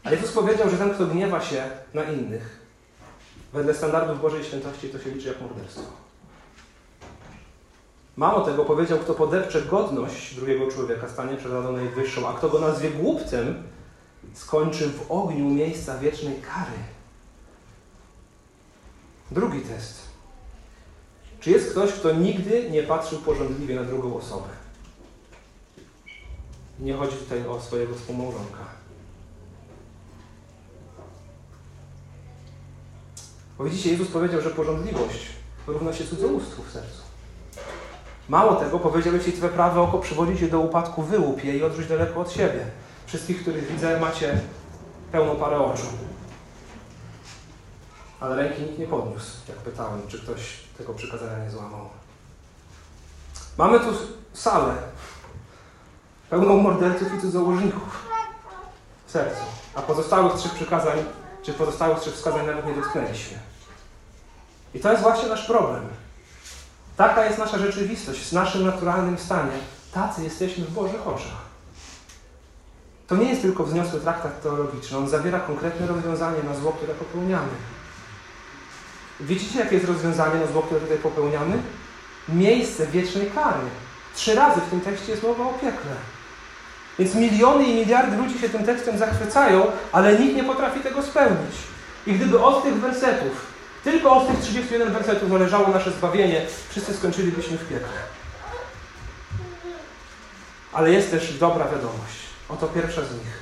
A 0.04 0.10
Jezus 0.10 0.32
powiedział, 0.32 0.70
że 0.70 0.78
ten, 0.78 0.94
kto 0.94 1.06
gniewa 1.06 1.40
się 1.40 1.70
na 1.94 2.02
innych, 2.04 2.59
wedle 3.52 3.74
standardów 3.74 4.20
Bożej 4.20 4.44
Świętości, 4.44 4.88
to 4.88 4.98
się 4.98 5.10
liczy 5.10 5.28
jak 5.28 5.40
morderstwo. 5.40 5.82
Mało 8.16 8.40
tego 8.40 8.64
powiedział, 8.64 8.98
kto 8.98 9.14
podepcze 9.14 9.62
godność 9.62 10.34
drugiego 10.34 10.70
człowieka, 10.70 11.08
stanie 11.08 11.36
przed 11.36 11.52
Radą 11.52 11.72
Najwyższą, 11.72 12.28
a 12.28 12.32
kto 12.32 12.48
go 12.48 12.58
nazwie 12.58 12.90
głupcem, 12.90 13.62
skończy 14.34 14.88
w 14.88 15.10
ogniu 15.10 15.44
miejsca 15.50 15.98
wiecznej 15.98 16.34
kary. 16.34 16.78
Drugi 19.30 19.60
test. 19.60 20.00
Czy 21.40 21.50
jest 21.50 21.70
ktoś, 21.70 21.92
kto 21.92 22.12
nigdy 22.12 22.70
nie 22.70 22.82
patrzył 22.82 23.18
porządliwie 23.18 23.74
na 23.74 23.84
drugą 23.84 24.16
osobę? 24.16 24.48
Nie 26.80 26.94
chodzi 26.94 27.16
tutaj 27.16 27.46
o 27.46 27.60
swojego 27.60 27.94
współmałżonka. 27.94 28.79
Bo 33.60 33.64
widzicie, 33.64 33.90
Jezus 33.90 34.08
powiedział, 34.08 34.40
że 34.40 34.50
porządliwość 34.50 35.26
równa 35.66 35.92
się 35.92 36.06
cudzołóstwu 36.06 36.62
w 36.62 36.70
sercu. 36.70 37.02
Mało 38.28 38.56
tego, 38.56 38.78
powiedział, 38.78 39.14
jeśli 39.14 39.32
Twe 39.32 39.48
prawe 39.48 39.80
oko 39.80 39.98
przywodzi 39.98 40.38
Cię 40.38 40.48
do 40.48 40.60
upadku, 40.60 41.02
wyłup 41.02 41.44
je 41.44 41.56
i 41.56 41.62
odrzuć 41.62 41.86
daleko 41.86 42.20
od 42.20 42.32
siebie. 42.32 42.66
Wszystkich, 43.06 43.42
których 43.42 43.72
widzę, 43.72 44.00
macie 44.00 44.40
pełną 45.12 45.36
parę 45.36 45.58
oczu. 45.58 45.86
Ale 48.20 48.36
ręki 48.36 48.62
nikt 48.62 48.78
nie 48.78 48.86
podniósł, 48.86 49.30
jak 49.48 49.58
pytałem, 49.58 50.00
czy 50.08 50.20
ktoś 50.20 50.60
tego 50.78 50.94
przykazania 50.94 51.44
nie 51.44 51.50
złamał. 51.50 51.88
Mamy 53.58 53.80
tu 53.80 53.86
salę 54.32 54.74
pełną 56.30 56.56
morderców 56.56 57.14
i 57.14 57.20
cudzołożników 57.20 58.06
w 59.06 59.10
sercu, 59.10 59.42
a 59.74 59.82
pozostałych 59.82 60.34
trzech 60.34 60.54
przykazań, 60.54 60.98
czy 61.42 61.52
pozostałych 61.52 62.00
trzech 62.00 62.14
wskazań 62.14 62.46
nawet 62.46 62.66
nie 62.66 62.74
dotknęliśmy. 62.74 63.38
I 64.74 64.80
to 64.80 64.90
jest 64.90 65.02
właśnie 65.02 65.28
nasz 65.28 65.46
problem. 65.46 65.82
Taka 66.96 67.24
jest 67.24 67.38
nasza 67.38 67.58
rzeczywistość, 67.58 68.20
w 68.20 68.32
naszym 68.32 68.66
naturalnym 68.66 69.18
stanie. 69.18 69.52
Tacy 69.92 70.22
jesteśmy 70.22 70.64
w 70.64 70.70
Bożych 70.70 71.08
oczach. 71.08 71.50
To 73.06 73.16
nie 73.16 73.28
jest 73.28 73.42
tylko 73.42 73.64
wzniosły 73.64 74.00
traktat 74.00 74.42
teologiczny, 74.42 74.98
on 74.98 75.08
zawiera 75.08 75.40
konkretne 75.40 75.86
rozwiązanie 75.86 76.42
na 76.42 76.54
zło, 76.54 76.72
które 76.72 76.94
popełniamy. 76.94 77.48
Widzicie, 79.20 79.58
jakie 79.58 79.74
jest 79.74 79.88
rozwiązanie 79.88 80.40
na 80.40 80.46
zło, 80.46 80.62
które 80.62 80.80
tutaj 80.80 80.98
popełniamy? 80.98 81.62
Miejsce 82.28 82.86
wiecznej 82.86 83.30
kary. 83.30 83.60
Trzy 84.14 84.34
razy 84.34 84.60
w 84.60 84.70
tym 84.70 84.80
tekście 84.80 85.10
jest 85.10 85.22
mowa 85.22 85.44
o 85.44 85.52
piekle. 85.52 85.92
Więc 86.98 87.14
miliony 87.14 87.64
i 87.64 87.74
miliardy 87.74 88.16
ludzi 88.16 88.38
się 88.38 88.48
tym 88.48 88.64
tekstem 88.66 88.98
zachwycają, 88.98 89.66
ale 89.92 90.18
nikt 90.18 90.36
nie 90.36 90.44
potrafi 90.44 90.80
tego 90.80 91.02
spełnić. 91.02 91.56
I 92.06 92.12
gdyby 92.12 92.42
od 92.42 92.62
tych 92.62 92.74
wersetów, 92.74 93.46
tylko 93.84 94.12
od 94.12 94.28
tych 94.28 94.40
31 94.40 94.92
wersetów 94.92 95.30
należało 95.30 95.68
nasze 95.68 95.90
zbawienie, 95.90 96.46
wszyscy 96.68 96.94
skończylibyśmy 96.94 97.58
w 97.58 97.68
piekle. 97.68 97.98
Ale 100.72 100.90
jest 100.90 101.10
też 101.10 101.38
dobra 101.38 101.64
wiadomość. 101.64 102.20
Oto 102.48 102.66
pierwsza 102.66 103.00
z 103.04 103.12
nich. 103.12 103.40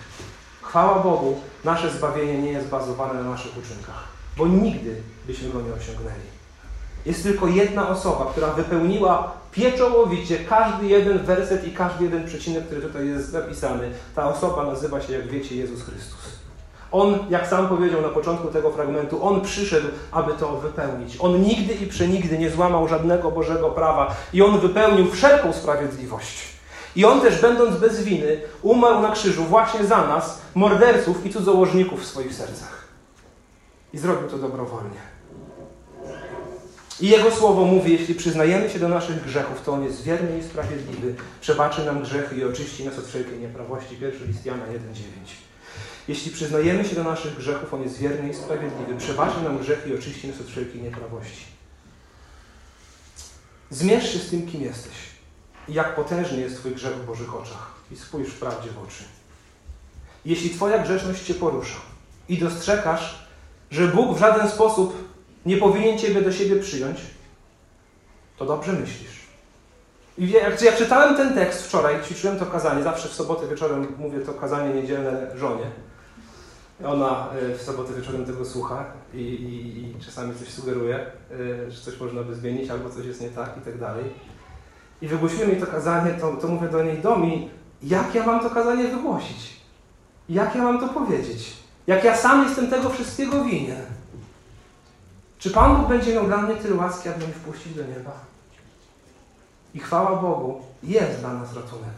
Chwała 0.63 0.99
Bogu, 0.99 1.41
nasze 1.65 1.91
zbawienie 1.91 2.39
nie 2.39 2.53
jest 2.53 2.69
bazowane 2.69 3.23
na 3.23 3.31
naszych 3.31 3.57
uczynkach, 3.57 4.05
bo 4.37 4.47
nigdy 4.47 5.03
byśmy 5.27 5.49
go 5.49 5.61
nie 5.61 5.73
osiągnęli. 5.73 6.38
Jest 7.09 7.23
tylko 7.23 7.47
jedna 7.47 7.89
osoba, 7.89 8.27
która 8.31 8.49
wypełniła 8.49 9.33
pieczołowicie 9.53 10.39
każdy 10.39 10.87
jeden 10.87 11.19
werset 11.19 11.69
i 11.69 11.73
każdy 11.73 12.05
jeden 12.05 12.27
przecinek, 12.27 12.67
który 12.67 12.81
tutaj 12.81 13.07
jest 13.07 13.31
zapisany. 13.31 13.91
Ta 14.15 14.29
osoba 14.29 14.65
nazywa 14.65 15.01
się, 15.01 15.13
jak 15.13 15.27
wiecie, 15.27 15.57
Jezus 15.57 15.83
Chrystus. 15.83 16.39
On, 16.93 17.19
jak 17.31 17.47
sam 17.47 17.69
powiedział 17.69 18.03
na 18.03 18.09
początku 18.09 18.49
tego 18.49 18.71
fragmentu, 18.71 19.25
On 19.25 19.41
przyszedł, 19.41 19.87
aby 20.13 20.33
to 20.33 20.57
wypełnić. 20.57 21.17
On 21.21 21.43
nigdy 21.43 21.75
i 21.75 21.87
przenigdy 21.87 22.39
nie 22.39 22.51
złamał 22.51 22.89
żadnego 22.89 23.31
Bożego 23.31 23.71
prawa 23.71 24.17
i 24.33 24.43
On 24.43 24.61
wypełnił 24.61 25.11
wszelką 25.11 25.53
sprawiedliwość. 25.53 26.43
I 26.97 27.05
On 27.05 27.21
też, 27.21 27.41
będąc 27.41 27.77
bez 27.77 28.05
winy, 28.05 28.41
umarł 28.63 29.03
na 29.03 29.11
krzyżu 29.11 29.45
właśnie 29.45 29.85
za 29.85 30.07
nas, 30.07 30.43
morderców 30.55 31.27
i 31.27 31.31
cudzołożników 31.31 32.03
w 32.03 32.07
swoich 32.07 32.35
sercach. 32.35 32.89
I 33.93 33.99
zrobił 33.99 34.29
to 34.29 34.39
dobrowolnie. 34.39 35.18
I 37.01 37.09
Jego 37.09 37.31
Słowo 37.31 37.65
mówi, 37.65 37.93
jeśli 37.93 38.15
przyznajemy 38.15 38.71
się 38.71 38.79
do 38.79 38.89
naszych 38.89 39.25
grzechów, 39.25 39.63
to 39.65 39.73
On 39.73 39.85
jest 39.85 40.03
wierny 40.03 40.39
i 40.39 40.43
sprawiedliwy, 40.43 41.15
przebaczy 41.41 41.85
nam 41.85 42.03
grzechy 42.03 42.37
i 42.37 42.45
oczyści 42.45 42.85
nas 42.85 42.99
od 42.99 43.07
wszelkiej 43.07 43.39
nieprawości. 43.39 43.97
Pierwszy 43.97 44.27
list 44.27 44.47
Jana 44.47 44.65
1,9. 44.65 44.71
Jeśli 46.09 46.31
przyznajemy 46.31 46.85
się 46.85 46.97
do 46.97 47.05
naszych 47.05 47.37
grzechów, 47.37 47.75
On 47.75 47.83
jest 47.83 47.99
wierny 47.99 48.31
i 48.31 48.35
sprawiedliwy, 48.35 48.97
przebaczy 48.99 49.43
nam 49.43 49.59
grzechy 49.59 49.91
i 49.91 49.99
oczyści 49.99 50.29
nas 50.29 50.41
od 50.41 50.47
wszelkiej 50.47 50.83
nieprawości. 50.83 51.45
Zmierz 53.71 54.13
się 54.13 54.19
z 54.19 54.31
tym, 54.31 54.47
kim 54.47 54.63
jesteś 54.63 54.95
i 55.69 55.73
jak 55.73 55.95
potężny 55.95 56.41
jest 56.41 56.57
Twój 56.57 56.75
grzech 56.75 56.95
w 56.95 57.07
Bożych 57.07 57.35
oczach 57.35 57.73
i 57.93 57.97
spójrz 57.97 58.31
prawdzie 58.31 58.71
w 58.71 58.79
oczy. 58.79 59.05
Jeśli 60.25 60.51
Twoja 60.51 60.79
grzeszność 60.79 61.25
Cię 61.25 61.35
porusza 61.35 61.79
i 62.29 62.39
dostrzegasz, 62.39 63.29
że 63.71 63.89
Bóg 63.89 64.17
w 64.17 64.21
żaden 64.21 64.49
sposób 64.49 65.08
nie 65.49 65.57
powinien 65.57 65.99
Ciebie 65.99 66.23
do 66.23 66.33
siebie 66.33 66.57
przyjąć, 66.57 66.99
to 68.37 68.45
dobrze 68.45 68.73
myślisz. 68.73 69.19
I 70.19 70.31
jak, 70.31 70.63
jak 70.63 70.77
czytałem 70.77 71.17
ten 71.17 71.35
tekst 71.35 71.67
wczoraj, 71.67 72.03
ćwiczyłem 72.05 72.39
to 72.39 72.47
kazanie, 72.47 72.83
zawsze 72.83 73.09
w 73.09 73.13
sobotę 73.13 73.49
wieczorem 73.49 73.87
mówię 73.99 74.21
to 74.21 74.35
kazanie 74.35 74.75
niedzielne 74.75 75.37
żonie. 75.37 75.65
Ona 76.85 77.29
e, 77.53 77.55
w 77.55 77.63
sobotę 77.63 77.93
wieczorem 77.95 78.25
tego 78.25 78.45
słucha 78.45 78.85
i, 79.15 79.19
i, 79.19 79.79
i 79.83 80.05
czasami 80.05 80.35
coś 80.35 80.49
sugeruje, 80.49 80.97
e, 80.97 81.71
że 81.71 81.81
coś 81.81 82.01
można 82.01 82.23
by 82.23 82.35
zmienić 82.35 82.71
albo 82.71 82.91
coś 82.91 83.07
jest 83.07 83.21
nie 83.21 83.29
tak 83.29 83.57
i 83.59 83.61
tak 83.61 83.79
dalej. 83.79 84.05
I 85.03 85.09
wygłosiłem 85.09 85.51
jej 85.51 85.61
to 85.61 85.67
kazanie, 85.67 86.15
to, 86.15 86.33
to 86.33 86.49
mówię 86.49 86.69
do 86.69 86.85
niej, 86.85 86.99
Domi, 86.99 87.51
jak 87.83 88.15
ja 88.15 88.27
mam 88.27 88.41
to 88.41 88.51
kazanie 88.51 88.89
wygłosić? 88.89 89.61
Jak 90.29 90.55
ja 90.55 90.63
mam 90.63 90.81
to 90.81 90.89
powiedzieć? 90.89 91.57
Jak 91.87 92.05
ja 92.05 92.17
sam 92.17 92.45
jestem 92.45 92.71
tego 92.71 92.91
wszystkiego 92.91 93.45
winien? 93.45 93.98
Czy 95.39 95.51
Pan 95.51 95.77
Bóg 95.77 95.89
będzie 95.89 96.15
miał 96.15 96.27
dla 96.27 96.37
mnie 96.37 96.57
tyle 96.57 96.75
łaski, 96.75 97.09
aby 97.09 97.25
mnie 97.25 97.35
wpuścić 97.35 97.75
do 97.75 97.83
nieba? 97.83 98.13
I 99.75 99.81
chwała 99.81 100.23
Bogu, 100.23 100.63
jest 100.83 101.21
dla 101.21 101.35
nas 101.35 101.55
ratunek, 101.55 101.95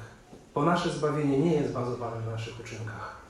bo 0.54 0.64
nasze 0.64 0.90
zbawienie 0.90 1.38
nie 1.38 1.54
jest 1.54 1.72
bazowane 1.72 2.20
na 2.26 2.32
naszych 2.32 2.60
uczynkach. 2.60 3.20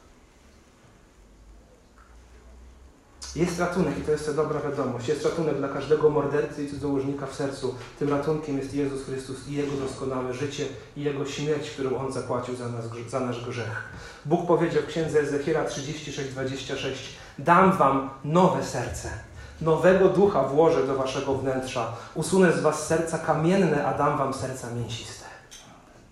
Jest 3.36 3.60
ratunek 3.60 3.98
i 3.98 4.02
to 4.02 4.12
jest 4.12 4.26
ta 4.26 4.32
dobra 4.32 4.60
wiadomość. 4.60 5.08
Jest 5.08 5.24
ratunek 5.24 5.56
dla 5.56 5.68
każdego 5.68 6.10
mordercy 6.10 6.64
i 6.64 6.70
cudzołożnika 6.70 7.26
w 7.26 7.34
sercu. 7.34 7.74
Tym 7.98 8.08
ratunkiem 8.08 8.58
jest 8.58 8.74
Jezus 8.74 9.04
Chrystus 9.04 9.48
i 9.48 9.52
Jego 9.52 9.76
doskonałe 9.76 10.34
życie 10.34 10.66
i 10.96 11.02
Jego 11.02 11.26
śmierć, 11.26 11.70
którą 11.70 11.96
On 11.96 12.12
zapłacił 12.12 12.56
za, 12.56 12.68
nas, 12.68 12.84
za 13.08 13.20
nasz 13.20 13.44
grzech. 13.44 13.84
Bóg 14.24 14.46
powiedział 14.46 14.82
w 14.82 14.86
księdze 14.86 15.20
Ezechiela 15.20 15.64
36:26 15.64 16.92
Dam 17.38 17.72
wam 17.72 18.10
nowe 18.24 18.64
serce 18.64 19.29
Nowego 19.60 20.08
ducha 20.08 20.42
włożę 20.42 20.86
do 20.86 20.94
waszego 20.94 21.34
wnętrza. 21.34 21.92
Usunę 22.14 22.52
z 22.52 22.60
was 22.60 22.86
serca 22.86 23.18
kamienne, 23.18 23.86
a 23.86 23.98
dam 23.98 24.18
wam 24.18 24.34
serca 24.34 24.70
mięsiste. 24.70 25.24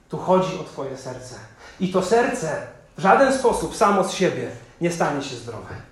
Tu 0.08 0.18
chodzi 0.18 0.58
o 0.60 0.64
Twoje 0.64 0.96
serce. 0.96 1.34
I 1.80 1.92
to 1.92 2.02
serce 2.02 2.62
w 2.98 3.00
żaden 3.00 3.38
sposób 3.38 3.76
samo 3.76 4.04
z 4.04 4.12
siebie 4.12 4.50
nie 4.80 4.92
stanie 4.92 5.22
się 5.22 5.36
zdrowe. 5.36 5.87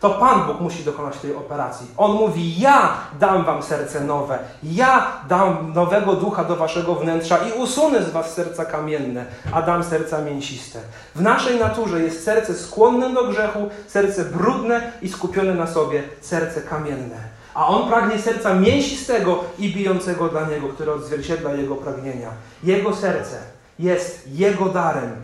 To 0.00 0.10
Pan 0.10 0.46
Bóg 0.46 0.60
musi 0.60 0.84
dokonać 0.84 1.16
tej 1.16 1.34
operacji. 1.34 1.86
On 1.96 2.12
mówi: 2.12 2.60
Ja 2.60 2.92
dam 3.20 3.44
wam 3.44 3.62
serce 3.62 4.00
nowe, 4.00 4.38
ja 4.62 5.12
dam 5.28 5.72
nowego 5.74 6.14
ducha 6.14 6.44
do 6.44 6.56
waszego 6.56 6.94
wnętrza 6.94 7.38
i 7.38 7.52
usunę 7.52 8.02
z 8.02 8.10
was 8.10 8.34
serca 8.34 8.64
kamienne, 8.64 9.24
a 9.52 9.62
dam 9.62 9.84
serca 9.84 10.20
mięsiste. 10.20 10.80
W 11.14 11.20
naszej 11.20 11.58
naturze 11.58 12.02
jest 12.02 12.24
serce 12.24 12.54
skłonne 12.54 13.14
do 13.14 13.24
grzechu, 13.24 13.68
serce 13.86 14.24
brudne 14.24 14.92
i 15.02 15.08
skupione 15.08 15.54
na 15.54 15.66
sobie, 15.66 16.02
serce 16.20 16.60
kamienne. 16.60 17.16
A 17.54 17.66
on 17.66 17.88
pragnie 17.88 18.18
serca 18.18 18.54
mięsistego 18.54 19.44
i 19.58 19.74
bijącego 19.74 20.28
dla 20.28 20.46
niego, 20.46 20.68
które 20.68 20.92
odzwierciedla 20.92 21.52
jego 21.52 21.76
pragnienia. 21.76 22.28
Jego 22.64 22.96
serce 22.96 23.36
jest 23.78 24.28
jego 24.28 24.64
darem 24.64 25.16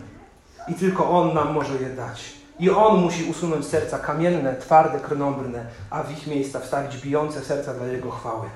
i 0.67 0.73
tylko 0.73 1.09
on 1.09 1.33
nam 1.33 1.53
może 1.53 1.73
je 1.73 1.89
dać. 1.89 2.44
I 2.59 2.69
On 2.69 3.01
musi 3.01 3.23
usunąć 3.23 3.65
serca 3.65 3.99
kamienne, 3.99 4.55
twarde, 4.55 4.99
krnąbrne, 4.99 5.65
a 5.89 6.03
w 6.03 6.11
ich 6.11 6.27
miejsca 6.27 6.59
wstawić 6.59 6.97
bijące 6.97 7.41
serca 7.41 7.73
dla 7.73 7.87
Jego 7.87 8.11
chwały. 8.11 8.49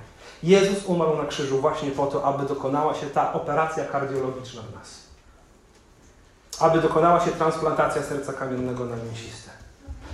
Jezus 0.43 0.85
umarł 0.85 1.17
na 1.17 1.25
krzyżu 1.25 1.61
właśnie 1.61 1.91
po 1.91 2.07
to, 2.07 2.25
aby 2.25 2.45
dokonała 2.45 2.93
się 2.93 3.07
ta 3.07 3.33
operacja 3.33 3.85
kardiologiczna 3.85 4.61
w 4.61 4.75
nas. 4.75 4.99
Aby 6.59 6.81
dokonała 6.81 7.19
się 7.25 7.31
transplantacja 7.31 8.03
serca 8.03 8.33
kamiennego 8.33 8.85
na 8.85 8.95
mięsiste. 8.95 9.49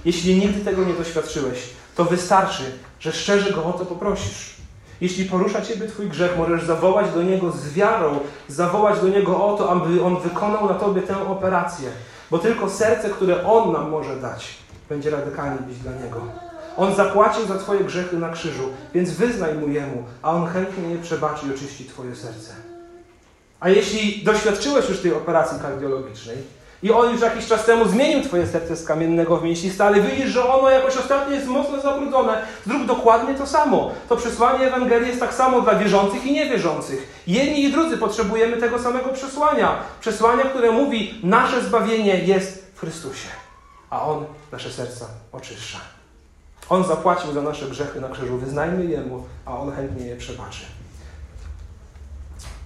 Jeśli 0.05 0.39
nigdy 0.39 0.65
tego 0.65 0.83
nie 0.83 0.93
doświadczyłeś, 0.93 1.69
to 1.95 2.05
wystarczy, 2.05 2.63
że 2.99 3.11
szczerze 3.11 3.53
Go 3.53 3.65
o 3.65 3.73
to 3.73 3.85
poprosisz. 3.85 4.55
Jeśli 5.01 5.25
porusza 5.25 5.61
Ciebie 5.61 5.87
Twój 5.87 6.09
grzech, 6.09 6.37
możesz 6.37 6.63
zawołać 6.63 7.11
do 7.11 7.23
Niego 7.23 7.51
z 7.51 7.73
wiarą, 7.73 8.19
zawołać 8.47 8.99
do 8.99 9.07
Niego 9.07 9.45
o 9.45 9.57
to, 9.57 9.71
aby 9.71 10.03
On 10.03 10.19
wykonał 10.19 10.69
na 10.69 10.73
Tobie 10.73 11.01
tę 11.01 11.27
operację. 11.27 11.89
Bo 12.31 12.39
tylko 12.39 12.69
serce, 12.69 13.09
które 13.09 13.45
On 13.47 13.73
nam 13.73 13.89
może 13.89 14.15
dać, 14.15 14.57
będzie 14.89 15.09
radykalnie 15.09 15.59
być 15.59 15.77
dla 15.77 15.91
Niego. 15.91 16.21
On 16.77 16.95
zapłacił 16.95 17.45
za 17.45 17.57
Twoje 17.57 17.83
grzechy 17.83 18.17
na 18.17 18.29
krzyżu, 18.29 18.63
więc 18.93 19.11
wyznaj 19.11 19.53
Mu 19.53 19.67
Jemu, 19.67 20.03
a 20.21 20.31
On 20.31 20.47
chętnie 20.47 20.89
je 20.89 20.97
przebaczy 20.97 21.47
i 21.47 21.53
oczyści 21.55 21.85
Twoje 21.85 22.15
serce. 22.15 22.53
A 23.59 23.69
jeśli 23.69 24.23
doświadczyłeś 24.23 24.89
już 24.89 24.99
tej 24.99 25.13
operacji 25.13 25.59
kardiologicznej 25.59 26.37
i 26.85 26.91
On 26.91 27.11
już 27.11 27.21
jakiś 27.21 27.47
czas 27.47 27.65
temu 27.65 27.87
zmienił 27.87 28.23
Twoje 28.23 28.47
serce 28.47 28.75
z 28.75 28.85
kamiennego 28.85 29.37
w 29.37 29.43
mięsiste, 29.43 29.85
ale 29.85 30.01
widzisz, 30.01 30.29
że 30.29 30.49
ono 30.53 30.69
jakoś 30.69 30.97
ostatnio 30.97 31.35
jest 31.35 31.47
mocno 31.47 31.81
zabrudzone, 31.81 32.41
zrób 32.65 32.85
dokładnie 32.85 33.35
to 33.35 33.47
samo. 33.47 33.91
To 34.09 34.15
przesłanie 34.15 34.67
Ewangelii 34.67 35.07
jest 35.07 35.19
tak 35.19 35.33
samo 35.33 35.61
dla 35.61 35.75
wierzących 35.75 36.25
i 36.25 36.33
niewierzących. 36.33 37.23
Jedni 37.27 37.63
i 37.63 37.71
drudzy 37.71 37.97
potrzebujemy 37.97 38.57
tego 38.57 38.79
samego 38.79 39.09
przesłania. 39.09 39.77
Przesłania, 39.99 40.43
które 40.43 40.71
mówi, 40.71 41.19
nasze 41.23 41.61
zbawienie 41.61 42.19
jest 42.19 42.71
w 42.75 42.79
Chrystusie, 42.79 43.27
a 43.89 44.01
On 44.01 44.25
nasze 44.51 44.71
serca 44.71 45.05
oczyszcza. 45.31 45.77
On 46.69 46.83
zapłacił 46.83 47.33
za 47.33 47.41
nasze 47.41 47.65
grzechy 47.65 48.01
na 48.01 48.09
krzyżu. 48.09 48.37
Wyznajmy 48.37 48.85
Jemu, 48.85 49.23
a 49.45 49.57
On 49.57 49.71
chętnie 49.71 50.05
je 50.05 50.15
przebaczy. 50.15 50.65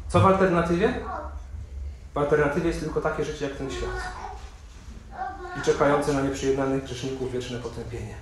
Co 0.07 0.19
w 0.19 0.25
alternatywie? 0.25 0.93
W 2.13 2.17
alternatywie 2.17 2.67
jest 2.67 2.79
tylko 2.79 3.01
takie 3.01 3.25
życie 3.25 3.45
jak 3.45 3.57
ten 3.57 3.71
świat. 3.71 3.89
I 5.59 5.61
czekające 5.61 6.13
na 6.13 6.21
nieprzyjednanych 6.21 6.83
grzeszników 6.83 7.31
wieczne 7.31 7.59
potępienie. 7.59 8.15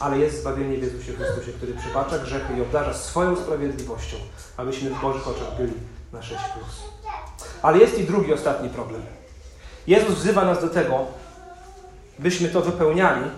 Ale 0.00 0.18
jest 0.18 0.40
zbawienie 0.40 0.78
w 0.78 0.82
Jezusie 0.82 1.12
Chrystusie, 1.12 1.52
który 1.52 1.74
przypacza 1.74 2.18
grzechy 2.18 2.56
i 2.58 2.62
obdarza 2.62 2.94
swoją 2.94 3.36
sprawiedliwością, 3.36 4.16
abyśmy 4.56 4.90
w 4.90 5.00
Bożych 5.00 5.28
oczach 5.28 5.56
byli 5.56 5.72
na 6.12 6.22
6. 6.22 6.40
Ale 7.62 7.78
jest 7.78 7.98
i 7.98 8.04
drugi, 8.04 8.32
ostatni 8.32 8.68
problem. 8.68 9.02
Jezus 9.86 10.14
wzywa 10.14 10.44
nas 10.44 10.60
do 10.60 10.68
tego, 10.68 11.06
byśmy 12.18 12.48
to 12.48 12.60
wypełniali 12.60 13.30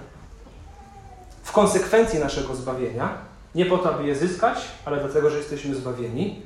w 1.42 1.52
konsekwencji 1.52 2.18
naszego 2.18 2.56
zbawienia, 2.56 3.18
nie 3.54 3.66
po 3.66 3.78
to, 3.78 3.94
aby 3.94 4.06
je 4.06 4.16
zyskać, 4.16 4.58
ale 4.84 5.00
dlatego, 5.00 5.30
że 5.30 5.36
jesteśmy 5.38 5.74
zbawieni, 5.74 6.42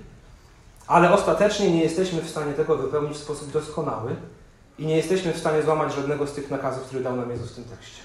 Ale 0.86 1.12
ostatecznie 1.12 1.70
nie 1.70 1.82
jesteśmy 1.82 2.22
w 2.22 2.30
stanie 2.30 2.52
tego 2.52 2.76
wypełnić 2.76 3.16
w 3.16 3.22
sposób 3.22 3.50
doskonały 3.50 4.16
i 4.78 4.86
nie 4.86 4.96
jesteśmy 4.96 5.32
w 5.32 5.38
stanie 5.38 5.62
złamać 5.62 5.94
żadnego 5.94 6.26
z 6.26 6.32
tych 6.32 6.50
nakazów, 6.50 6.82
które 6.82 7.02
dał 7.02 7.16
nam 7.16 7.30
Jezus 7.30 7.52
w 7.52 7.54
tym 7.54 7.64
tekście. 7.64 8.02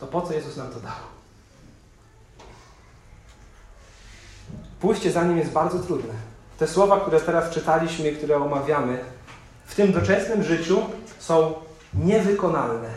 To 0.00 0.06
po 0.06 0.22
co 0.22 0.32
Jezus 0.32 0.56
nam 0.56 0.70
to 0.70 0.80
dał? 0.80 0.92
Pójście 4.80 5.12
za 5.12 5.24
nim 5.24 5.38
jest 5.38 5.52
bardzo 5.52 5.78
trudne. 5.78 6.14
Te 6.58 6.68
słowa, 6.68 7.00
które 7.00 7.20
teraz 7.20 7.50
czytaliśmy 7.50 8.10
i 8.10 8.16
które 8.16 8.36
omawiamy, 8.36 8.98
w 9.66 9.74
tym 9.74 9.92
doczesnym 9.92 10.42
życiu 10.42 10.82
są 11.18 11.54
niewykonalne, 11.94 12.88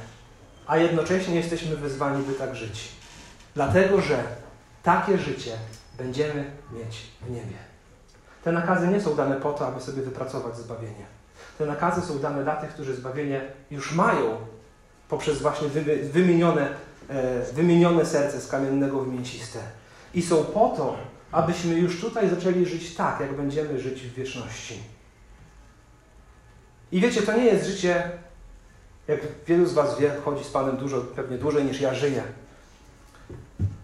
a 0.68 0.78
jednocześnie 0.78 1.36
jesteśmy 1.36 1.76
wyzwani, 1.76 2.24
by 2.24 2.34
tak 2.34 2.56
żyć. 2.56 2.92
Dlatego, 3.56 4.02
że 4.02 4.24
takie 4.84 5.18
życie 5.18 5.52
będziemy 5.98 6.52
mieć 6.72 7.08
w 7.22 7.30
niebie. 7.30 7.69
Te 8.44 8.52
nakazy 8.52 8.88
nie 8.88 9.02
są 9.02 9.16
dane 9.16 9.36
po 9.36 9.54
to, 9.54 9.68
aby 9.68 9.82
sobie 9.82 10.02
wypracować 10.02 10.58
zbawienie. 10.58 11.06
Te 11.58 11.66
nakazy 11.66 12.02
są 12.02 12.20
dane 12.20 12.44
dla 12.44 12.56
tych, 12.56 12.70
którzy 12.70 12.96
zbawienie 12.96 13.42
już 13.72 13.96
mają 13.96 14.38
poprzez 15.10 15.42
właśnie 15.42 15.68
wymienione, 16.12 16.70
e, 17.10 17.42
wymienione 17.54 18.06
serce 18.06 18.42
z 18.42 18.48
kamiennego 18.48 19.00
w 19.00 19.08
mięsiste. 19.08 19.60
I 20.14 20.22
są 20.22 20.44
po 20.44 20.74
to, 20.78 20.98
abyśmy 21.32 21.76
już 21.76 22.02
tutaj 22.02 22.30
zaczęli 22.30 22.66
żyć 22.66 22.96
tak, 22.96 23.20
jak 23.20 23.34
będziemy 23.34 23.80
żyć 23.80 24.02
w 24.02 24.14
wieczności. 24.14 24.80
I 26.92 27.02
wiecie, 27.02 27.22
to 27.22 27.38
nie 27.38 27.46
jest 27.46 27.68
życie, 27.68 28.12
jak 29.08 29.20
wielu 29.48 29.66
z 29.66 29.74
Was 29.74 30.00
wie, 30.00 30.12
chodzi 30.26 30.44
z 30.44 30.50
Panem 30.50 30.78
dużo, 30.78 31.02
pewnie 31.02 31.38
dłużej 31.38 31.64
niż 31.64 31.82
ja 31.82 31.94
żyję. 31.94 32.24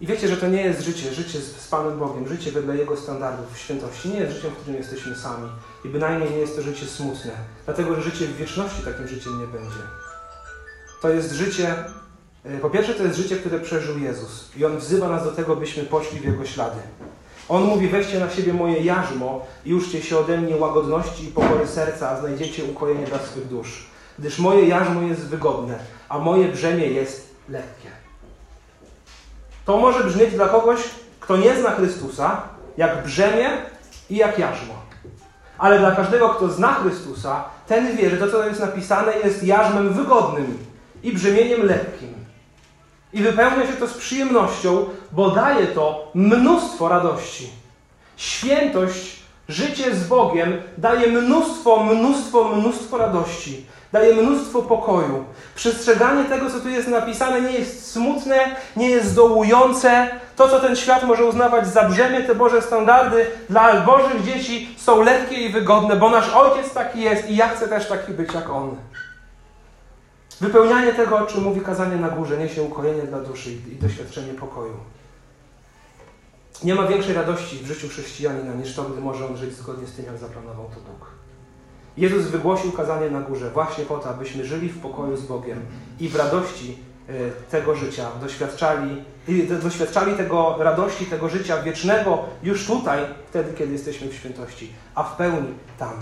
I 0.02 0.08
wiecie, 0.08 0.28
że 0.28 0.38
to 0.38 0.48
nie 0.48 0.62
jest 0.62 0.82
życie, 0.82 1.14
życie 1.14 1.40
z, 1.40 1.62
z 1.62 1.68
Panem 1.68 2.00
Bogiem, 2.00 2.28
życie 2.28 2.52
wedle 2.52 2.78
Jego 2.78 2.98
standardów 2.98 3.58
świętości. 3.58 4.10
Nie 4.10 4.20
jest 4.20 4.36
życiem, 4.36 4.52
w 4.52 4.58
którym 4.58 4.76
jesteśmy 4.76 5.16
sami. 5.16 5.50
I 5.86 5.90
bynajmniej 5.90 6.32
nie 6.32 6.38
jest 6.38 6.56
to 6.56 6.62
życie 6.62 6.86
smutne. 6.86 7.32
Dlatego, 7.66 7.96
że 7.96 8.02
życie 8.02 8.26
w 8.26 8.38
wieczności 8.38 8.84
takim 8.86 9.08
życiem 9.08 9.40
nie 9.40 9.48
będzie. 9.48 9.80
To 11.02 11.10
jest 11.10 11.32
życie, 11.32 11.76
e, 12.44 12.58
po 12.58 12.70
pierwsze 12.70 12.94
to 12.94 13.04
jest 13.04 13.18
życie, 13.18 13.36
które 13.36 13.60
przeżył 13.60 14.00
Jezus. 14.00 14.50
I 14.58 14.66
On 14.66 14.78
wzywa 14.78 15.10
nas 15.10 15.24
do 15.24 15.32
tego, 15.32 15.56
byśmy 15.56 15.84
poszli 15.84 16.20
w 16.20 16.26
Jego 16.26 16.46
ślady. 16.46 16.80
On 17.50 17.64
mówi, 17.64 17.88
weźcie 17.88 18.20
na 18.20 18.30
siebie 18.30 18.54
moje 18.54 18.80
jarzmo 18.84 19.46
i 19.66 19.74
uczcie 19.74 20.02
się 20.02 20.18
ode 20.18 20.38
mnie 20.38 20.58
łagodności 20.58 21.26
i 21.26 21.28
pokory 21.32 21.68
serca, 21.68 22.10
a 22.10 22.20
znajdziecie 22.20 22.64
ukojenie 22.64 23.06
dla 23.06 23.20
swych 23.20 23.48
dusz. 23.48 23.86
Gdyż 24.20 24.40
moje 24.40 24.68
jarzmo 24.68 25.02
jest 25.02 25.22
wygodne, 25.22 25.80
a 26.10 26.20
moje 26.20 26.48
brzemię 26.48 26.86
jest 26.86 27.36
lekkie. 27.50 28.05
To 29.66 29.78
może 29.78 30.04
brzmieć 30.04 30.34
dla 30.34 30.48
kogoś, 30.48 30.80
kto 31.20 31.38
nie 31.38 31.56
zna 31.56 31.72
Chrystusa, 31.72 32.42
jak 32.78 33.04
brzemię 33.04 33.50
i 34.10 34.16
jak 34.16 34.40
jarzmo. 34.40 34.74
Ale 35.58 35.80
dla 35.80 35.92
każdego, 35.92 36.30
kto 36.30 36.50
zna 36.50 36.74
Chrystusa, 36.74 37.44
ten 37.68 37.98
wie, 37.98 38.10
że 38.10 38.18
to, 38.18 38.32
co 38.32 38.48
jest 38.48 38.60
napisane, 38.60 39.14
jest 39.24 39.44
jarzmem 39.44 39.94
wygodnym 39.94 40.58
i 41.04 41.14
brzemieniem 41.14 41.66
lekkim. 41.66 42.16
I 43.14 43.22
wypełnia 43.22 43.68
się 43.68 43.74
to 43.74 43.88
z 43.88 43.94
przyjemnością, 43.94 44.86
bo 45.12 45.30
daje 45.30 45.68
to 45.68 46.12
mnóstwo 46.16 46.90
radości. 46.90 47.50
Świętość, 48.18 49.20
życie 49.50 49.96
z 49.96 50.08
Bogiem 50.08 50.62
daje 50.78 51.08
mnóstwo, 51.08 51.84
mnóstwo, 51.84 52.44
mnóstwo 52.44 52.98
radości. 52.98 53.66
Daje 53.96 54.16
mnóstwo 54.16 54.62
pokoju. 54.62 55.26
Przestrzeganie 55.56 56.26
tego, 56.26 56.50
co 56.50 56.60
tu 56.60 56.70
jest 56.70 56.88
napisane, 56.88 57.42
nie 57.42 57.52
jest 57.52 57.92
smutne, 57.92 58.56
nie 58.76 58.90
jest 58.90 59.16
dołujące. 59.16 60.08
To, 60.36 60.50
co 60.50 60.60
ten 60.60 60.76
świat 60.76 61.04
może 61.04 61.26
uznawać 61.26 61.68
za 61.68 61.90
brzemię, 61.90 62.24
te 62.24 62.36
Boże 62.36 62.62
standardy 62.62 63.26
dla 63.50 63.82
Bożych 63.82 64.24
dzieci 64.24 64.76
są 64.78 65.02
lekkie 65.02 65.36
i 65.36 65.50
wygodne, 65.50 65.96
bo 65.96 66.10
nasz 66.10 66.30
Ojciec 66.30 66.74
taki 66.74 67.02
jest 67.02 67.30
i 67.30 67.36
ja 67.36 67.48
chcę 67.50 67.68
też 67.68 67.88
taki 67.88 68.12
być 68.12 68.34
jak 68.34 68.50
On. 68.50 68.76
Wypełnianie 70.42 70.94
tego, 70.94 71.18
o 71.18 71.26
czym 71.26 71.44
mówi 71.44 71.62
kazanie 71.62 71.96
na 71.96 72.10
górze, 72.10 72.38
niesie 72.38 72.64
ukojenie 72.64 73.04
dla 73.04 73.20
duszy 73.20 73.52
i 73.52 73.76
doświadczenie 73.76 74.34
pokoju. 74.34 74.78
Nie 76.64 76.76
ma 76.76 76.88
większej 76.88 77.14
radości 77.14 77.58
w 77.58 77.68
życiu 77.68 77.90
chrześcijanina 77.90 78.54
niż 78.54 78.76
to, 78.76 78.84
gdy 78.84 79.02
może 79.02 79.26
on 79.28 79.38
żyć 79.38 79.54
zgodnie 79.54 79.88
z 79.88 79.94
tym, 79.94 80.06
jak 80.06 80.18
zaplanował 80.18 80.66
to 80.66 80.92
Bóg. 80.92 81.15
Jezus 81.98 82.26
wygłosił 82.26 82.72
kazanie 82.72 83.10
na 83.10 83.22
górze 83.22 83.50
właśnie 83.50 83.86
po 83.86 83.98
to, 83.98 84.10
abyśmy 84.10 84.46
żyli 84.46 84.70
w 84.70 84.80
pokoju 84.80 85.18
z 85.18 85.22
Bogiem 85.22 85.60
i 86.00 86.10
w 86.10 86.16
radości 86.16 86.78
e, 87.10 87.12
tego 87.52 87.76
życia 87.76 88.08
doświadczali, 88.22 89.04
doświadczali 89.64 90.16
tego 90.16 90.56
radości, 90.60 91.06
tego 91.06 91.30
życia 91.30 91.62
wiecznego 91.62 92.20
już 92.44 92.68
tutaj, 92.68 93.00
wtedy, 93.30 93.54
kiedy 93.54 93.74
jesteśmy 93.74 94.08
w 94.08 94.14
świętości, 94.14 94.72
a 94.96 95.04
w 95.04 95.16
pełni 95.16 95.54
tam. 95.80 95.94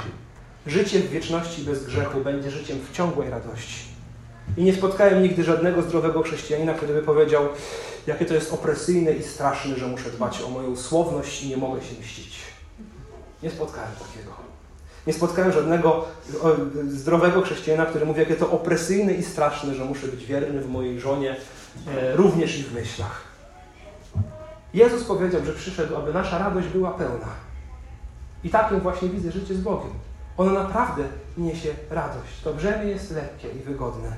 Życie 0.67 0.99
w 0.99 1.09
wieczności 1.09 1.61
bez 1.61 1.85
grzechu 1.85 2.21
będzie 2.21 2.51
życiem 2.51 2.77
w 2.79 2.95
ciągłej 2.95 3.29
radości. 3.29 3.93
I 4.57 4.63
nie 4.63 4.73
spotkałem 4.73 5.23
nigdy 5.23 5.43
żadnego 5.43 5.81
zdrowego 5.81 6.21
chrześcijanina, 6.21 6.73
który 6.73 6.93
by 6.93 7.01
powiedział, 7.01 7.43
jakie 8.07 8.25
to 8.25 8.33
jest 8.33 8.53
opresyjne 8.53 9.11
i 9.11 9.23
straszne, 9.23 9.75
że 9.75 9.87
muszę 9.87 10.09
dbać 10.09 10.41
o 10.41 10.49
moją 10.49 10.75
słowność 10.75 11.43
i 11.43 11.49
nie 11.49 11.57
mogę 11.57 11.81
się 11.81 11.99
mścić. 11.99 12.39
Nie 13.43 13.49
spotkałem 13.49 13.91
takiego. 13.91 14.52
Nie 15.07 15.13
spotkałem 15.13 15.51
żadnego 15.51 16.05
zdrowego 16.87 17.41
chrześcijanina, 17.41 17.85
który 17.85 18.05
mówi, 18.05 18.19
jakie 18.19 18.35
to 18.35 18.51
opresyjne 18.51 19.13
i 19.13 19.23
straszne, 19.23 19.75
że 19.75 19.85
muszę 19.85 20.07
być 20.07 20.25
wierny 20.25 20.61
w 20.61 20.69
mojej 20.69 20.99
żonie, 20.99 21.35
e, 21.87 22.15
również 22.15 22.59
i 22.59 22.63
w 22.63 22.73
myślach. 22.73 23.21
Jezus 24.73 25.03
powiedział, 25.03 25.45
że 25.45 25.53
przyszedł, 25.53 25.95
aby 25.95 26.13
nasza 26.13 26.37
radość 26.37 26.67
była 26.67 26.91
pełna. 26.91 27.27
I 28.43 28.49
takim 28.49 28.79
właśnie 28.79 29.09
widzę 29.09 29.31
życie 29.31 29.55
z 29.55 29.61
Bogiem. 29.61 29.91
Ono 30.37 30.51
naprawdę 30.51 31.03
niesie 31.37 31.69
radość. 31.89 32.41
To 32.43 32.53
brzemię 32.53 32.85
jest 32.85 33.11
lekkie 33.11 33.47
i 33.47 33.59
wygodne. 33.59 34.13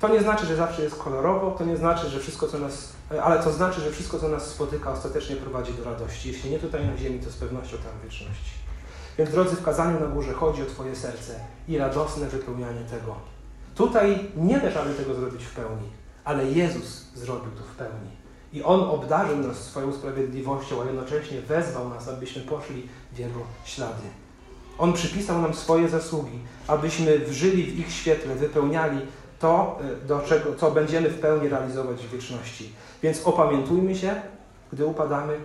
To 0.00 0.08
nie 0.08 0.20
znaczy, 0.20 0.46
że 0.46 0.56
zawsze 0.56 0.82
jest 0.82 0.96
kolorowo, 0.96 1.50
to 1.50 1.64
nie 1.64 1.76
znaczy, 1.76 2.08
że 2.08 2.20
wszystko, 2.20 2.48
co 2.48 2.58
nas, 2.58 2.92
ale 3.22 3.42
to 3.42 3.52
znaczy, 3.52 3.80
że 3.80 3.90
wszystko, 3.90 4.18
co 4.18 4.28
nas 4.28 4.46
spotyka, 4.46 4.92
ostatecznie 4.92 5.36
prowadzi 5.36 5.74
do 5.74 5.84
radości. 5.84 6.28
Jeśli 6.28 6.50
nie 6.50 6.58
tutaj 6.58 6.86
na 6.86 6.96
ziemi, 6.96 7.20
to 7.20 7.30
z 7.30 7.36
pewnością 7.36 7.76
tam 7.76 7.92
w 8.00 8.04
wieczności. 8.04 8.61
Więc 9.18 9.30
drodzy, 9.30 9.56
w 9.56 9.62
kazaniu 9.62 10.00
na 10.00 10.06
górze 10.06 10.32
chodzi 10.32 10.62
o 10.62 10.66
Twoje 10.66 10.96
serce 10.96 11.40
i 11.68 11.78
radosne 11.78 12.26
wypełnianie 12.26 12.80
tego. 12.90 13.14
Tutaj 13.74 14.30
nie 14.36 14.60
da 14.60 14.70
rady 14.70 14.94
tego 14.94 15.14
zrobić 15.14 15.44
w 15.44 15.54
pełni, 15.54 15.88
ale 16.24 16.50
Jezus 16.50 17.06
zrobił 17.14 17.52
to 17.52 17.62
w 17.62 17.76
pełni. 17.76 18.10
I 18.52 18.62
On 18.62 18.80
obdarzył 18.80 19.36
nas 19.36 19.56
swoją 19.56 19.92
sprawiedliwością, 19.92 20.82
a 20.82 20.84
jednocześnie 20.84 21.40
wezwał 21.40 21.88
nas, 21.88 22.08
abyśmy 22.08 22.42
poszli 22.42 22.88
w 23.12 23.18
Jego 23.18 23.40
ślady. 23.64 24.02
On 24.78 24.92
przypisał 24.92 25.42
nam 25.42 25.54
swoje 25.54 25.88
zasługi, 25.88 26.38
abyśmy 26.66 27.32
żyli 27.32 27.64
w 27.64 27.78
ich 27.78 27.92
świetle, 27.92 28.34
wypełniali 28.34 28.98
to, 29.38 29.78
y, 30.02 30.06
do 30.06 30.20
czego, 30.20 30.54
co 30.54 30.70
będziemy 30.70 31.08
w 31.08 31.20
pełni 31.20 31.48
realizować 31.48 32.06
w 32.06 32.10
wieczności. 32.10 32.72
Więc 33.02 33.26
opamiętujmy 33.26 33.96
się, 33.96 34.14
gdy 34.72 34.86
upadamy 34.86 35.38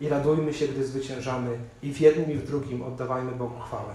i 0.00 0.08
radujmy 0.08 0.54
się, 0.54 0.68
gdy 0.68 0.86
zwyciężamy 0.86 1.58
i 1.82 1.92
w 1.92 2.00
jednym 2.00 2.32
i 2.32 2.34
w 2.34 2.46
drugim 2.46 2.82
oddawajmy 2.82 3.32
Bogu 3.32 3.60
chwałę. 3.60 3.94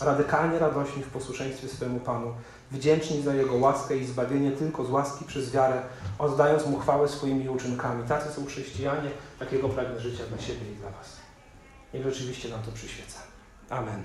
Radykalnie 0.00 0.58
radośni 0.58 1.02
w 1.02 1.08
posłuszeństwie 1.08 1.68
swemu 1.68 2.00
Panu, 2.00 2.34
wdzięczni 2.70 3.22
za 3.22 3.34
Jego 3.34 3.54
łaskę 3.54 3.96
i 3.96 4.06
zbawienie 4.06 4.52
tylko 4.52 4.84
z 4.84 4.90
łaski 4.90 5.24
przez 5.24 5.50
wiarę, 5.50 5.82
oddając 6.18 6.66
Mu 6.66 6.78
chwałę 6.78 7.08
swoimi 7.08 7.48
uczynkami. 7.48 8.08
Tacy 8.08 8.32
są 8.32 8.46
chrześcijanie, 8.46 9.10
takiego 9.38 9.68
pragnę 9.68 10.00
życia 10.00 10.24
dla 10.28 10.38
siebie 10.38 10.72
i 10.72 10.76
dla 10.76 10.90
Was. 10.90 11.16
Niech 11.94 12.04
rzeczywiście 12.04 12.48
nam 12.48 12.62
to 12.62 12.72
przyświeca. 12.72 13.18
Amen. 13.70 14.02